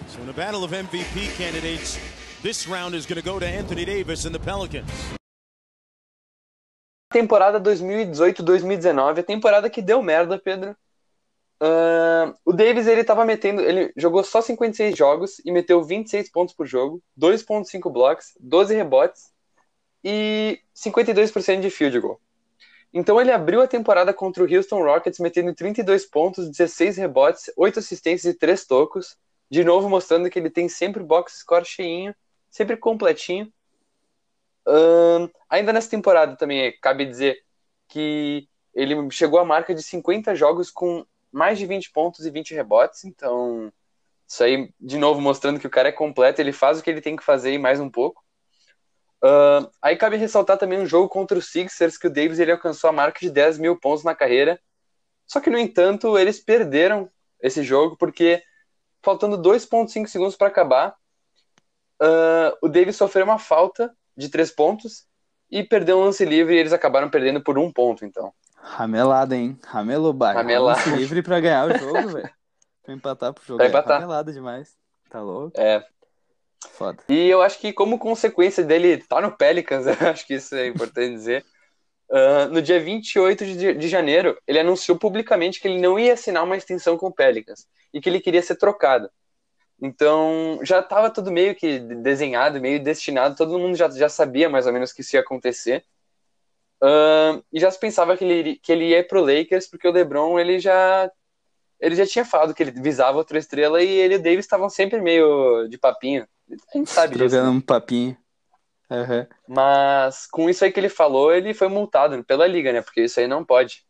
So 0.07 0.21
in 0.21 0.29
a 0.29 0.33
battle 0.33 0.63
of 0.63 0.73
MVP 0.73 1.35
candidates, 1.35 1.99
this 2.41 2.65
round 2.69 2.95
is 2.95 3.05
going 3.05 3.21
to 3.21 3.29
go 3.29 3.37
to 3.37 3.45
Anthony 3.45 3.83
Davis 3.83 4.25
and 4.25 4.31
the 4.31 4.39
Pelicans. 4.39 4.89
Temporada 7.11 7.59
2018-2019, 7.59 9.19
a 9.19 9.23
temporada 9.23 9.69
que 9.69 9.81
deu 9.81 10.01
merda, 10.01 10.39
Pedro. 10.39 10.73
Uh, 11.61 12.33
o 12.43 12.51
Davis, 12.51 12.87
ele 12.87 13.03
tava 13.03 13.23
metendo, 13.23 13.61
ele 13.61 13.93
jogou 13.95 14.23
só 14.23 14.41
56 14.41 14.97
jogos 14.97 15.39
e 15.45 15.51
meteu 15.51 15.83
26 15.83 16.31
pontos 16.31 16.55
por 16.55 16.65
jogo, 16.65 17.03
2.5 17.15 17.91
blocos, 17.91 18.33
12 18.39 18.73
rebotes 18.73 19.31
e 20.03 20.59
52% 20.75 21.59
de 21.59 21.69
field 21.69 21.99
goal. 21.99 22.19
Então 22.91 23.21
ele 23.21 23.31
abriu 23.31 23.61
a 23.61 23.67
temporada 23.67 24.11
contra 24.11 24.43
o 24.43 24.51
Houston 24.51 24.83
Rockets 24.83 25.19
metendo 25.19 25.53
32 25.53 26.03
pontos, 26.07 26.49
16 26.49 26.97
rebotes, 26.97 27.51
8 27.55 27.77
assistências 27.77 28.33
e 28.33 28.37
3 28.37 28.65
tocos, 28.65 29.15
de 29.47 29.63
novo 29.63 29.87
mostrando 29.87 30.31
que 30.31 30.39
ele 30.39 30.49
tem 30.49 30.67
sempre 30.67 31.03
box 31.03 31.41
score 31.41 31.63
cheinho, 31.63 32.15
sempre 32.49 32.75
completinho. 32.75 33.53
Ainda 35.47 35.71
nessa 35.71 35.91
temporada 35.91 36.35
também 36.35 36.75
cabe 36.81 37.05
dizer 37.05 37.37
que 37.87 38.47
ele 38.73 38.95
chegou 39.11 39.39
à 39.39 39.45
marca 39.45 39.75
de 39.75 39.83
50 39.83 40.33
jogos 40.33 40.71
com 40.71 41.05
mais 41.31 41.57
de 41.57 41.65
20 41.65 41.91
pontos 41.91 42.25
e 42.25 42.29
20 42.29 42.53
rebotes, 42.53 43.05
então 43.05 43.71
isso 44.27 44.43
aí, 44.43 44.73
de 44.79 44.97
novo, 44.97 45.19
mostrando 45.19 45.59
que 45.59 45.67
o 45.67 45.69
cara 45.69 45.89
é 45.89 45.91
completo, 45.91 46.39
ele 46.39 46.53
faz 46.53 46.79
o 46.79 46.83
que 46.83 46.89
ele 46.89 47.01
tem 47.01 47.15
que 47.15 47.23
fazer 47.23 47.53
e 47.53 47.59
mais 47.59 47.79
um 47.79 47.89
pouco. 47.89 48.23
Uh, 49.23 49.69
aí 49.81 49.95
cabe 49.97 50.15
ressaltar 50.15 50.57
também 50.57 50.79
um 50.79 50.85
jogo 50.85 51.09
contra 51.09 51.37
os 51.37 51.51
Sixers, 51.51 51.97
que 51.97 52.07
o 52.07 52.09
Davis 52.09 52.39
ele 52.39 52.51
alcançou 52.51 52.89
a 52.89 52.93
marca 52.93 53.19
de 53.19 53.29
10 53.29 53.59
mil 53.59 53.77
pontos 53.77 54.03
na 54.03 54.15
carreira, 54.15 54.59
só 55.27 55.39
que, 55.39 55.49
no 55.49 55.57
entanto, 55.57 56.17
eles 56.17 56.39
perderam 56.39 57.09
esse 57.41 57.63
jogo, 57.63 57.95
porque 57.97 58.41
faltando 59.01 59.37
2.5 59.37 60.07
segundos 60.07 60.35
para 60.35 60.47
acabar, 60.47 60.95
uh, 62.01 62.57
o 62.61 62.67
Davis 62.67 62.95
sofreu 62.95 63.25
uma 63.25 63.39
falta 63.39 63.95
de 64.15 64.29
3 64.29 64.51
pontos 64.51 65.05
e 65.49 65.63
perdeu 65.63 65.97
um 65.97 66.03
lance 66.05 66.25
livre 66.25 66.55
e 66.55 66.57
eles 66.57 66.73
acabaram 66.73 67.09
perdendo 67.09 67.41
por 67.43 67.57
um 67.57 67.71
ponto, 67.71 68.05
então. 68.05 68.33
Ramelada, 68.61 69.35
hein? 69.35 69.59
Ramelou 69.65 70.13
bairro. 70.13 70.39
Ramelada. 70.39 70.95
Livre 70.95 71.21
pra 71.21 71.39
ganhar 71.39 71.67
o 71.67 71.77
jogo, 71.77 72.09
velho. 72.09 72.29
Pra 72.83 72.93
empatar 72.93 73.33
pro 73.33 73.43
jogo. 73.45 73.57
Pra 73.57 73.65
é 73.65 73.69
empatar. 73.69 74.01
Ramelada 74.01 74.31
demais. 74.31 74.75
Tá 75.09 75.21
louco? 75.21 75.59
É, 75.59 75.85
Foda. 76.69 76.99
E 77.09 77.27
eu 77.27 77.41
acho 77.41 77.59
que 77.59 77.73
como 77.73 77.97
consequência 77.97 78.63
dele 78.63 78.89
estar 78.89 79.21
no 79.21 79.35
Pelicans, 79.35 79.85
eu 80.01 80.07
acho 80.07 80.25
que 80.25 80.35
isso 80.35 80.55
é 80.55 80.67
importante 80.67 81.13
dizer, 81.13 81.45
ah, 82.11 82.47
no 82.47 82.61
dia 82.61 82.79
28 82.79 83.45
de, 83.45 83.73
de 83.73 83.87
janeiro, 83.87 84.37
ele 84.47 84.59
anunciou 84.59 84.97
publicamente 84.97 85.59
que 85.59 85.67
ele 85.67 85.79
não 85.79 85.97
ia 85.97 86.13
assinar 86.13 86.43
uma 86.43 86.57
extensão 86.57 86.97
com 86.97 87.07
o 87.07 87.13
Pelicans 87.13 87.67
e 87.93 87.99
que 87.99 88.09
ele 88.09 88.19
queria 88.19 88.41
ser 88.41 88.55
trocado. 88.55 89.09
Então, 89.81 90.59
já 90.61 90.79
estava 90.79 91.09
tudo 91.09 91.31
meio 91.31 91.55
que 91.55 91.79
desenhado, 91.79 92.61
meio 92.61 92.81
destinado, 92.81 93.35
todo 93.35 93.57
mundo 93.57 93.75
já, 93.75 93.89
já 93.89 94.07
sabia 94.07 94.47
mais 94.47 94.67
ou 94.67 94.73
menos 94.73 94.93
que 94.93 95.01
isso 95.01 95.15
ia 95.15 95.21
acontecer. 95.21 95.83
Ah, 96.81 97.41
e 97.51 97.59
já 97.59 97.69
se 97.69 97.79
pensava 97.79 98.17
que 98.17 98.23
ele, 98.23 98.55
que 98.57 98.71
ele 98.71 98.89
ia 98.89 99.05
pro 99.05 99.21
Lakers, 99.23 99.67
porque 99.67 99.87
o 99.87 99.91
LeBron, 99.91 100.39
ele 100.39 100.59
já 100.59 101.09
ele 101.79 101.95
já 101.95 102.05
tinha 102.05 102.23
falado 102.23 102.53
que 102.53 102.61
ele 102.61 102.71
visava 102.71 103.17
outra 103.17 103.39
estrela 103.39 103.81
e 103.81 103.87
ele 103.89 104.13
e 104.15 104.17
o 104.17 104.21
Davis 104.21 104.45
estavam 104.45 104.69
sempre 104.69 105.01
meio 105.01 105.67
de 105.67 105.77
papinho. 105.77 106.27
A 106.73 106.77
gente 106.77 106.89
sabe 106.89 107.15
disso. 107.15 107.29
Jogando 107.29 107.45
né? 107.45 107.57
um 107.57 107.61
papinho. 107.61 108.17
Aham. 108.89 109.27
Mas 109.47 110.27
com 110.27 110.49
isso 110.49 110.63
aí 110.63 110.71
que 110.71 110.79
ele 110.79 110.89
falou, 110.89 111.33
ele 111.33 111.53
foi 111.53 111.67
multado 111.67 112.23
pela 112.23 112.45
liga, 112.45 112.71
né? 112.71 112.81
Porque 112.81 113.01
isso 113.03 113.19
aí 113.19 113.27
não 113.27 113.43
pode. 113.43 113.83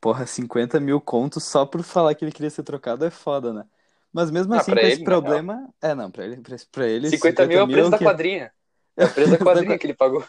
Porra, 0.00 0.26
50 0.26 0.78
mil 0.80 1.00
contos 1.00 1.44
só 1.44 1.66
por 1.66 1.82
falar 1.82 2.14
que 2.14 2.24
ele 2.24 2.32
queria 2.32 2.50
ser 2.50 2.62
trocado 2.62 3.04
é 3.04 3.10
foda, 3.10 3.52
né? 3.52 3.64
Mas 4.12 4.30
mesmo 4.30 4.54
Ah, 4.54 4.58
assim, 4.58 4.72
pra 4.72 4.80
com 4.80 4.86
ele, 4.86 4.94
esse 4.94 5.04
problema. 5.04 5.68
É, 5.82 5.94
não, 5.94 6.10
pra 6.10 6.24
ele, 6.24 6.36
pra, 6.38 6.56
pra 6.72 6.86
ele 6.86 7.10
50 7.10 7.46
mil 7.46 7.58
é 7.58 7.62
o 7.62 7.68
preço 7.68 7.90
da 7.90 7.98
que- 7.98 8.04
quadrinha. 8.04 8.52
É 8.96 9.04
o 9.04 9.10
preço 9.10 9.30
da 9.30 9.38
quadrinha 9.44 9.78
que 9.78 9.86
ele 9.86 9.94
pagou. 9.94 10.24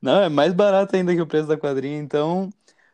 Não, 0.00 0.22
é 0.22 0.28
mais 0.28 0.52
barato 0.52 0.96
ainda 0.96 1.14
que 1.14 1.20
o 1.20 1.26
preço 1.26 1.48
da 1.48 1.56
quadrinha. 1.56 1.98
Então, 1.98 2.50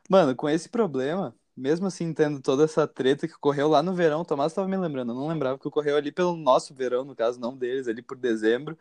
mano, 0.09 0.35
com 0.35 0.49
esse 0.49 0.69
problema, 0.69 1.35
mesmo 1.57 1.87
assim 1.87 2.13
tendo 2.13 2.41
toda 2.41 2.65
essa 2.65 2.87
treta 2.87 3.27
que 3.27 3.35
ocorreu 3.35 3.69
lá 3.69 3.83
no 3.83 3.95
verão, 3.95 4.21
o 4.21 4.25
Tomás 4.25 4.53
estava 4.53 4.69
me 4.69 4.77
lembrando, 4.77 5.13
eu 5.13 5.17
não 5.17 5.29
lembrava 5.29 5.59
que 5.59 5.67
ocorreu 5.67 5.97
ali 5.97 6.13
pelo 6.13 6.37
nosso 6.37 6.75
verão, 6.75 7.05
no 7.05 7.15
caso, 7.15 7.41
não 7.41 7.57
deles, 7.57 7.89
ali 7.89 8.03
por 8.03 8.17
dezembro. 8.17 8.77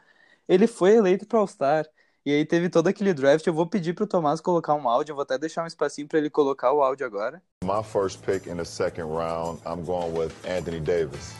Ele 0.48 0.68
foi 0.68 0.96
eleito 0.96 1.26
para 1.26 1.40
All-Star. 1.40 1.88
E 2.26 2.32
aí 2.32 2.44
teve 2.44 2.70
todo 2.70 2.88
aquele 2.88 3.14
draft. 3.14 3.46
Eu 3.46 3.54
vou 3.54 3.68
pedir 3.68 3.94
pro 3.94 4.08
Tomás 4.08 4.42
colocar 4.42 4.74
um 4.74 4.90
áudio, 4.90 5.12
eu 5.12 5.16
vou 5.16 5.22
até 5.22 5.38
deixar 5.38 5.64
um 5.64 5.68
espacinho 5.68 6.08
para 6.08 6.18
ele 6.18 6.30
colocar 6.30 6.72
o 6.74 6.82
áudio 6.82 7.06
agora. 7.06 7.42
My 7.64 7.84
first 7.84 8.24
pick 8.26 8.48
in 8.48 8.58
the 8.58 8.66
second 8.66 9.10
round, 9.10 9.62
I'm 9.64 9.86
going 9.86 10.18
with 10.18 10.32
Anthony 10.44 10.80
Davis. 10.80 11.34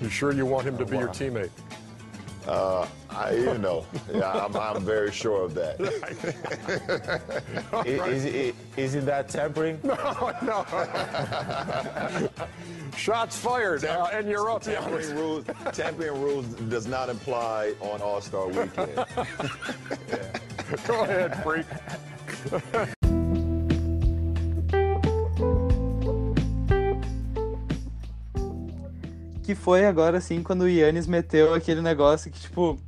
You 0.00 0.10
sure 0.10 0.34
you 0.34 0.44
want 0.44 0.66
him 0.66 0.76
to 0.78 0.84
be 0.84 0.96
your 0.96 1.10
teammate? 1.10 1.52
Uh, 2.46 2.86
I, 3.10 3.32
you 3.34 3.58
know, 3.58 3.84
yeah, 4.12 4.32
I'm, 4.32 4.56
I'm 4.56 4.84
very 4.84 5.12
sure 5.12 5.44
of 5.44 5.54
that. 5.54 5.80
Is, 7.86 8.24
is, 8.24 8.54
is 8.76 8.94
it 8.94 9.06
that 9.06 9.28
tampering? 9.28 9.78
no. 9.84 10.32
no. 10.42 10.64
Shots 12.96 13.36
fired, 13.38 13.84
uh, 13.84 14.08
and 14.12 14.28
you're 14.28 14.50
up. 14.50 14.62
Tampering 14.62 15.10
rules, 15.16 15.44
tampering 15.72 16.20
rules 16.20 16.46
does 16.46 16.86
not 16.86 17.08
imply 17.08 17.74
on 17.80 18.00
All 18.02 18.20
Star 18.20 18.46
Weekend. 18.46 18.76
Go 20.86 21.02
ahead, 21.02 21.42
freak. 21.42 21.66
Que 29.42 29.54
foi 29.54 29.84
agora 29.86 30.20
sim 30.20 30.42
quando 30.42 30.62
o 30.62 30.68
Yannis 30.68 31.06
meteu 31.06 31.52
aquele 31.52 31.80
negócio 31.80 32.30
que, 32.30 32.38
tipo, 32.40 32.78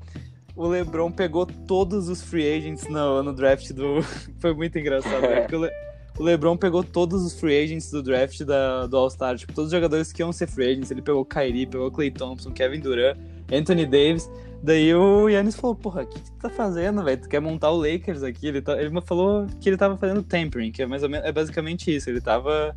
o 0.55 0.69
LeBron 0.69 1.11
pegou 1.11 1.45
todos 1.47 2.09
os 2.09 2.23
free 2.23 2.57
agents 2.57 2.87
no, 2.89 3.23
no 3.23 3.33
draft 3.35 3.73
do. 3.73 4.03
foi 4.39 4.55
muito 4.55 4.79
engraçado, 4.79 5.23
né? 5.23 5.41
Porque 5.41 5.57
o, 5.57 5.61
Le- 5.61 5.73
o 6.17 6.23
LeBron 6.23 6.57
pegou 6.57 6.85
todos 6.85 7.25
os 7.25 7.39
free 7.39 7.65
agents 7.65 7.91
do 7.91 8.01
draft 8.03 8.41
da, 8.43 8.87
do 8.87 8.97
All-Star, 8.97 9.37
tipo, 9.37 9.53
todos 9.53 9.67
os 9.69 9.73
jogadores 9.73 10.13
que 10.13 10.23
iam 10.23 10.33
ser 10.33 10.47
free 10.47 10.71
agents. 10.73 10.91
Ele 10.93 11.03
pegou 11.03 11.25
Kyrie, 11.25 11.67
pegou 11.67 11.91
Clay 11.91 12.11
Thompson, 12.13 12.53
Kevin 12.53 12.79
Durant, 12.81 13.17
Anthony 13.53 13.85
Davis. 13.85 14.31
Daí 14.63 14.95
o 14.95 15.29
Yannis 15.29 15.57
falou: 15.57 15.75
Porra, 15.75 16.03
o 16.03 16.07
que, 16.07 16.21
que 16.21 16.31
tu 16.31 16.39
tá 16.39 16.49
fazendo, 16.49 17.03
velho? 17.03 17.21
Tu 17.21 17.29
quer 17.29 17.41
montar 17.41 17.71
o 17.73 17.77
Lakers 17.77 18.23
aqui? 18.23 18.47
Ele, 18.47 18.63
tá... 18.63 18.81
ele 18.81 18.91
falou 19.01 19.47
que 19.61 19.69
ele 19.69 19.77
tava 19.77 19.97
fazendo 19.97 20.23
tampering, 20.23 20.71
que 20.71 20.83
é 20.83 20.87
mais 20.87 21.03
ou 21.03 21.09
menos 21.09 21.27
é 21.27 21.33
basicamente 21.33 21.95
isso. 21.95 22.09
Ele 22.09 22.21
tava. 22.21 22.77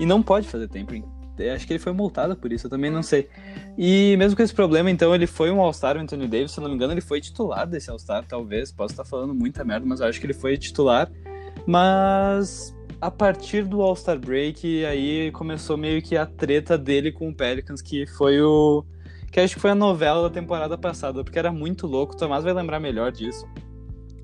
E 0.00 0.06
não 0.06 0.22
pode 0.22 0.48
fazer 0.48 0.66
tampering. 0.66 1.04
Acho 1.52 1.66
que 1.66 1.72
ele 1.72 1.78
foi 1.78 1.92
multado 1.92 2.36
por 2.36 2.52
isso, 2.52 2.66
eu 2.66 2.70
também 2.70 2.90
não 2.90 3.02
sei. 3.02 3.28
E 3.76 4.16
mesmo 4.18 4.36
com 4.36 4.42
esse 4.42 4.54
problema, 4.54 4.90
então, 4.90 5.14
ele 5.14 5.26
foi 5.26 5.50
um 5.50 5.60
All-Star, 5.60 5.96
o 5.96 6.00
Anthony 6.00 6.26
Davis, 6.26 6.52
se 6.52 6.58
eu 6.58 6.62
não 6.62 6.70
me 6.70 6.76
engano, 6.76 6.92
ele 6.92 7.00
foi 7.00 7.20
titular 7.20 7.66
desse 7.66 7.90
All-Star, 7.90 8.24
talvez. 8.26 8.72
Posso 8.72 8.92
estar 8.92 9.04
falando 9.04 9.34
muita 9.34 9.64
merda, 9.64 9.86
mas 9.86 10.00
eu 10.00 10.06
acho 10.06 10.18
que 10.18 10.26
ele 10.26 10.34
foi 10.34 10.56
titular. 10.56 11.10
Mas 11.66 12.74
a 13.00 13.10
partir 13.10 13.64
do 13.64 13.80
All-Star 13.80 14.18
Break, 14.18 14.84
aí 14.84 15.30
começou 15.32 15.76
meio 15.76 16.02
que 16.02 16.16
a 16.16 16.26
treta 16.26 16.76
dele 16.76 17.12
com 17.12 17.28
o 17.28 17.34
Pelicans, 17.34 17.80
que 17.80 18.06
foi 18.06 18.40
o. 18.40 18.84
Que 19.30 19.40
acho 19.40 19.54
que 19.54 19.60
foi 19.60 19.70
a 19.70 19.74
novela 19.74 20.22
da 20.22 20.30
temporada 20.30 20.76
passada, 20.76 21.22
porque 21.22 21.38
era 21.38 21.52
muito 21.52 21.86
louco. 21.86 22.14
O 22.14 22.16
Tomás 22.16 22.44
vai 22.44 22.52
lembrar 22.52 22.80
melhor 22.80 23.12
disso. 23.12 23.46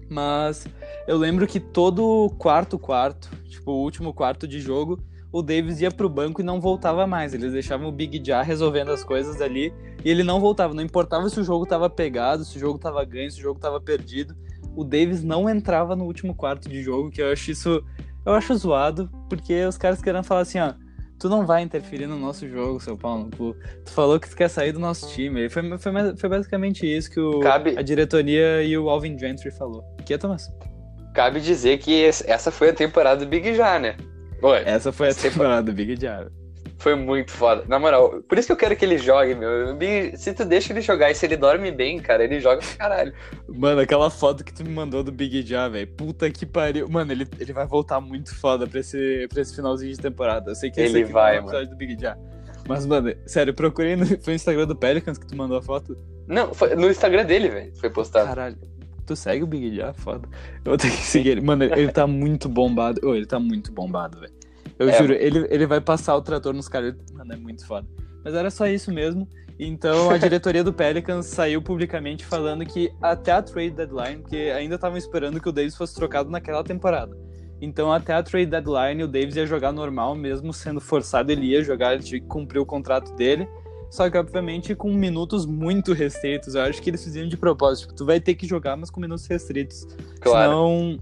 Mas 0.09 0.67
eu 1.07 1.17
lembro 1.17 1.47
que 1.47 1.61
todo 1.61 2.35
quarto 2.39 2.79
quarto, 2.79 3.31
tipo, 3.49 3.73
o 3.73 3.83
último 3.83 4.13
quarto 4.13 4.49
de 4.49 4.61
jogo, 4.61 4.99
o 5.37 5.43
Davis 5.43 5.81
ia 5.81 5.91
pro 5.91 6.09
banco 6.09 6.41
e 6.41 6.45
não 6.45 6.61
voltava 6.61 7.07
mais. 7.09 7.35
Eles 7.35 7.53
deixavam 7.53 7.89
o 7.89 7.93
Big 7.93 8.23
Jar 8.25 8.45
resolvendo 8.45 8.91
as 8.93 9.03
coisas 9.03 9.41
ali 9.41 9.75
e 10.05 10.09
ele 10.09 10.23
não 10.23 10.39
voltava. 10.39 10.73
Não 10.73 10.83
importava 10.83 11.29
se 11.29 11.41
o 11.41 11.45
jogo 11.45 11.67
tava 11.67 11.91
pegado, 11.91 12.45
se 12.45 12.57
o 12.57 12.61
jogo 12.61 12.79
tava 12.79 13.05
ganho, 13.05 13.29
se 13.31 13.41
o 13.41 13.43
jogo 13.43 13.59
tava 13.59 13.81
perdido. 13.81 14.33
O 14.77 14.85
Davis 14.85 15.25
não 15.25 15.51
entrava 15.51 15.97
no 15.97 16.05
último 16.05 16.35
quarto 16.37 16.69
de 16.69 16.81
jogo, 16.83 17.11
que 17.11 17.21
eu 17.21 17.33
acho 17.33 17.51
isso. 17.51 17.85
Eu 18.25 18.33
acho 18.33 18.55
zoado, 18.57 19.11
porque 19.29 19.65
os 19.65 19.77
caras 19.77 20.01
querendo 20.01 20.23
falar 20.25 20.43
assim, 20.43 20.59
ó. 20.61 20.73
tu 21.19 21.29
não 21.29 21.45
vai 21.45 21.63
interferir 21.63 22.07
no 22.07 22.17
nosso 22.17 22.49
jogo, 22.49 22.79
seu 22.81 22.97
Paulo. 22.97 23.29
Tu, 23.37 23.57
tu 23.85 23.91
falou 23.93 24.21
que 24.21 24.31
tu 24.31 24.37
quer 24.37 24.49
sair 24.49 24.71
do 24.73 24.79
nosso 24.79 25.09
time. 25.11 25.49
Foi, 25.51 25.63
foi, 25.79 25.93
foi 26.17 26.29
basicamente 26.29 26.87
isso 26.87 27.11
que 27.11 27.19
o, 27.21 27.41
Cabe- 27.41 27.75
a 27.77 27.83
diretoria 27.83 28.63
e 28.63 28.79
o 28.79 28.89
Alvin 28.89 29.19
Gentry 29.19 29.51
falou. 29.51 29.83
Que 30.07 30.15
é, 30.15 30.19
Thomas? 30.19 30.49
Cabe 31.13 31.41
dizer 31.41 31.79
que 31.79 32.05
essa 32.05 32.51
foi 32.53 32.71
a 32.71 32.73
temporada 32.73 33.25
do 33.25 33.29
Big 33.29 33.53
Já, 33.55 33.79
né? 33.79 33.97
Oi, 34.47 34.63
Essa 34.65 34.93
foi 34.93 35.09
a 35.11 35.15
temporada 35.15 35.63
do 35.63 35.73
Big 35.73 35.97
Diablo. 35.97 36.31
foi 36.79 36.95
muito 36.95 37.31
foda. 37.31 37.65
Na 37.67 37.79
moral, 37.79 38.21
por 38.29 38.37
isso 38.37 38.47
que 38.49 38.53
eu 38.53 38.57
quero 38.57 38.77
que 38.77 38.85
ele 38.85 38.99
jogue, 38.99 39.35
meu. 39.35 39.75
Big- 39.75 40.17
se 40.19 40.35
tu 40.35 40.45
deixa 40.45 40.71
ele 40.73 40.83
jogar 40.83 41.11
e 41.11 41.15
se 41.15 41.25
ele 41.25 41.37
dorme 41.37 41.71
bem, 41.73 41.99
cara, 41.99 42.23
ele 42.25 42.41
joga 42.41 42.59
pra 42.61 42.77
caralho. 42.77 43.15
Mano, 43.49 43.81
aquela 43.81 44.11
foto 44.11 44.45
que 44.45 44.53
tu 44.53 44.63
me 44.63 44.69
mandou 44.71 45.03
do 45.03 45.11
Big 45.11 45.43
Ja, 45.47 45.67
velho. 45.69 45.87
Puta 45.89 46.29
que 46.31 46.45
pariu. 46.45 46.87
Mano, 46.89 47.11
ele, 47.13 47.27
ele 47.41 47.53
vai 47.55 47.67
voltar 47.67 48.01
muito 48.03 48.35
foda 48.39 48.67
pra 48.67 48.81
esse, 48.81 49.27
pra 49.33 49.41
esse 49.41 49.55
finalzinho 49.57 49.93
de 49.93 49.99
temporada. 49.99 50.51
Eu 50.51 50.55
sei 50.55 50.71
que 50.71 50.79
esse 50.81 50.93
Ele 50.95 51.05
aqui 51.05 51.13
vai, 51.13 51.33
não 51.33 51.39
é 51.39 51.41
um 51.41 51.45
episódio 51.49 51.71
do 51.71 51.77
Big 51.77 51.97
Ja. 52.01 52.17
Mas, 52.69 52.85
mano, 52.87 53.15
sério, 53.27 53.55
procurei 53.55 53.97
no, 53.97 54.05
foi 54.23 54.33
no 54.33 54.35
Instagram 54.35 54.67
do 54.67 54.77
Pelicans 54.77 55.17
que 55.17 55.27
tu 55.27 55.35
mandou 55.37 55.57
a 55.57 55.63
foto. 55.63 55.97
Não, 56.27 56.53
foi 56.53 56.75
no 56.75 56.91
Instagram 56.91 57.25
dele, 57.25 57.49
velho. 57.49 57.73
Foi 57.77 57.89
postado. 57.89 58.27
Caralho. 58.29 58.57
Tu 59.07 59.15
segue 59.15 59.43
o 59.43 59.47
Big 59.47 59.75
Ja? 59.77 59.93
Foda. 59.93 60.29
Eu 60.65 60.71
vou 60.71 60.77
ter 60.77 60.91
que 60.91 60.97
seguir 60.97 61.31
ele. 61.31 61.41
Mano, 61.41 61.65
ele, 61.65 61.93
tá 61.93 62.07
muito 62.07 62.49
bombado. 62.49 63.07
Ô, 63.07 63.15
ele 63.15 63.27
tá 63.27 63.39
muito 63.39 63.73
bombado, 63.73 64.19
velho. 64.21 64.33
Eu 64.79 64.89
É. 64.89 64.99
juro, 64.99 65.13
ele, 65.13 65.47
ele 65.51 65.67
vai 65.67 65.81
passar 65.81 66.17
o 66.17 66.23
trator 66.23 66.53
nos 66.55 66.69
caras. 66.69 66.95
Mano, 67.13 67.33
é 67.33 67.37
muito 67.37 67.67
foda. 67.67 67.87
Mas 68.25 68.35
era 68.35 68.51
só 68.51 68.67
isso 68.67 68.93
mesmo. 68.93 69.29
Então 69.59 70.11
a 70.11 70.19
diretoria 70.19 70.65
do 70.65 70.73
Pelicans 70.73 71.27
saiu 71.27 71.63
publicamente 71.63 72.25
falando 72.25 72.65
que 72.67 72.91
até 73.01 73.31
a 73.31 73.41
trade 73.43 73.71
deadline, 73.71 74.21
porque 74.21 74.53
ainda 74.57 74.75
estavam 74.75 74.99
esperando 74.99 75.41
que 75.41 75.49
o 75.49 75.53
Davis 75.53 75.77
fosse 75.77 75.95
trocado 75.95 76.29
naquela 76.29 76.65
temporada. 76.65 77.17
Então 77.61 77.93
até 77.93 78.15
a 78.15 78.23
trade 78.23 78.47
deadline 78.47 79.05
o 79.05 79.09
Davis 79.09 79.37
ia 79.37 79.47
jogar 79.47 79.71
normal, 79.71 80.17
mesmo 80.17 80.53
sendo 80.53 80.81
forçado 80.81 81.31
ele 81.31 81.47
ia 81.47 81.63
jogar, 81.63 81.95
ele 81.95 82.03
tinha 82.03 82.21
que 82.21 82.27
cumprir 82.27 82.59
o 82.59 82.67
contrato 82.67 83.15
dele. 83.15 83.47
Só 83.95 84.11
que, 84.11 84.19
obviamente, 84.19 84.75
com 84.75 84.93
minutos 84.93 85.47
muito 85.47 85.93
restritos. 85.93 86.57
Eu 86.57 86.63
acho 86.63 86.83
que 86.83 86.91
eles 86.91 87.05
fizeram 87.05 87.29
de 87.29 87.37
propósito. 87.37 87.83
Tipo, 87.83 87.95
tu 87.95 88.05
vai 88.05 88.19
ter 88.19 88.35
que 88.35 88.45
jogar, 88.45 88.77
mas 88.77 88.91
com 88.91 89.01
minutos 89.01 89.25
restritos. 89.29 89.87
Claro. 90.21 90.51
Senão. 90.51 90.99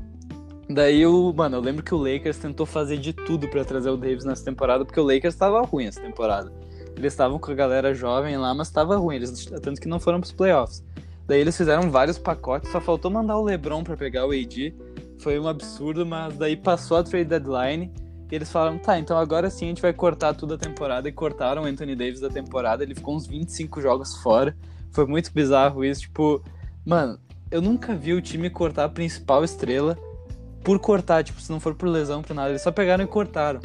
Daí 0.69 1.07
o. 1.07 1.33
Mano, 1.33 1.57
eu 1.57 1.63
lembro 1.63 1.83
que 1.83 1.95
o 1.95 1.97
Lakers 1.97 2.37
tentou 2.37 2.67
fazer 2.67 2.99
de 2.99 3.15
tudo 3.15 3.49
pra 3.49 3.65
trazer 3.65 3.89
o 3.89 3.97
Davis 3.97 4.27
nessa 4.27 4.45
temporada, 4.45 4.85
porque 4.85 5.01
o 5.01 5.05
Lakers 5.05 5.35
tava 5.35 5.63
ruim 5.63 5.87
essa 5.87 6.03
temporada. 6.03 6.53
Eles 6.95 7.15
estavam 7.15 7.39
com 7.39 7.51
a 7.51 7.55
galera 7.55 7.95
jovem 7.95 8.37
lá, 8.37 8.55
mas 8.55 8.69
tava 8.69 8.95
ruim. 8.99 9.17
Eles, 9.17 9.47
tanto 9.47 9.81
que 9.81 9.89
não 9.89 9.99
foram 9.99 10.21
pros 10.21 10.33
playoffs. 10.33 10.85
Daí 11.27 11.41
eles 11.41 11.57
fizeram 11.57 11.91
vários 11.91 12.19
pacotes, 12.19 12.71
só 12.71 12.79
faltou 12.79 13.11
mandar 13.11 13.39
o 13.39 13.43
LeBron 13.43 13.83
pra 13.83 13.97
pegar 13.97 14.27
o 14.27 14.33
AD. 14.33 14.75
Foi 15.19 15.39
um 15.39 15.49
absurdo, 15.49 16.05
mas 16.05 16.37
daí 16.37 16.59
passou 16.59 16.99
a 16.99 17.03
trade 17.03 17.25
deadline. 17.25 17.91
E 18.33 18.35
eles 18.35 18.51
falaram, 18.51 18.79
tá, 18.79 18.99
então 18.99 19.19
agora 19.19 19.51
sim 19.51 19.67
a 19.67 19.69
gente 19.69 19.83
vai 19.83 19.93
cortar 19.93 20.33
tudo 20.33 20.55
a 20.55 20.57
temporada. 20.57 21.07
E 21.07 21.13
cortaram 21.13 21.65
o 21.65 21.67
Anthony 21.67 21.95
Davis 21.95 22.19
da 22.19 22.31
temporada. 22.31 22.83
Ele 22.83 22.95
ficou 22.95 23.15
uns 23.15 23.27
25 23.27 23.79
jogos 23.83 24.17
fora. 24.23 24.57
Foi 24.91 25.05
muito 25.05 25.31
bizarro 25.31 25.85
isso. 25.85 26.01
Tipo, 26.01 26.43
mano, 26.83 27.21
eu 27.51 27.61
nunca 27.61 27.95
vi 27.95 28.15
o 28.15 28.23
time 28.23 28.49
cortar 28.49 28.85
a 28.85 28.89
principal 28.89 29.45
estrela 29.45 29.99
por 30.65 30.79
cortar. 30.79 31.23
Tipo, 31.23 31.43
se 31.43 31.53
não 31.53 31.61
for 31.61 31.75
por 31.75 31.87
lesão, 31.87 32.23
por 32.23 32.33
nada. 32.33 32.49
Eles 32.49 32.63
só 32.63 32.73
pegaram 32.73 33.05
e 33.05 33.07
cortaram. 33.07 33.61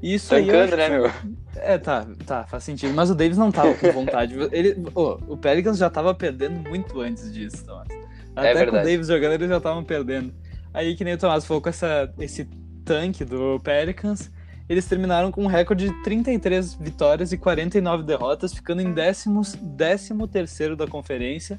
E 0.00 0.14
isso 0.14 0.32
aí. 0.36 0.48
eu 0.48 0.54
Tancando, 0.54 0.80
acho 0.80 0.90
né, 0.92 0.98
meu? 1.00 1.10
É, 1.56 1.78
tá, 1.78 2.06
tá, 2.24 2.44
faz 2.44 2.62
sentido. 2.62 2.94
Mas 2.94 3.10
o 3.10 3.16
Davis 3.16 3.36
não 3.36 3.50
tava 3.50 3.74
com 3.74 3.90
vontade. 3.90 4.36
Ele, 4.54 4.84
ô, 4.94 5.18
o 5.26 5.36
Pelicans 5.36 5.78
já 5.78 5.90
tava 5.90 6.14
perdendo 6.14 6.68
muito 6.68 7.00
antes 7.00 7.32
disso, 7.32 7.64
Thomas. 7.66 7.88
Até 8.36 8.66
com 8.66 8.76
o. 8.76 8.82
Davis 8.84 9.08
jogando, 9.08 9.32
eles 9.32 9.48
já 9.48 9.56
estavam 9.56 9.82
perdendo. 9.82 10.32
Aí, 10.72 10.94
que 10.94 11.02
nem 11.02 11.14
o 11.14 11.18
Tomás 11.18 11.44
falou 11.44 11.60
com 11.60 11.68
essa, 11.68 12.08
esse 12.20 12.48
tanque 12.84 13.24
do 13.24 13.60
Pelicans, 13.60 14.30
eles 14.68 14.86
terminaram 14.86 15.30
com 15.30 15.44
um 15.44 15.46
recorde 15.46 15.88
de 15.88 16.02
33 16.02 16.74
vitórias 16.74 17.32
e 17.32 17.36
49 17.36 18.04
derrotas, 18.04 18.52
ficando 18.52 18.80
em 18.80 18.92
décimos, 18.92 19.54
décimo 19.54 20.26
terceiro 20.26 20.76
da 20.76 20.86
conferência. 20.86 21.58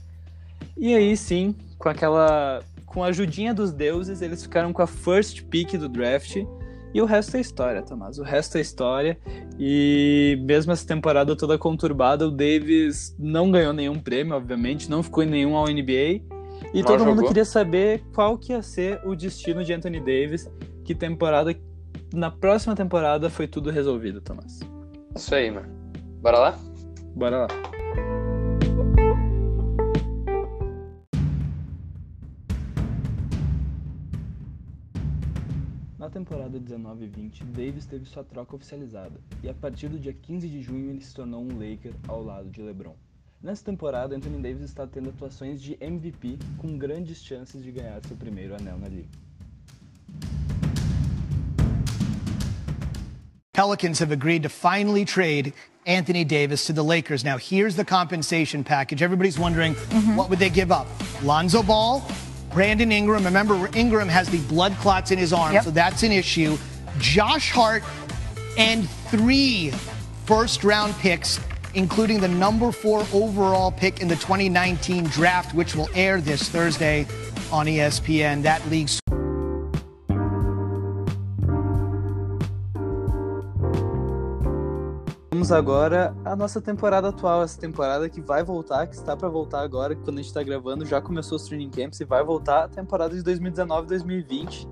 E 0.77 0.93
aí, 0.93 1.15
sim, 1.15 1.55
com 1.77 1.89
aquela... 1.89 2.61
Com 2.85 3.03
a 3.03 3.07
ajudinha 3.07 3.53
dos 3.55 3.71
deuses, 3.71 4.21
eles 4.21 4.43
ficaram 4.43 4.71
com 4.71 4.81
a 4.81 4.87
first 4.87 5.43
pick 5.45 5.73
do 5.77 5.89
draft. 5.89 6.37
E 6.93 7.01
o 7.01 7.05
resto 7.05 7.37
é 7.37 7.39
história, 7.39 7.81
Tomás. 7.81 8.19
O 8.19 8.23
resto 8.23 8.59
é 8.59 8.61
história. 8.61 9.17
E 9.59 10.39
mesmo 10.43 10.71
essa 10.71 10.85
temporada 10.85 11.35
toda 11.35 11.57
conturbada, 11.57 12.27
o 12.27 12.31
Davis 12.31 13.15
não 13.17 13.51
ganhou 13.51 13.73
nenhum 13.73 13.99
prêmio, 13.99 14.35
obviamente, 14.35 14.89
não 14.89 15.01
ficou 15.01 15.23
em 15.23 15.27
nenhum 15.27 15.55
All 15.55 15.67
NBA. 15.67 16.21
E 16.71 16.81
Mal 16.81 16.83
todo 16.85 16.99
mundo 16.99 17.15
jogou. 17.15 17.27
queria 17.29 17.45
saber 17.45 18.03
qual 18.13 18.37
que 18.37 18.53
ia 18.53 18.61
ser 18.61 19.01
o 19.05 19.15
destino 19.15 19.63
de 19.63 19.73
Anthony 19.73 19.99
Davis, 19.99 20.47
que 20.83 20.93
temporada 20.93 21.55
na 22.13 22.29
próxima 22.29 22.75
temporada 22.75 23.29
foi 23.29 23.47
tudo 23.47 23.71
resolvido, 23.71 24.21
Tomás. 24.21 24.59
Isso 25.15 25.33
aí, 25.33 25.49
mano. 25.49 25.67
Bora 26.21 26.39
lá? 26.39 26.59
Bora 27.15 27.37
lá. 27.39 27.47
Na 35.97 36.09
temporada 36.09 36.59
19 36.59 37.05
e 37.05 37.07
20, 37.07 37.45
Davis 37.45 37.85
teve 37.85 38.05
sua 38.05 38.25
troca 38.25 38.55
oficializada, 38.55 39.19
e 39.41 39.49
a 39.49 39.53
partir 39.53 39.87
do 39.87 39.97
dia 39.97 40.13
15 40.13 40.49
de 40.49 40.61
junho 40.61 40.89
ele 40.89 41.01
se 41.01 41.13
tornou 41.15 41.41
um 41.41 41.57
Laker 41.57 41.93
ao 42.09 42.21
lado 42.21 42.49
de 42.49 42.61
LeBron. 42.61 42.95
Nessa 43.41 43.63
temporada, 43.63 44.15
Anthony 44.15 44.41
Davis 44.41 44.63
está 44.63 44.85
tendo 44.85 45.09
atuações 45.09 45.61
de 45.61 45.77
MVP 45.81 46.37
com 46.57 46.77
grandes 46.77 47.23
chances 47.23 47.63
de 47.63 47.71
ganhar 47.71 48.01
seu 48.05 48.17
primeiro 48.17 48.55
anel 48.55 48.77
na 48.77 48.87
liga. 48.89 49.09
Pelicans 53.53 53.99
have 53.99 54.11
agreed 54.11 54.41
to 54.41 54.49
finally 54.49 55.05
trade 55.05 55.53
Anthony 55.85 56.23
Davis 56.23 56.65
to 56.65 56.73
the 56.73 56.83
Lakers. 56.83 57.23
Now, 57.23 57.37
here's 57.37 57.75
the 57.75 57.85
compensation 57.85 58.63
package. 58.63 59.03
Everybody's 59.03 59.37
wondering 59.37 59.75
mm-hmm. 59.75 60.15
what 60.15 60.31
would 60.31 60.39
they 60.39 60.49
give 60.49 60.71
up? 60.71 60.87
Lonzo 61.21 61.61
Ball, 61.61 62.03
Brandon 62.51 62.91
Ingram. 62.91 63.23
Remember, 63.23 63.69
Ingram 63.75 64.09
has 64.09 64.27
the 64.27 64.39
blood 64.47 64.73
clots 64.77 65.11
in 65.11 65.19
his 65.19 65.31
arm, 65.33 65.53
Yep. 65.53 65.65
so 65.65 65.69
that's 65.69 66.01
an 66.01 66.11
issue. 66.11 66.57
Josh 66.97 67.51
Hart 67.51 67.83
and 68.57 68.89
three 69.11 69.71
first 70.25 70.63
round 70.63 70.95
picks, 70.95 71.39
including 71.75 72.19
the 72.21 72.27
number 72.27 72.71
four 72.71 73.05
overall 73.13 73.71
pick 73.71 74.01
in 74.01 74.07
the 74.07 74.15
2019 74.15 75.03
draft, 75.05 75.53
which 75.53 75.75
will 75.75 75.89
air 75.93 76.19
this 76.19 76.49
Thursday 76.49 77.05
on 77.51 77.67
ESPN. 77.67 78.41
That 78.41 78.67
league 78.71 78.89
Agora 85.51 86.15
à 86.23 86.35
nossa 86.35 86.61
temporada 86.61 87.09
atual, 87.09 87.43
essa 87.43 87.59
temporada 87.59 88.07
que 88.09 88.21
vai 88.21 88.43
voltar, 88.43 88.87
que 88.87 88.95
está 88.95 89.15
para 89.15 89.27
voltar 89.27 89.61
agora, 89.61 89.95
que 89.95 90.01
quando 90.01 90.19
a 90.19 90.21
gente 90.21 90.29
está 90.29 90.41
gravando 90.41 90.85
já 90.85 91.01
começou 91.01 91.35
os 91.35 91.43
training 91.43 91.69
camps 91.69 91.99
e 91.99 92.05
vai 92.05 92.23
voltar 92.23 92.65
a 92.65 92.67
temporada 92.67 93.15
de 93.15 93.23
2019-2020. 93.23 94.67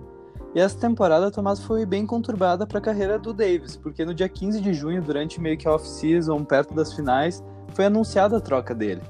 E 0.54 0.60
essa 0.60 0.78
temporada, 0.78 1.32
Tomás, 1.32 1.62
foi 1.62 1.86
bem 1.86 2.06
conturbada 2.06 2.68
para 2.68 2.80
a 2.80 2.82
carreira 2.82 3.18
do 3.18 3.34
Davis, 3.34 3.78
porque 3.78 4.04
no 4.04 4.14
dia 4.14 4.28
15 4.28 4.60
de 4.60 4.74
junho, 4.74 5.02
durante 5.02 5.40
meio 5.40 5.58
que 5.58 5.68
a 5.68 5.74
off-season, 5.74 6.44
perto 6.44 6.74
das 6.74 6.94
finais, 6.94 7.42
foi 7.74 7.86
anunciada 7.86 8.38
a 8.38 8.42
troca 8.42 8.76
dele 8.76 9.02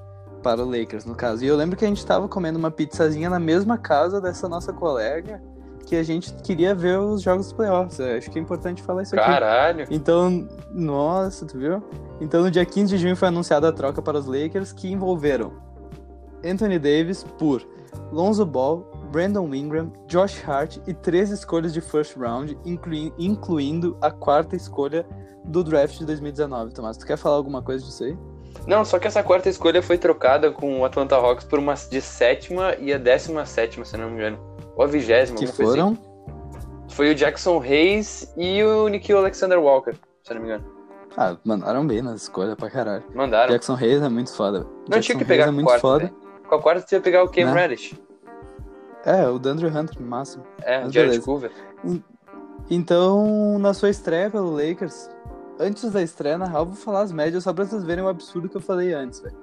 para 0.43 0.63
o 0.63 0.69
Lakers, 0.69 1.05
no 1.05 1.15
caso. 1.15 1.43
E 1.43 1.47
eu 1.47 1.55
lembro 1.55 1.77
que 1.77 1.85
a 1.85 1.87
gente 1.87 1.97
estava 1.97 2.27
comendo 2.27 2.59
uma 2.59 2.71
pizzazinha 2.71 3.29
na 3.29 3.39
mesma 3.39 3.77
casa 3.77 4.19
dessa 4.19 4.47
nossa 4.47 4.71
colega, 4.71 5.41
que 5.85 5.95
a 5.95 6.03
gente 6.03 6.33
queria 6.43 6.73
ver 6.75 6.99
os 6.99 7.21
jogos 7.21 7.47
dos 7.47 7.53
playoffs. 7.53 7.99
Eu 7.99 8.17
acho 8.17 8.29
que 8.31 8.37
é 8.39 8.41
importante 8.41 8.81
falar 8.81 9.03
isso 9.03 9.15
aqui. 9.15 9.25
Caralho. 9.25 9.85
Então, 9.89 10.47
nossa, 10.71 11.45
tu 11.45 11.57
viu? 11.57 11.83
Então, 12.19 12.41
no 12.43 12.51
dia 12.51 12.65
15 12.65 12.95
de 12.95 13.01
junho 13.01 13.15
foi 13.15 13.27
anunciada 13.27 13.67
a 13.67 13.71
troca 13.71 14.01
para 14.01 14.17
os 14.17 14.25
Lakers, 14.25 14.71
que 14.71 14.91
envolveram 14.91 15.53
Anthony 16.45 16.79
Davis 16.79 17.23
por 17.37 17.61
Lonzo 18.11 18.45
Ball, 18.45 18.89
Brandon 19.11 19.53
Ingram, 19.53 19.91
Josh 20.07 20.41
Hart 20.47 20.77
e 20.87 20.93
três 20.93 21.29
escolhas 21.29 21.73
de 21.73 21.81
first 21.81 22.15
round, 22.17 22.57
inclui- 22.65 23.13
incluindo 23.19 23.97
a 24.01 24.09
quarta 24.09 24.55
escolha 24.55 25.05
do 25.43 25.63
draft 25.63 25.97
de 25.97 26.05
2019. 26.05 26.73
Tomás, 26.73 26.97
tu 26.97 27.05
quer 27.05 27.17
falar 27.17 27.35
alguma 27.35 27.61
coisa 27.61 27.83
disso 27.83 28.03
aí? 28.03 28.17
Não, 28.67 28.85
só 28.85 28.99
que 28.99 29.07
essa 29.07 29.23
quarta 29.23 29.49
escolha 29.49 29.81
foi 29.81 29.97
trocada 29.97 30.51
com 30.51 30.79
o 30.81 30.85
Atlanta 30.85 31.15
Hawks 31.15 31.45
por 31.45 31.57
uma 31.57 31.73
de 31.73 32.01
sétima 32.01 32.75
e 32.79 32.93
a 32.93 32.97
décima 32.97 33.45
sétima, 33.45 33.83
se 33.85 33.97
não 33.97 34.07
me 34.09 34.15
engano. 34.15 34.37
Ou 34.75 34.83
a 34.83 34.87
vigésima, 34.87 35.37
Que 35.37 35.47
foram? 35.47 35.89
assim. 35.93 36.11
Foi 36.89 37.11
o 37.11 37.15
Jackson 37.15 37.59
Hayes 37.61 38.31
e 38.37 38.63
o 38.63 38.87
Nikhil 38.87 39.17
Alexander 39.17 39.59
Walker, 39.59 39.93
se 40.23 40.33
não 40.33 40.41
me 40.41 40.47
engano. 40.47 40.65
Ah, 41.17 41.35
mandaram 41.43 41.85
bem 41.85 42.01
nas 42.01 42.23
escolhas 42.23 42.55
pra 42.55 42.69
caralho. 42.69 43.03
Mandaram. 43.13 43.51
Jackson 43.51 43.75
Hayes 43.75 44.01
é 44.01 44.09
muito 44.09 44.33
foda. 44.33 44.59
Não 44.59 44.67
Jackson 44.89 45.01
tinha 45.01 45.17
que 45.19 45.25
pegar 45.25 45.47
é 45.47 45.51
muito 45.51 45.65
quarta, 45.67 45.81
foda. 45.81 46.03
né? 46.05 46.11
Com 46.47 46.55
a 46.55 46.61
quarta 46.61 46.85
você 46.87 46.95
ia 46.95 47.01
pegar 47.01 47.23
o 47.23 47.29
Cam 47.29 47.45
Né? 47.53 47.53
Reddish. 47.67 47.95
É, 49.05 49.27
o 49.27 49.39
Dandre 49.39 49.67
Hunter, 49.67 50.01
máximo. 50.01 50.43
É, 50.61 50.81
Mas 50.83 50.93
Jared. 50.93 51.19
Culver. 51.21 51.51
Então, 52.69 53.57
na 53.59 53.73
sua 53.73 53.89
estreia 53.89 54.29
pelo 54.29 54.51
Lakers, 54.51 55.09
antes 55.59 55.89
da 55.91 56.01
estreia, 56.01 56.37
na 56.37 56.45
real, 56.45 56.65
vou 56.65 56.75
falar 56.75 57.01
as 57.01 57.11
médias 57.11 57.43
só 57.43 57.53
pra 57.53 57.65
vocês 57.65 57.83
verem 57.83 58.03
o 58.03 58.07
absurdo 58.07 58.47
que 58.47 58.57
eu 58.57 58.61
falei 58.61 58.93
antes, 58.93 59.19
velho. 59.19 59.35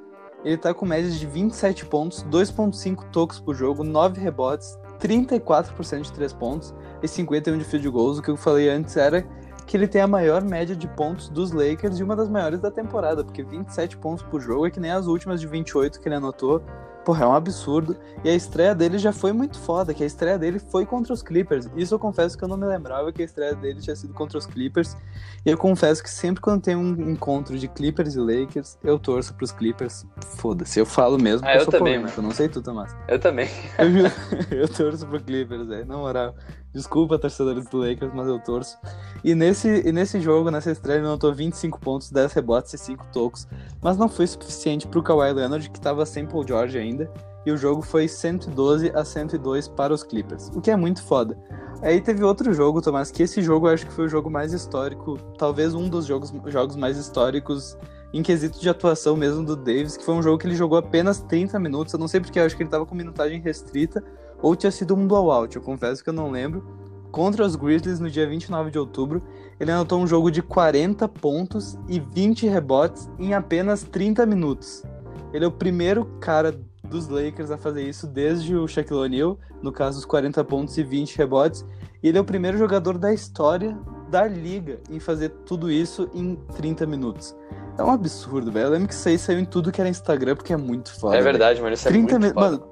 Ele 0.45 0.57
tá 0.57 0.73
com 0.73 0.87
médias 0.87 1.19
de 1.19 1.27
27 1.27 1.85
pontos, 1.87 2.23
2.5 2.31 3.05
tocos 3.11 3.41
por 3.41 3.55
jogo, 3.55 3.83
9 3.83 4.21
rebotes, 4.21 4.79
34% 5.01 6.03
de 6.03 6.13
3 6.13 6.33
pontos 6.33 6.75
e 7.03 7.09
51 7.09 7.59
de 7.59 7.65
field 7.65 7.89
goals. 7.89 8.19
O 8.19 8.23
que 8.23 8.31
eu 8.31 8.37
falei 8.37 8.69
antes 8.69 8.97
era 8.97 9.27
que 9.67 9.77
ele 9.77 9.87
tem 9.87 10.01
a 10.01 10.07
maior 10.07 10.43
média 10.43 10.75
de 10.75 10.89
pontos 10.89 11.29
dos 11.29 11.53
Lakers 11.53 11.99
e 11.99 12.03
uma 12.03 12.17
das 12.17 12.29
maiores 12.29 12.59
da 12.59 12.71
temporada, 12.71 13.23
porque 13.23 13.43
27 13.43 13.99
pontos 13.99 14.25
por 14.25 14.41
jogo 14.41 14.67
é 14.67 14.71
que 14.71 14.81
nem 14.81 14.91
as 14.91 15.07
últimas 15.07 15.41
de 15.41 15.47
28 15.47 16.01
que 16.01 16.09
ele 16.09 16.15
anotou. 16.15 16.63
Porra, 17.09 17.25
é 17.25 17.27
um 17.27 17.33
absurdo. 17.33 17.97
E 18.23 18.29
a 18.29 18.35
estreia 18.35 18.75
dele 18.75 18.99
já 18.99 19.15
foi 19.15 19.33
muito 19.33 19.59
foda, 19.59 19.95
que 19.95 20.03
a 20.03 20.07
estreia 20.07 20.39
dele 20.39 20.59
foi 20.59 20.85
contra 20.85 21.11
os 21.11 21.23
Clippers. 21.23 21.67
Isso 21.75 21.95
eu 21.95 21.99
confesso 21.99 22.37
que 22.37 22.45
eu 22.45 22.49
não 22.49 22.59
me 22.59 22.67
lembrava 22.67 23.11
que 23.11 23.23
a 23.23 23.25
estreia 23.25 23.55
dele 23.55 23.81
tinha 23.81 23.97
sido 23.97 24.13
contra 24.13 24.37
os 24.37 24.45
Clippers. 24.45 24.95
E 25.43 25.49
eu 25.49 25.57
confesso 25.57 26.03
que 26.03 26.11
sempre 26.11 26.43
quando 26.43 26.61
tem 26.61 26.77
um 26.77 27.11
encontro 27.11 27.59
de 27.59 27.67
Clippers 27.67 28.15
e 28.15 28.21
Lakers, 28.21 28.77
eu 28.85 28.99
torço 28.99 29.33
pros 29.33 29.51
Clippers. 29.51 30.05
Foda-se, 30.37 30.79
eu 30.79 30.85
falo 30.85 31.17
mesmo 31.19 31.47
Ah, 31.47 31.55
eu 31.55 31.61
eu 31.61 31.65
sou 31.65 31.73
também, 31.73 31.95
polêmico. 31.95 32.21
Eu 32.21 32.23
não 32.23 32.31
sei 32.31 32.47
tu, 32.47 32.61
Tomás. 32.61 32.95
Eu 33.09 33.19
também. 33.19 33.49
Eu, 33.79 33.89
eu 34.59 34.69
torço 34.69 35.07
pro 35.07 35.19
Clippers, 35.19 35.67
velho. 35.67 35.87
Na 35.87 35.97
moral. 35.97 36.35
Desculpa, 36.73 37.19
torcedores 37.19 37.67
do 37.67 37.79
Lakers, 37.79 38.13
mas 38.15 38.29
eu 38.29 38.39
torço. 38.39 38.79
E 39.25 39.35
nesse, 39.35 39.83
e 39.87 39.91
nesse 39.91 40.21
jogo, 40.21 40.51
nessa 40.51 40.71
estreia, 40.71 40.99
ele 40.99 41.07
anotou 41.07 41.35
25 41.35 41.81
pontos, 41.81 42.11
10 42.11 42.33
rebotes 42.33 42.75
e 42.75 42.79
5 42.79 43.07
tocos. 43.13 43.49
Mas 43.83 43.97
não 43.97 44.09
foi 44.09 44.27
suficiente 44.27 44.87
pro 44.87 45.03
Kawhi 45.03 45.33
Leonard, 45.33 45.71
que 45.71 45.81
tava 45.81 46.05
sem 46.05 46.27
Paul 46.27 46.47
George 46.47 46.77
ainda. 46.77 47.11
E 47.47 47.51
o 47.51 47.57
jogo 47.57 47.81
foi 47.81 48.07
112 48.07 48.93
a 48.95 49.05
102 49.05 49.69
para 49.69 49.95
os 49.95 50.03
Clippers. 50.03 50.49
O 50.55 50.61
que 50.61 50.71
é 50.71 50.77
muito 50.77 51.03
foda. 51.03 51.39
Aí 51.81 52.01
teve 52.01 52.23
outro 52.23 52.53
jogo, 52.53 52.83
Tomás, 52.83 53.11
que 53.11 53.23
esse 53.23 53.41
jogo 53.41 53.69
eu 53.69 53.73
acho 53.73 53.87
que 53.87 53.93
foi 53.93 54.05
o 54.05 54.09
jogo 54.09 54.29
mais 54.29 54.53
histórico. 54.53 55.17
Talvez 55.39 55.75
um 55.75 55.89
dos 55.89 56.05
jogos, 56.05 56.33
jogos 56.47 56.77
mais 56.77 56.99
históricos 56.99 57.79
em 58.13 58.23
quesito 58.23 58.61
de 58.61 58.69
atuação 58.69 59.17
mesmo 59.17 59.45
do 59.45 59.57
Davis, 59.57 59.97
que 59.97 60.05
foi 60.05 60.15
um 60.15 60.23
jogo 60.23 60.39
que 60.39 60.47
ele 60.47 60.57
jogou 60.57 60.77
apenas 60.77 61.21
30 61.21 61.59
minutos. 61.59 61.93
Eu 61.93 61.99
não 61.99 62.09
sei 62.09 62.21
porque 62.21 62.39
eu 62.39 62.45
acho 62.45 62.57
que 62.57 62.63
ele 62.63 62.71
tava 62.71 62.85
com 62.85 62.95
minutagem 62.95 63.41
restrita 63.41 64.03
ou 64.43 64.55
tinha 64.55 64.71
sido 64.71 64.95
um 64.95 65.07
blowout, 65.07 65.57
eu 65.57 65.63
confesso 65.63 66.03
que 66.03 66.11
eu 66.11 66.15
não 66.15 66.31
lembro. 66.31 66.65
Contra 67.11 67.45
os 67.45 67.57
Grizzlies 67.57 68.01
no 68.01 68.11
dia 68.11 68.29
29 68.29 68.71
de 68.71 68.79
outubro, 68.79 69.23
ele 69.59 69.73
anotou 69.73 70.01
um 70.01 70.07
jogo 70.07 70.31
de 70.31 70.43
40 70.43 71.09
pontos 71.09 71.79
e 71.89 71.99
20 71.99 72.47
rebotes 72.47 73.09
em 73.19 73.35
apenas 73.35 73.83
30 73.83 74.27
minutos. 74.27 74.85
Ele 75.33 75.45
é 75.45 75.49
o 75.49 75.53
primeiro 75.53 76.05
cara 76.21 76.55
dos 76.85 77.09
Lakers 77.09 77.51
a 77.51 77.59
fazer 77.59 77.83
isso 77.83 78.07
desde 78.07 78.55
o 78.55 78.67
Shaquille 78.67 79.01
O'Neal, 79.01 79.39
no 79.63 79.73
caso 79.73 79.99
os 79.99 80.05
40 80.05 80.43
pontos 80.45 80.77
e 80.79 80.83
20 80.83 81.17
rebotes, 81.17 81.65
e 82.03 82.09
ele 82.09 82.19
é 82.19 82.21
o 82.21 82.25
primeiro 82.25 82.57
jogador 82.57 82.99
da 82.99 83.13
história 83.13 83.77
da 84.09 84.27
liga 84.27 84.79
em 84.91 84.99
fazer 84.99 85.31
tudo 85.45 85.71
isso 85.71 86.09
em 86.15 86.37
30 86.57 86.87
minutos. 86.87 87.37
É 87.77 87.83
um 87.83 87.91
absurdo, 87.91 88.51
velho. 88.51 88.67
Eu 88.67 88.71
lembro 88.71 88.89
que 88.89 88.95
isso 88.95 89.09
aí 89.09 89.19
saiu 89.19 89.39
em 89.39 89.45
tudo 89.45 89.71
que 89.71 89.81
era 89.81 89.89
Instagram, 89.89 90.35
porque 90.35 90.53
é 90.53 90.57
muito 90.57 90.93
foda. 90.99 91.17
É 91.17 91.21
verdade, 91.21 91.61
mano. 91.61 91.75
Isso 91.75 91.87
é 91.87 91.91
30 91.93 92.19
muito 92.19 92.27
mi-. 92.27 92.41
Mano, 92.41 92.63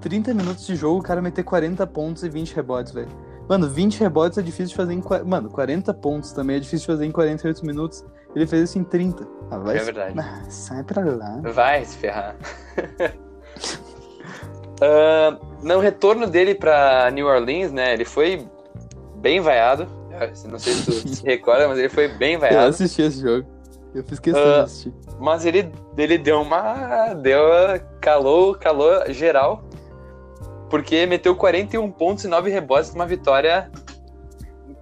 30 0.00 0.34
minutos 0.34 0.66
de 0.66 0.76
jogo, 0.76 1.00
o 1.00 1.02
cara 1.02 1.20
meter 1.22 1.42
40 1.44 1.86
pontos 1.86 2.22
e 2.22 2.28
20 2.28 2.54
rebotes, 2.54 2.92
velho. 2.92 3.08
Mano, 3.48 3.68
20 3.68 4.00
rebotes 4.00 4.38
é 4.38 4.42
difícil 4.42 4.68
de 4.68 4.74
fazer 4.74 4.92
em. 4.94 5.02
Mano, 5.24 5.48
40 5.50 5.94
pontos 5.94 6.32
também 6.32 6.56
é 6.56 6.58
difícil 6.60 6.80
de 6.80 6.86
fazer 6.86 7.06
em 7.06 7.12
48 7.12 7.64
minutos. 7.64 8.04
Ele 8.34 8.46
fez 8.46 8.64
isso 8.70 8.78
em 8.78 8.84
30. 8.84 9.26
Ah, 9.50 9.58
vai 9.58 9.76
É 9.78 9.82
verdade. 9.82 10.18
Ah, 10.18 10.42
sai 10.50 10.82
pra 10.82 11.02
lá. 11.04 11.40
Vai 11.52 11.84
se 11.84 11.96
ferrar. 11.98 12.36
Ah, 14.80 15.38
no 15.62 15.78
retorno 15.80 16.26
dele 16.26 16.54
pra 16.54 17.10
New 17.10 17.26
Orleans, 17.26 17.72
né? 17.72 17.94
Ele 17.94 18.04
foi 18.04 18.46
bem 19.16 19.40
vaiado. 19.40 19.86
Eu 20.10 20.50
Não 20.50 20.58
sei 20.58 20.74
se 20.74 20.84
tu 20.84 20.92
se 21.08 21.24
recorda, 21.24 21.66
mas 21.68 21.78
ele 21.78 21.88
foi 21.88 22.08
bem 22.08 22.34
Eu 22.34 22.40
vaiado. 22.40 22.68
assisti 22.68 23.00
esse 23.02 23.22
jogo. 23.22 23.46
Eu 23.94 24.04
fiz 24.04 24.18
questão 24.18 24.42
Ah, 24.42 24.54
de 24.56 24.60
assistir. 24.64 24.92
Mas 25.18 25.46
ele, 25.46 25.72
ele 25.96 26.18
deu 26.18 26.42
uma. 26.42 27.14
Deu. 27.14 27.40
Calou, 28.00 28.54
calou 28.54 29.10
geral. 29.10 29.64
Porque 30.68 31.06
meteu 31.06 31.34
41 31.36 31.90
pontos 31.92 32.24
e 32.24 32.28
9 32.28 32.50
rebotes 32.50 32.92
numa 32.92 33.06
vitória 33.06 33.70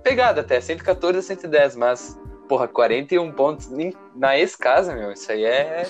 pegada 0.03 0.41
até, 0.41 0.61
114 0.61 1.19
a 1.19 1.23
110, 1.23 1.77
mas, 1.77 2.19
porra, 2.49 2.67
41 2.69 3.33
pontos 3.33 3.69
na 4.15 4.39
ex-casa, 4.39 4.95
meu, 4.95 5.13
isso 5.13 5.31
aí 5.31 5.45
é. 5.45 5.87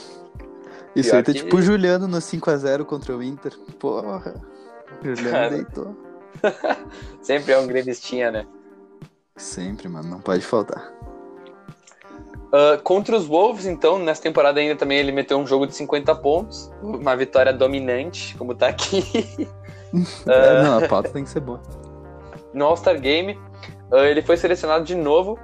Isso 0.94 1.10
pior 1.10 1.16
aí 1.18 1.22
tá 1.24 1.32
que- 1.32 1.38
tipo 1.40 1.56
o 1.56 1.62
Juliano 1.62 2.06
no 2.06 2.18
5x0 2.20 2.84
contra 2.84 3.16
o 3.16 3.22
Inter. 3.22 3.52
Porra. 3.78 4.34
Juliano 5.02 5.30
Cara. 5.30 5.50
deitou. 5.50 5.96
Sempre 7.20 7.52
é 7.52 7.58
um 7.58 7.66
grevistinha, 7.66 8.30
né? 8.30 8.46
Sempre, 9.36 9.88
mano. 9.88 10.08
Não 10.08 10.20
pode 10.20 10.42
faltar. 10.42 10.92
Ah, 12.52 12.78
contra 12.84 13.16
os 13.16 13.26
Wolves, 13.26 13.66
então, 13.66 13.98
nessa 13.98 14.22
temporada 14.22 14.60
ainda 14.60 14.76
também 14.76 14.98
ele 14.98 15.10
meteu 15.10 15.36
um 15.38 15.44
jogo 15.46 15.66
de 15.66 15.74
50 15.74 16.14
pontos, 16.14 16.70
uma 16.80 17.16
vitória 17.16 17.52
dominante, 17.52 18.36
como 18.38 18.54
tá 18.54 18.68
aqui. 18.68 19.02
É, 20.26 20.62
não, 20.62 20.78
a 20.84 20.88
pauta 20.88 21.08
tem 21.10 21.24
que 21.24 21.30
ser 21.30 21.40
boa. 21.40 21.60
no 22.52 22.64
All-Star 22.64 23.00
Game. 23.00 23.38
ah, 23.92 24.06
ele 24.06 24.22
foi 24.22 24.36
selecionado 24.36 24.84
de 24.84 24.94
novo 24.94 25.38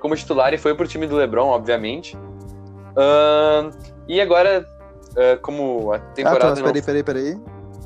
como 0.00 0.14
titular 0.16 0.52
e 0.52 0.58
foi 0.58 0.74
pro 0.74 0.86
time 0.86 1.06
do 1.06 1.16
LeBron, 1.16 1.46
obviamente. 1.48 2.16
Ah, 2.96 3.70
e 4.08 4.20
agora, 4.20 4.66
ah, 5.16 5.38
como 5.42 5.92
a 5.92 5.96
Ah, 5.96 5.98
temporada 6.14 6.40
Thomas, 6.40 6.58
não 6.60 6.66
peraí, 6.66 6.82
peraí, 6.82 7.02
peraí. 7.02 7.40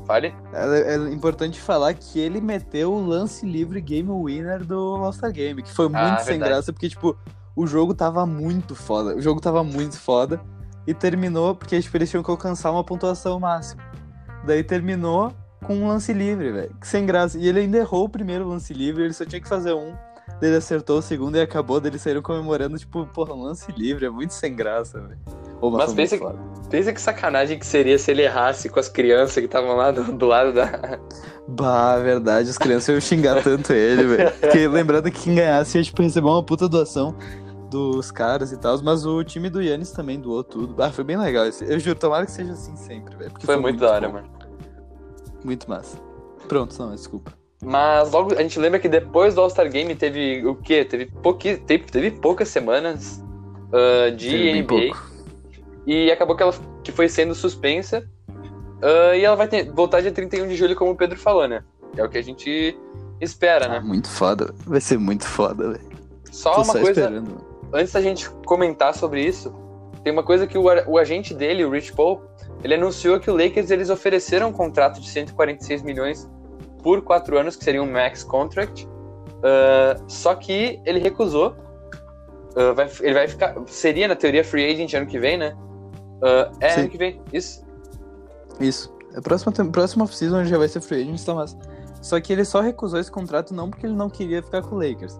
fale, 0.05 0.33
É, 0.53 0.93
é 0.93 0.95
importante 1.13 1.59
falar 1.59 1.93
que 1.93 2.19
ele 2.19 2.41
meteu 2.41 2.91
o 2.93 3.05
lance 3.05 3.45
livre 3.45 3.79
game 3.81 4.09
winner 4.09 4.65
do 4.65 4.95
All-Star 4.97 5.31
Game, 5.31 5.61
que 5.63 5.71
foi 5.71 5.87
muito 5.87 6.01
Ah, 6.03 6.17
sem 6.17 6.33
verdade. 6.33 6.49
graça, 6.51 6.73
porque, 6.73 6.89
tipo, 6.89 7.15
o 7.55 7.65
jogo 7.67 7.93
tava 7.93 8.25
muito 8.25 8.75
foda. 8.75 9.15
O 9.15 9.21
jogo 9.21 9.39
tava 9.39 9.63
muito 9.63 9.97
foda. 9.99 10.41
E 10.87 10.93
terminou, 10.93 11.53
porque, 11.53 11.79
tipo, 11.79 11.95
eles 11.97 12.09
tinham 12.09 12.23
que 12.23 12.31
alcançar 12.31 12.71
uma 12.71 12.83
pontuação 12.83 13.39
máxima. 13.39 13.83
Daí 14.43 14.63
terminou 14.63 15.31
com 15.63 15.75
um 15.75 15.87
lance 15.87 16.11
livre, 16.13 16.51
velho. 16.51 16.71
que 16.79 16.87
Sem 16.87 17.05
graça. 17.05 17.37
E 17.37 17.47
ele 17.47 17.59
ainda 17.61 17.77
errou 17.77 18.05
o 18.05 18.09
primeiro 18.09 18.47
lance 18.47 18.73
livre, 18.73 19.03
ele 19.03 19.13
só 19.13 19.25
tinha 19.25 19.41
que 19.41 19.47
fazer 19.47 19.73
um. 19.73 19.93
Ele 20.41 20.55
acertou 20.55 20.99
o 20.99 21.01
segundo 21.01 21.35
e 21.37 21.41
acabou. 21.41 21.79
Daí 21.81 21.91
eles 21.91 22.01
saíram 22.01 22.21
comemorando, 22.21 22.77
tipo, 22.77 23.05
porra, 23.07 23.33
um 23.33 23.41
lance 23.43 23.69
livre. 23.71 24.05
É 24.05 24.09
muito 24.09 24.33
sem 24.33 24.55
graça, 24.55 24.99
velho. 25.01 25.17
Mas 25.61 25.85
foi 25.87 25.95
pensa 25.95 26.17
muito 26.17 26.37
que- 26.63 26.69
pensa 26.69 26.93
que 26.93 27.01
sacanagem 27.01 27.59
que 27.59 27.65
seria 27.65 27.97
se 27.97 28.09
ele 28.11 28.21
errasse 28.21 28.69
com 28.69 28.79
as 28.79 28.87
crianças 28.87 29.33
que 29.35 29.45
estavam 29.45 29.75
lá 29.75 29.91
do, 29.91 30.03
do 30.13 30.25
lado 30.25 30.53
da. 30.53 30.99
Bah, 31.47 31.97
verdade, 31.97 32.49
as 32.49 32.57
crianças 32.57 32.89
iam 32.89 33.01
xingar 33.01 33.43
tanto 33.43 33.73
ele, 33.73 34.03
velho. 34.03 34.31
Porque 34.39 34.67
lembrando 34.69 35.11
que 35.11 35.19
quem 35.19 35.35
ganhasse 35.35 35.77
ia, 35.77 35.83
tipo, 35.83 36.01
receber 36.01 36.27
uma 36.27 36.43
puta 36.43 36.69
doação 36.69 37.15
dos 37.69 38.09
caras 38.11 38.51
e 38.51 38.57
tal, 38.57 38.79
mas 38.83 39.05
o 39.05 39.23
time 39.23 39.49
do 39.49 39.61
Yannis 39.61 39.91
também 39.91 40.19
doou 40.19 40.43
tudo. 40.43 40.81
Ah, 40.81 40.91
foi 40.91 41.03
bem 41.03 41.17
legal. 41.17 41.45
esse- 41.47 41.65
Eu 41.65 41.79
juro, 41.79 41.97
tomara 41.99 42.25
que 42.25 42.31
seja 42.31 42.53
assim 42.53 42.75
sempre, 42.75 43.15
velho. 43.17 43.31
porque 43.31 43.45
Foi, 43.45 43.57
muito, 43.57 43.79
da 43.79 43.91
hora, 43.91 44.07
bom, 44.07 44.13
mano. 44.15 44.27
Muito 45.43 45.69
massa. 45.69 45.97
Pronto, 46.47 46.75
não, 46.79 46.91
desculpa. 46.95 47.33
Mas 47.61 48.11
logo 48.11 48.33
a 48.33 48.41
gente 48.41 48.57
lembra 48.59 48.79
que 48.79 48.87
depois 48.87 49.35
do 49.35 49.41
All-Star 49.41 49.69
Game 49.69 49.93
teve 49.95 50.45
o 50.45 50.55
quê? 50.55 50.85
Teve, 50.85 51.07
pouqui, 51.07 51.57
teve, 51.57 51.83
teve 51.85 52.11
poucas 52.11 52.47
semanas 52.47 53.23
ah, 53.73 54.09
de 54.11 54.29
Teve 54.29 54.61
NBA. 54.61 54.67
pouco. 54.67 55.09
E 55.85 56.11
acabou 56.11 56.35
que 56.35 56.43
ela 56.43 56.53
que 56.83 56.91
foi 56.91 57.09
sendo 57.09 57.35
suspensa. 57.35 58.07
ah, 58.81 59.15
e 59.15 59.23
ela 59.23 59.35
vai 59.35 59.47
ter- 59.47 59.69
voltar 59.71 60.01
dia 60.01 60.11
31 60.11 60.47
de 60.47 60.55
julho, 60.55 60.75
como 60.75 60.91
o 60.91 60.95
Pedro 60.95 61.17
falou, 61.19 61.47
né? 61.47 61.63
É 61.97 62.03
o 62.03 62.09
que 62.09 62.17
a 62.17 62.23
gente 62.23 62.77
espera, 63.19 63.65
Ah, 63.65 63.69
né? 63.69 63.79
muito 63.81 64.09
foda. 64.09 64.53
Vai 64.65 64.79
ser 64.79 64.97
muito 64.97 65.25
foda, 65.27 65.71
velho. 65.71 65.89
Só 66.31 66.51
Tô 66.51 66.57
uma 66.61 66.65
só 66.65 66.79
coisa, 66.79 67.01
esperando. 67.01 67.41
antes 67.73 67.91
da 67.91 68.01
gente 68.01 68.29
comentar 68.45 68.93
sobre 68.93 69.21
isso, 69.25 69.53
tem 70.03 70.13
uma 70.13 70.23
coisa 70.23 70.47
que 70.47 70.57
o, 70.57 70.63
o 70.87 70.97
agente 70.97 71.33
dele, 71.33 71.65
o 71.65 71.71
Rich 71.71 71.91
Paul, 71.93 72.21
ele 72.63 72.75
anunciou 72.75 73.19
que 73.19 73.29
o 73.29 73.33
Lakers 73.35 73.71
eles 73.71 73.89
ofereceram 73.89 74.49
um 74.49 74.53
contrato 74.53 74.99
de 74.99 75.09
146 75.09 75.81
milhões 75.81 76.29
por 76.83 77.01
quatro 77.01 77.37
anos, 77.37 77.55
que 77.55 77.63
seria 77.63 77.81
um 77.83 77.91
max 77.91 78.23
contract. 78.23 78.87
Ah, 79.43 79.95
só 80.07 80.35
que 80.35 80.79
ele 80.85 80.99
recusou. 80.99 81.55
Ah, 82.55 82.73
vai- 82.73 82.89
ele 83.01 83.13
vai 83.13 83.27
ficar. 83.27 83.55
Seria, 83.67 84.07
na 84.07 84.15
teoria, 84.15 84.43
free 84.43 84.65
agent 84.71 84.93
ano 84.93 85.05
que 85.05 85.19
vem, 85.19 85.37
né? 85.37 85.55
Ah, 86.23 86.51
é 86.59 86.69
Sim. 86.69 86.79
ano 86.81 86.89
que 86.89 86.97
vem, 86.97 87.21
isso. 87.31 87.63
Isso. 88.59 88.93
A 89.15 89.21
próxima, 89.21 89.51
próxima 89.71 90.03
off-season 90.03 90.43
já 90.45 90.57
vai 90.57 90.67
ser 90.67 90.81
free 90.81 91.01
agent, 91.01 91.23
tá 91.23 91.33
massa. 91.33 91.57
Só 92.01 92.19
que 92.21 92.31
ele 92.31 92.45
só 92.45 92.61
recusou 92.61 92.99
esse 92.99 93.11
contrato 93.11 93.53
não 93.53 93.69
porque 93.69 93.85
ele 93.85 93.95
não 93.95 94.09
queria 94.09 94.41
ficar 94.43 94.61
com 94.61 94.75
o 94.75 94.77
Lakers. 94.77 95.19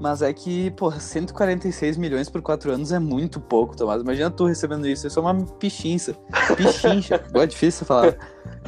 Mas 0.00 0.20
é 0.22 0.32
que, 0.32 0.70
porra, 0.72 1.00
146 1.00 1.96
milhões 1.96 2.28
por 2.28 2.42
4 2.42 2.70
anos 2.72 2.92
é 2.92 2.98
muito 2.98 3.40
pouco, 3.40 3.76
Tomás. 3.76 4.02
Imagina 4.02 4.30
tu 4.30 4.46
recebendo 4.46 4.86
isso. 4.86 5.06
Isso 5.06 5.18
é 5.18 5.22
uma 5.22 5.34
pichincha. 5.34 6.14
Pichincha. 6.56 7.24
Boa, 7.32 7.44
é 7.44 7.46
difícil 7.46 7.86
falar. 7.86 8.16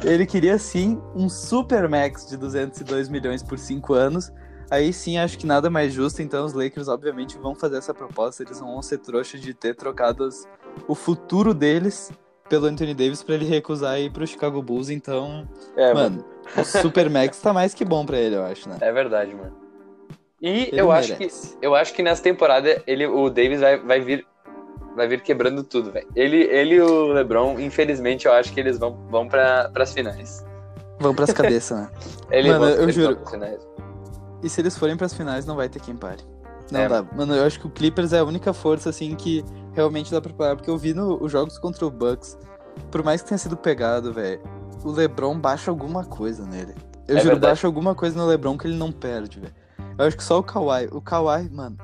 Ele 0.03 0.25
queria 0.25 0.57
sim 0.57 0.99
um 1.15 1.29
super 1.29 1.87
max 1.87 2.27
de 2.27 2.37
202 2.37 3.09
milhões 3.09 3.43
por 3.43 3.59
5 3.59 3.93
anos. 3.93 4.31
Aí 4.71 4.93
sim, 4.93 5.17
acho 5.17 5.37
que 5.37 5.45
nada 5.45 5.69
mais 5.69 5.93
justo. 5.93 6.21
Então 6.21 6.45
os 6.45 6.53
Lakers, 6.53 6.87
obviamente, 6.87 7.37
vão 7.37 7.55
fazer 7.55 7.77
essa 7.77 7.93
proposta. 7.93 8.43
Eles 8.43 8.59
não 8.59 8.73
vão 8.73 8.81
ser 8.81 8.97
trouxas 8.99 9.41
de 9.41 9.53
ter 9.53 9.75
trocado 9.75 10.27
o 10.87 10.95
futuro 10.95 11.53
deles 11.53 12.11
pelo 12.47 12.65
Anthony 12.65 12.93
Davis 12.95 13.21
pra 13.21 13.35
ele 13.35 13.45
recusar 13.45 13.99
ir 13.99 14.11
pro 14.11 14.25
Chicago 14.25 14.61
Bulls. 14.61 14.89
Então, 14.89 15.47
É, 15.77 15.93
mano, 15.93 16.25
o 16.57 16.63
super 16.63 17.09
max 17.09 17.39
tá 17.39 17.53
mais 17.53 17.73
que 17.73 17.85
bom 17.85 18.05
pra 18.05 18.17
ele, 18.17 18.35
eu 18.35 18.43
acho, 18.43 18.67
né? 18.67 18.77
É 18.81 18.91
verdade, 18.91 19.33
mano. 19.35 19.55
E 20.41 20.69
Ele 20.69 20.81
eu 20.81 20.91
acho, 20.91 21.15
que, 21.15 21.27
eu 21.61 21.75
acho 21.75 21.93
que 21.93 22.01
nessa 22.01 22.23
temporada 22.23 22.81
ele, 22.87 23.05
o 23.05 23.29
Davis 23.29 23.59
vai, 23.59 23.77
vai 23.79 23.99
vir 23.99 24.25
vai 24.95 25.07
vir 25.07 25.21
quebrando 25.21 25.63
tudo, 25.63 25.91
velho. 25.91 26.07
Ele, 26.15 26.37
ele 26.37 26.75
e 26.75 26.81
o 26.81 27.13
LeBron, 27.13 27.59
infelizmente, 27.59 28.25
eu 28.25 28.33
acho 28.33 28.51
que 28.51 28.59
eles 28.59 28.77
vão, 28.77 28.97
vão 29.09 29.27
para 29.27 29.71
as 29.75 29.93
finais. 29.93 30.45
Vão 30.99 31.15
pras 31.15 31.31
cabeças, 31.31 31.77
né? 31.79 31.89
Eles 32.31 32.51
Mano, 32.51 32.65
eu 32.65 32.91
juro. 32.91 33.17
E 34.43 34.49
se 34.49 34.59
eles 34.59 34.77
forem 34.77 34.97
pras 34.97 35.13
finais, 35.13 35.45
não 35.45 35.55
vai 35.55 35.69
ter 35.69 35.79
quem 35.79 35.95
pare. 35.95 36.21
Não 36.71 36.81
É. 36.81 36.89
dá. 36.89 37.03
Mano, 37.15 37.33
eu 37.35 37.45
acho 37.45 37.59
que 37.59 37.67
o 37.67 37.69
Clippers 37.69 38.11
é 38.11 38.19
a 38.19 38.23
única 38.25 38.51
força, 38.51 38.89
assim, 38.89 39.15
que 39.15 39.43
realmente 39.73 40.11
dá 40.11 40.19
pra 40.19 40.33
parar. 40.33 40.55
Porque 40.57 40.69
eu 40.69 40.77
vi 40.77 40.93
no, 40.93 41.21
os 41.23 41.31
jogos 41.31 41.57
contra 41.57 41.85
o 41.85 41.89
Bucks, 41.91 42.37
por 42.91 43.01
mais 43.03 43.21
que 43.21 43.29
tenha 43.29 43.37
sido 43.37 43.55
pegado, 43.55 44.11
velho, 44.11 44.41
o 44.83 44.91
LeBron 44.91 45.39
baixa 45.39 45.71
alguma 45.71 46.03
coisa 46.03 46.45
nele. 46.45 46.75
Eu 47.07 47.15
É 47.17 47.19
juro, 47.21 47.31
verdade. 47.35 47.51
baixa 47.51 47.67
alguma 47.67 47.95
coisa 47.95 48.17
no 48.19 48.25
LeBron 48.27 48.57
que 48.57 48.67
ele 48.67 48.75
não 48.75 48.91
perde, 48.91 49.39
velho. 49.39 49.53
Eu 49.99 50.05
acho 50.05 50.15
que 50.15 50.23
só 50.23 50.39
o 50.39 50.43
Kawhi. 50.43 50.87
O 50.91 51.01
Kawhi, 51.01 51.49
mano. 51.51 51.77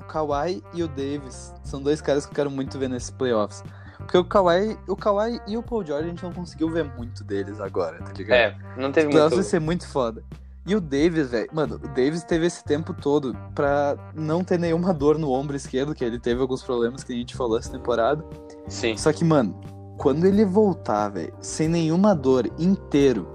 O 0.00 0.04
Kawhi 0.04 0.62
e 0.74 0.82
o 0.82 0.88
Davis 0.88 1.54
são 1.62 1.80
dois 1.80 2.00
caras 2.00 2.26
que 2.26 2.32
eu 2.32 2.34
quero 2.34 2.50
muito 2.50 2.78
ver 2.78 2.88
nesses 2.88 3.10
playoffs. 3.10 3.62
Porque 3.98 4.18
o 4.18 4.24
Kawhi, 4.24 4.76
o 4.88 4.96
Kawhi 4.96 5.40
e 5.46 5.56
o 5.56 5.62
Paul 5.62 5.84
George 5.84 6.06
a 6.06 6.10
gente 6.10 6.22
não 6.22 6.32
conseguiu 6.32 6.68
ver 6.68 6.84
muito 6.84 7.22
deles 7.22 7.60
agora, 7.60 7.98
tá 8.02 8.12
ligado? 8.12 8.36
É, 8.36 8.56
não 8.76 8.90
teve 8.90 9.08
Os 9.08 9.14
muito. 9.14 9.34
vai 9.36 9.44
ser 9.44 9.60
muito 9.60 9.88
foda. 9.88 10.22
E 10.66 10.74
o 10.74 10.80
Davis, 10.80 11.28
velho, 11.30 11.48
mano, 11.52 11.76
o 11.76 11.88
Davis 11.88 12.24
teve 12.24 12.46
esse 12.46 12.64
tempo 12.64 12.92
todo 12.92 13.36
pra 13.54 13.96
não 14.14 14.42
ter 14.42 14.58
nenhuma 14.58 14.92
dor 14.92 15.18
no 15.18 15.30
ombro 15.30 15.54
esquerdo, 15.54 15.94
que 15.94 16.04
ele 16.04 16.18
teve 16.18 16.40
alguns 16.40 16.62
problemas 16.62 17.04
que 17.04 17.12
a 17.12 17.16
gente 17.16 17.36
falou 17.36 17.58
essa 17.58 17.70
temporada. 17.70 18.24
Sim. 18.66 18.96
Só 18.96 19.12
que, 19.12 19.24
mano, 19.24 19.60
quando 19.98 20.24
ele 20.24 20.44
voltar, 20.44 21.10
velho, 21.10 21.34
sem 21.40 21.68
nenhuma 21.68 22.14
dor, 22.14 22.50
inteiro, 22.58 23.28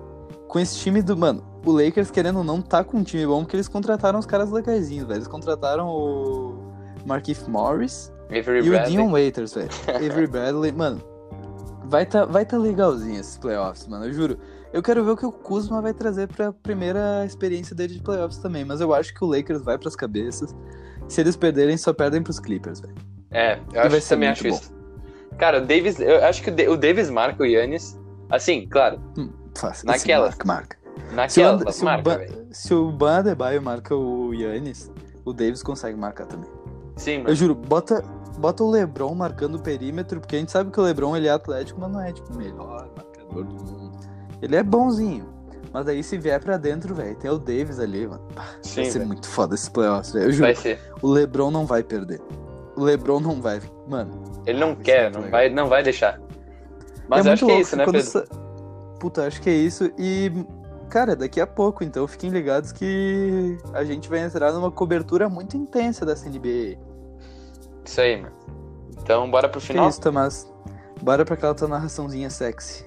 com 0.47 0.59
esse 0.59 0.77
time 0.77 1.01
do. 1.01 1.15
Mano, 1.15 1.43
o 1.65 1.71
Lakers, 1.71 2.09
querendo 2.11 2.37
ou 2.39 2.43
não, 2.43 2.61
tá 2.61 2.83
com 2.83 2.97
um 2.97 3.03
time 3.03 3.25
bom, 3.25 3.41
porque 3.43 3.55
eles 3.55 3.67
contrataram 3.67 4.19
os 4.19 4.25
caras 4.25 4.49
legaisinhos, 4.51 5.07
velho. 5.07 5.17
Eles 5.17 5.27
contrataram 5.27 5.87
o 5.87 6.57
Markif 7.05 7.49
Morris 7.49 8.11
Avery 8.29 8.59
e 8.65 8.69
Bradley. 8.69 8.81
o 8.81 8.89
Dion 9.01 9.11
Waiters, 9.11 9.53
velho. 9.53 9.69
Avery 9.87 10.27
Bradley, 10.27 10.71
mano. 10.71 11.01
Vai 11.85 12.05
tá, 12.05 12.25
vai 12.25 12.45
tá 12.45 12.57
legalzinho 12.57 13.19
esses 13.19 13.37
playoffs, 13.37 13.87
mano. 13.87 14.05
Eu 14.05 14.13
juro. 14.13 14.37
Eu 14.71 14.83
quero 14.83 15.03
ver 15.03 15.11
o 15.11 15.17
que 15.17 15.25
o 15.25 15.31
Kuzma 15.31 15.81
vai 15.81 15.93
trazer 15.93 16.27
pra 16.27 16.53
primeira 16.53 17.25
experiência 17.25 17.75
dele 17.75 17.95
de 17.95 18.01
playoffs 18.03 18.37
também. 18.37 18.63
Mas 18.63 18.79
eu 18.79 18.93
acho 18.93 19.11
que 19.15 19.23
o 19.23 19.27
Lakers 19.27 19.63
vai 19.63 19.77
pras 19.79 19.95
cabeças. 19.95 20.55
Se 21.07 21.19
eles 21.21 21.35
perderem, 21.35 21.75
só 21.75 21.91
perdem 21.91 22.21
pros 22.21 22.39
Clippers, 22.39 22.79
velho. 22.79 22.93
É, 23.31 23.55
eu 23.57 23.59
vai 23.73 23.87
acho, 23.87 24.01
ser 24.01 24.09
também 24.15 24.29
muito 24.29 24.39
acho 24.39 24.47
isso. 24.47 24.71
Cara, 25.39 25.57
o 25.57 25.61
Davis, 25.65 25.99
eu 25.99 26.23
acho 26.23 26.43
que 26.43 26.51
o 26.51 26.55
Da- 26.55 26.69
o 26.71 26.77
Davis 26.77 27.09
marca 27.09 27.41
o 27.41 27.45
Yannis. 27.47 27.99
Assim, 28.29 28.67
claro, 28.69 29.01
Hum, 29.17 29.31
fácil. 29.57 29.87
Naquela. 29.87 30.27
Marca, 30.27 30.45
marca. 30.47 30.77
Se 31.29 31.41
o, 31.43 31.71
se, 31.71 31.83
marca, 31.83 32.03
Ban- 32.03 32.17
velho. 32.17 32.47
se 32.51 32.73
o 32.73 32.91
marca 33.61 33.95
o 33.95 34.33
Yannis, 34.33 34.91
o 35.25 35.33
Davis 35.33 35.63
consegue 35.63 35.97
marcar 35.97 36.25
também. 36.27 36.49
Sim, 36.95 37.17
Eu 37.17 37.23
mano. 37.23 37.35
juro, 37.35 37.55
bota, 37.55 38.03
bota 38.37 38.63
o 38.63 38.69
LeBron 38.69 39.13
marcando 39.15 39.55
o 39.55 39.59
perímetro, 39.61 40.19
porque 40.19 40.35
a 40.35 40.39
gente 40.39 40.51
sabe 40.51 40.69
que 40.71 40.79
o 40.79 40.83
LeBron 40.83 41.15
ele 41.15 41.27
é 41.27 41.31
atlético, 41.31 41.79
mas 41.79 41.91
não 41.91 42.01
é 42.01 42.11
tipo 42.11 42.33
o 42.33 42.37
melhor 42.37 42.89
marcador 42.95 43.43
do 43.45 43.55
mundo. 43.55 43.97
Ele 44.41 44.55
é 44.55 44.63
bonzinho. 44.63 45.27
Mas 45.71 45.87
aí 45.87 46.01
se 46.03 46.17
vier 46.17 46.43
pra 46.43 46.57
dentro, 46.57 46.95
velho, 46.95 47.15
tem 47.15 47.29
o 47.29 47.37
Davis 47.37 47.79
ali, 47.79 48.07
mano. 48.07 48.21
Pá, 48.33 48.43
Sim, 48.61 48.81
vai 48.81 48.91
ser 48.91 49.05
muito 49.05 49.27
foda 49.27 49.53
esse 49.53 49.69
playoffs, 49.69 50.11
velho. 50.13 50.25
Eu 50.25 50.31
juro, 50.31 50.45
Vai 50.45 50.55
ser. 50.55 50.79
o 51.01 51.07
LeBron 51.07 51.51
não 51.51 51.65
vai 51.65 51.83
perder. 51.83 52.19
O 52.75 52.83
LeBron 52.83 53.19
não 53.19 53.39
vai. 53.41 53.61
Mano, 53.87 54.23
Ele 54.47 54.59
não 54.59 54.73
quer, 54.75 55.11
não 55.11 55.19
legal. 55.21 55.31
vai, 55.31 55.49
não 55.49 55.67
vai 55.67 55.83
deixar. 55.83 56.19
Mas 57.07 57.25
é 57.25 57.29
eu 57.29 57.33
acho 57.33 57.45
que 57.45 57.51
é 57.51 57.59
isso, 57.61 57.75
né, 57.75 57.85
Pedro? 57.85 58.01
sa- 58.01 58.25
Puta, 58.99 59.27
acho 59.27 59.41
que 59.41 59.49
é 59.49 59.53
isso. 59.53 59.91
E, 59.97 60.31
cara, 60.89 61.15
daqui 61.15 61.39
a 61.39 61.47
pouco, 61.47 61.83
então 61.83 62.07
fiquem 62.07 62.29
ligados 62.29 62.71
que 62.71 63.57
a 63.73 63.83
gente 63.83 64.09
vai 64.09 64.19
entrar 64.19 64.51
numa 64.51 64.71
cobertura 64.71 65.29
muito 65.29 65.55
intensa 65.55 66.05
dessa 66.05 66.27
NBA. 66.27 66.77
Isso 67.85 68.01
aí, 68.01 68.21
mano. 68.21 68.35
Então, 69.01 69.29
bora 69.29 69.47
pro 69.47 69.61
Que 69.61 69.67
final? 69.67 69.87
isso, 69.87 70.01
Tomás? 70.01 70.51
Bora 71.01 71.23
pra 71.23 71.35
aquela 71.35 71.55
tua 71.55 71.67
narraçãozinha 71.67 72.29
sexy. 72.29 72.83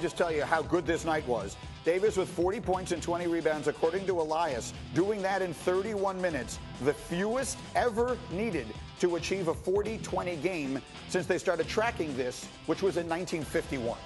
Just 0.00 0.16
tell 0.16 0.30
you 0.30 0.44
how 0.44 0.62
good 0.62 0.84
this 0.86 1.04
night 1.04 1.26
was. 1.28 1.56
Davis 1.84 2.16
with 2.16 2.28
40 2.28 2.60
points 2.60 2.92
and 2.92 3.02
20 3.02 3.26
rebounds, 3.26 3.66
according 3.66 4.04
to 4.06 4.20
Elias, 4.20 4.72
doing 4.94 5.22
that 5.22 5.42
in 5.42 5.52
31 5.54 6.20
minutes, 6.20 6.58
the 6.84 6.92
fewest 6.92 7.56
ever 7.74 8.16
needed 8.30 8.66
to 9.00 9.16
achieve 9.16 9.48
a 9.48 9.54
40 9.54 9.98
20 9.98 10.36
game 10.36 10.80
since 11.08 11.26
they 11.26 11.38
started 11.38 11.66
tracking 11.66 12.14
this, 12.16 12.44
which 12.66 12.82
was 12.82 12.96
in 12.96 13.08
1951. 13.08 13.96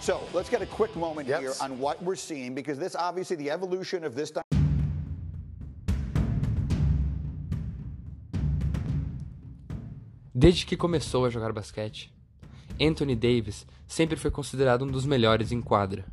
So 0.00 0.20
let's 0.32 0.48
get 0.48 0.62
a 0.62 0.66
quick 0.66 0.94
moment 0.96 1.28
Yes. 1.28 1.40
here 1.40 1.54
on 1.60 1.78
what 1.78 2.02
we're 2.02 2.16
seeing 2.16 2.54
because 2.54 2.78
this 2.78 2.94
obviously 2.96 3.36
the 3.36 3.50
evolution 3.50 4.04
of 4.04 4.14
this. 4.14 4.32
Desde 10.34 10.64
que 10.64 10.76
começou 10.76 11.24
a 11.24 11.30
jogar 11.30 11.52
basquete, 11.52 12.12
Anthony 12.80 13.14
Davis 13.14 13.66
sempre 13.86 14.16
foi 14.16 14.30
considerado 14.30 14.84
um 14.84 14.88
dos 14.88 15.04
melhores 15.04 15.52
em 15.52 15.60
quadra. 15.60 16.04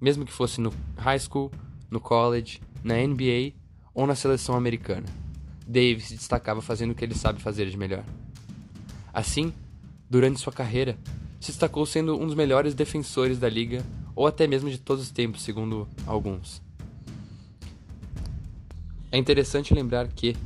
Mesmo 0.00 0.24
que 0.24 0.32
fosse 0.32 0.60
no 0.60 0.72
high 0.96 1.18
school, 1.18 1.50
no 1.90 2.00
college, 2.00 2.60
na 2.82 2.94
NBA 2.96 3.52
ou 3.94 4.06
na 4.06 4.14
seleção 4.14 4.54
americana. 4.54 5.06
Davis 5.66 6.06
se 6.08 6.14
destacava 6.14 6.62
fazendo 6.62 6.90
o 6.92 6.94
que 6.94 7.04
ele 7.04 7.14
sabe 7.14 7.40
fazer 7.40 7.68
de 7.68 7.76
melhor. 7.76 8.04
Assim, 9.12 9.52
durante 10.08 10.40
sua 10.40 10.52
carreira, 10.52 10.96
se 11.40 11.50
destacou 11.50 11.86
sendo 11.86 12.16
um 12.16 12.26
dos 12.26 12.34
melhores 12.34 12.74
defensores 12.74 13.38
da 13.38 13.48
liga 13.48 13.82
ou 14.14 14.26
até 14.26 14.46
mesmo 14.46 14.68
de 14.70 14.78
todos 14.78 15.04
os 15.04 15.10
tempos, 15.10 15.42
segundo 15.42 15.88
alguns. 16.06 16.62
É 19.10 19.16
interessante 19.18 19.74
lembrar 19.74 20.06
que 20.08 20.36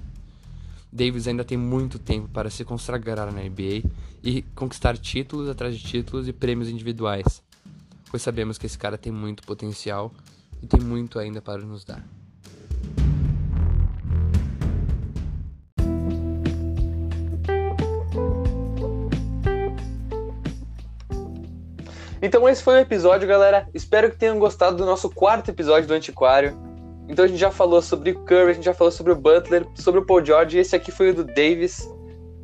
Davis 0.91 1.27
ainda 1.27 1.45
tem 1.45 1.59
muito 1.59 1.99
tempo 1.99 2.29
para 2.29 2.49
se 2.49 2.65
consagrar 2.65 3.31
na 3.33 3.43
NBA 3.43 3.83
e 4.23 4.43
conquistar 4.55 4.97
títulos 4.97 5.49
atrás 5.49 5.77
de 5.77 5.85
títulos 5.85 6.29
e 6.29 6.33
prêmios 6.33 6.71
individuais, 6.71 7.43
pois 8.11 8.23
sabemos 8.23 8.57
que 8.57 8.67
esse 8.67 8.79
cara 8.79 8.97
tem 8.97 9.13
muito 9.13 9.43
potencial 9.43 10.13
e 10.63 10.67
tem 10.67 10.81
muito 10.81 11.19
ainda 11.19 11.43
para 11.43 11.63
nos 11.63 11.85
dar. 11.85 12.03
Então 22.25 22.49
esse 22.49 22.63
foi 22.63 22.77
o 22.77 22.79
episódio, 22.79 23.29
galera. 23.29 23.69
Espero 23.75 24.11
que 24.11 24.17
tenham 24.17 24.39
gostado 24.39 24.79
do 24.79 24.87
nosso 24.87 25.11
quarto 25.11 25.51
episódio 25.51 25.87
do 25.87 25.93
Antiquário. 25.93 26.57
Então 27.07 27.23
a 27.23 27.29
gente 27.29 27.39
já 27.39 27.51
falou 27.51 27.83
sobre 27.83 28.13
o 28.13 28.25
Curry, 28.25 28.51
a 28.51 28.53
gente 28.55 28.65
já 28.65 28.73
falou 28.73 28.91
sobre 28.91 29.13
o 29.13 29.15
Butler, 29.15 29.67
sobre 29.75 30.01
o 30.01 30.07
Paul 30.07 30.25
George, 30.25 30.57
e 30.57 30.61
esse 30.61 30.75
aqui 30.75 30.91
foi 30.91 31.11
o 31.11 31.15
do 31.15 31.23
Davis. 31.23 31.87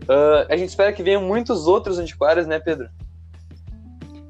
Ah, 0.06 0.46
a 0.50 0.56
gente 0.58 0.68
espera 0.68 0.92
que 0.92 1.02
venham 1.02 1.22
muitos 1.22 1.66
outros 1.66 1.98
antiquários, 1.98 2.46
né, 2.46 2.60
Pedro? 2.60 2.90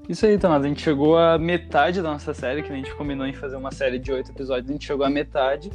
Isso 0.09 0.25
aí, 0.25 0.39
Tomás. 0.39 0.65
A 0.65 0.69
gente 0.69 0.83
chegou 0.83 1.19
à 1.19 1.37
metade 1.37 2.01
da 2.01 2.13
nossa 2.13 2.33
série, 2.33 2.63
que 2.63 2.71
a 2.71 2.77
gente 2.77 2.95
combinou 2.95 3.27
em 3.27 3.33
fazer 3.33 3.57
uma 3.57 3.73
série 3.73 3.99
de 3.99 4.13
oito 4.13 4.31
episódios. 4.31 4.71
A 4.71 4.73
gente 4.73 4.87
chegou 4.87 5.05
à 5.05 5.11
metade. 5.11 5.69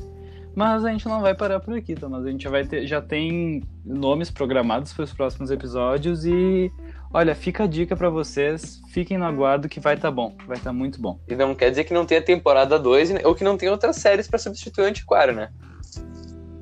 Mas 0.56 0.86
a 0.86 0.90
gente 0.90 1.06
não 1.06 1.20
vai 1.20 1.36
parar 1.36 1.60
por 1.60 1.74
aqui, 1.74 1.96
Tomás. 1.96 2.26
A 2.26 2.32
gente 2.32 2.48
vai 2.48 2.66
ter, 2.66 2.88
já 2.88 3.02
tem 3.02 3.62
nomes 3.84 4.32
programados 4.32 4.94
para 4.94 5.04
os 5.04 5.12
próximos 5.12 5.52
episódios. 5.52 6.26
E 6.26 6.72
olha, 7.16 7.34
fica 7.34 7.64
a 7.64 7.68
dica 7.68 7.96
para 7.96 8.10
vocês. 8.10 8.82
Fiquem 8.90 9.18
no 9.18 9.24
aguardo 9.26 9.70
que 9.70 9.80
vai 9.80 9.96
estar 9.96 10.12
bom. 10.12 10.36
Vai 10.46 10.58
estar 10.58 10.74
muito 10.74 11.02
bom. 11.02 11.18
E 11.28 11.36
não 11.36 11.56
quer 11.56 11.70
dizer 11.70 11.86
que 11.86 11.94
não 11.94 12.06
tenha 12.06 12.22
temporada 12.22 12.78
2 12.78 13.24
ou 13.24 13.34
que 13.34 13.44
não 13.44 13.56
tenha 13.58 13.72
outras 13.72 13.96
séries 13.96 14.28
pra 14.28 14.38
substituir 14.38 14.84
o 14.84 14.88
Antiquário, 14.88 15.34
né? 15.34 15.50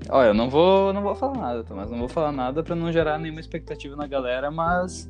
Olha, 0.10 0.28
eu 0.28 0.34
não 0.34 0.50
vou, 0.50 0.94
não 0.94 1.02
vou 1.02 1.16
falar 1.16 1.38
nada, 1.38 1.64
Tomás. 1.64 1.90
Não 1.90 1.98
vou 1.98 2.08
falar 2.08 2.32
nada 2.32 2.62
para 2.62 2.76
não 2.76 2.92
gerar 2.92 3.18
nenhuma 3.18 3.40
expectativa 3.40 3.96
na 3.96 4.06
galera, 4.06 4.52
mas 4.52 5.10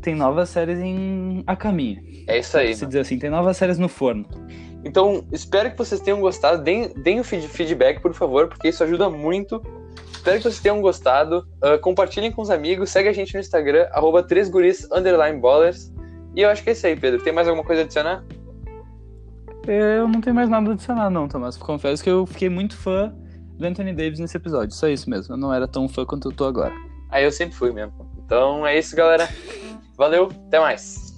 tem 0.00 0.16
novas 0.16 0.48
séries 0.48 0.78
em 0.80 1.44
a 1.46 1.54
caminho. 1.54 2.02
É 2.26 2.38
isso 2.38 2.56
aí. 2.58 2.74
Se 2.74 2.84
dizer 2.84 3.00
assim, 3.00 3.18
tem 3.18 3.30
novas 3.30 3.56
séries 3.56 3.78
no 3.78 3.88
forno. 3.88 4.26
Então, 4.84 5.24
espero 5.30 5.70
que 5.70 5.78
vocês 5.78 6.00
tenham 6.00 6.20
gostado. 6.20 6.60
Deem, 6.60 6.92
deem 6.94 7.20
o 7.20 7.24
feed- 7.24 7.46
feedback, 7.46 8.00
por 8.00 8.12
favor, 8.14 8.48
porque 8.48 8.68
isso 8.68 8.82
ajuda 8.82 9.08
muito. 9.08 9.62
Espero 10.22 10.36
que 10.36 10.44
vocês 10.44 10.60
tenham 10.60 10.80
gostado. 10.80 11.44
Ah, 11.60 11.76
compartilhem 11.78 12.30
com 12.30 12.40
os 12.40 12.48
amigos. 12.48 12.90
Segue 12.90 13.08
a 13.08 13.12
gente 13.12 13.34
no 13.34 13.40
Instagram, 13.40 13.88
arroba 13.90 14.22
3guris, 14.22 14.86
underline 14.92 15.40
ballers. 15.40 15.92
E 16.32 16.42
eu 16.42 16.48
acho 16.48 16.62
que 16.62 16.70
é 16.70 16.74
isso 16.74 16.86
aí, 16.86 16.94
Pedro. 16.94 17.20
Tem 17.20 17.32
mais 17.32 17.48
alguma 17.48 17.66
coisa 17.66 17.82
a 17.82 17.84
adicionar? 17.84 18.24
Eu 19.66 20.06
não 20.06 20.20
tenho 20.20 20.36
mais 20.36 20.48
nada 20.48 20.70
a 20.70 20.74
adicionar, 20.74 21.10
não, 21.10 21.26
Tomás. 21.26 21.56
Confesso 21.56 22.04
que 22.04 22.08
eu 22.08 22.24
fiquei 22.24 22.48
muito 22.48 22.76
fã 22.76 23.12
do 23.58 23.66
Anthony 23.66 23.92
Davis 23.92 24.20
nesse 24.20 24.36
episódio. 24.36 24.72
Só 24.76 24.86
isso 24.86 25.10
mesmo. 25.10 25.34
Eu 25.34 25.38
não 25.38 25.52
era 25.52 25.66
tão 25.66 25.88
fã 25.88 26.06
quanto 26.06 26.28
eu 26.28 26.32
tô 26.32 26.44
agora. 26.44 26.72
Aí 27.10 27.24
eu 27.24 27.32
sempre 27.32 27.56
fui 27.56 27.72
mesmo. 27.72 27.92
Então 28.24 28.64
é 28.64 28.78
isso, 28.78 28.94
galera. 28.94 29.28
Valeu, 29.98 30.30
até 30.46 30.60
mais. 30.60 31.11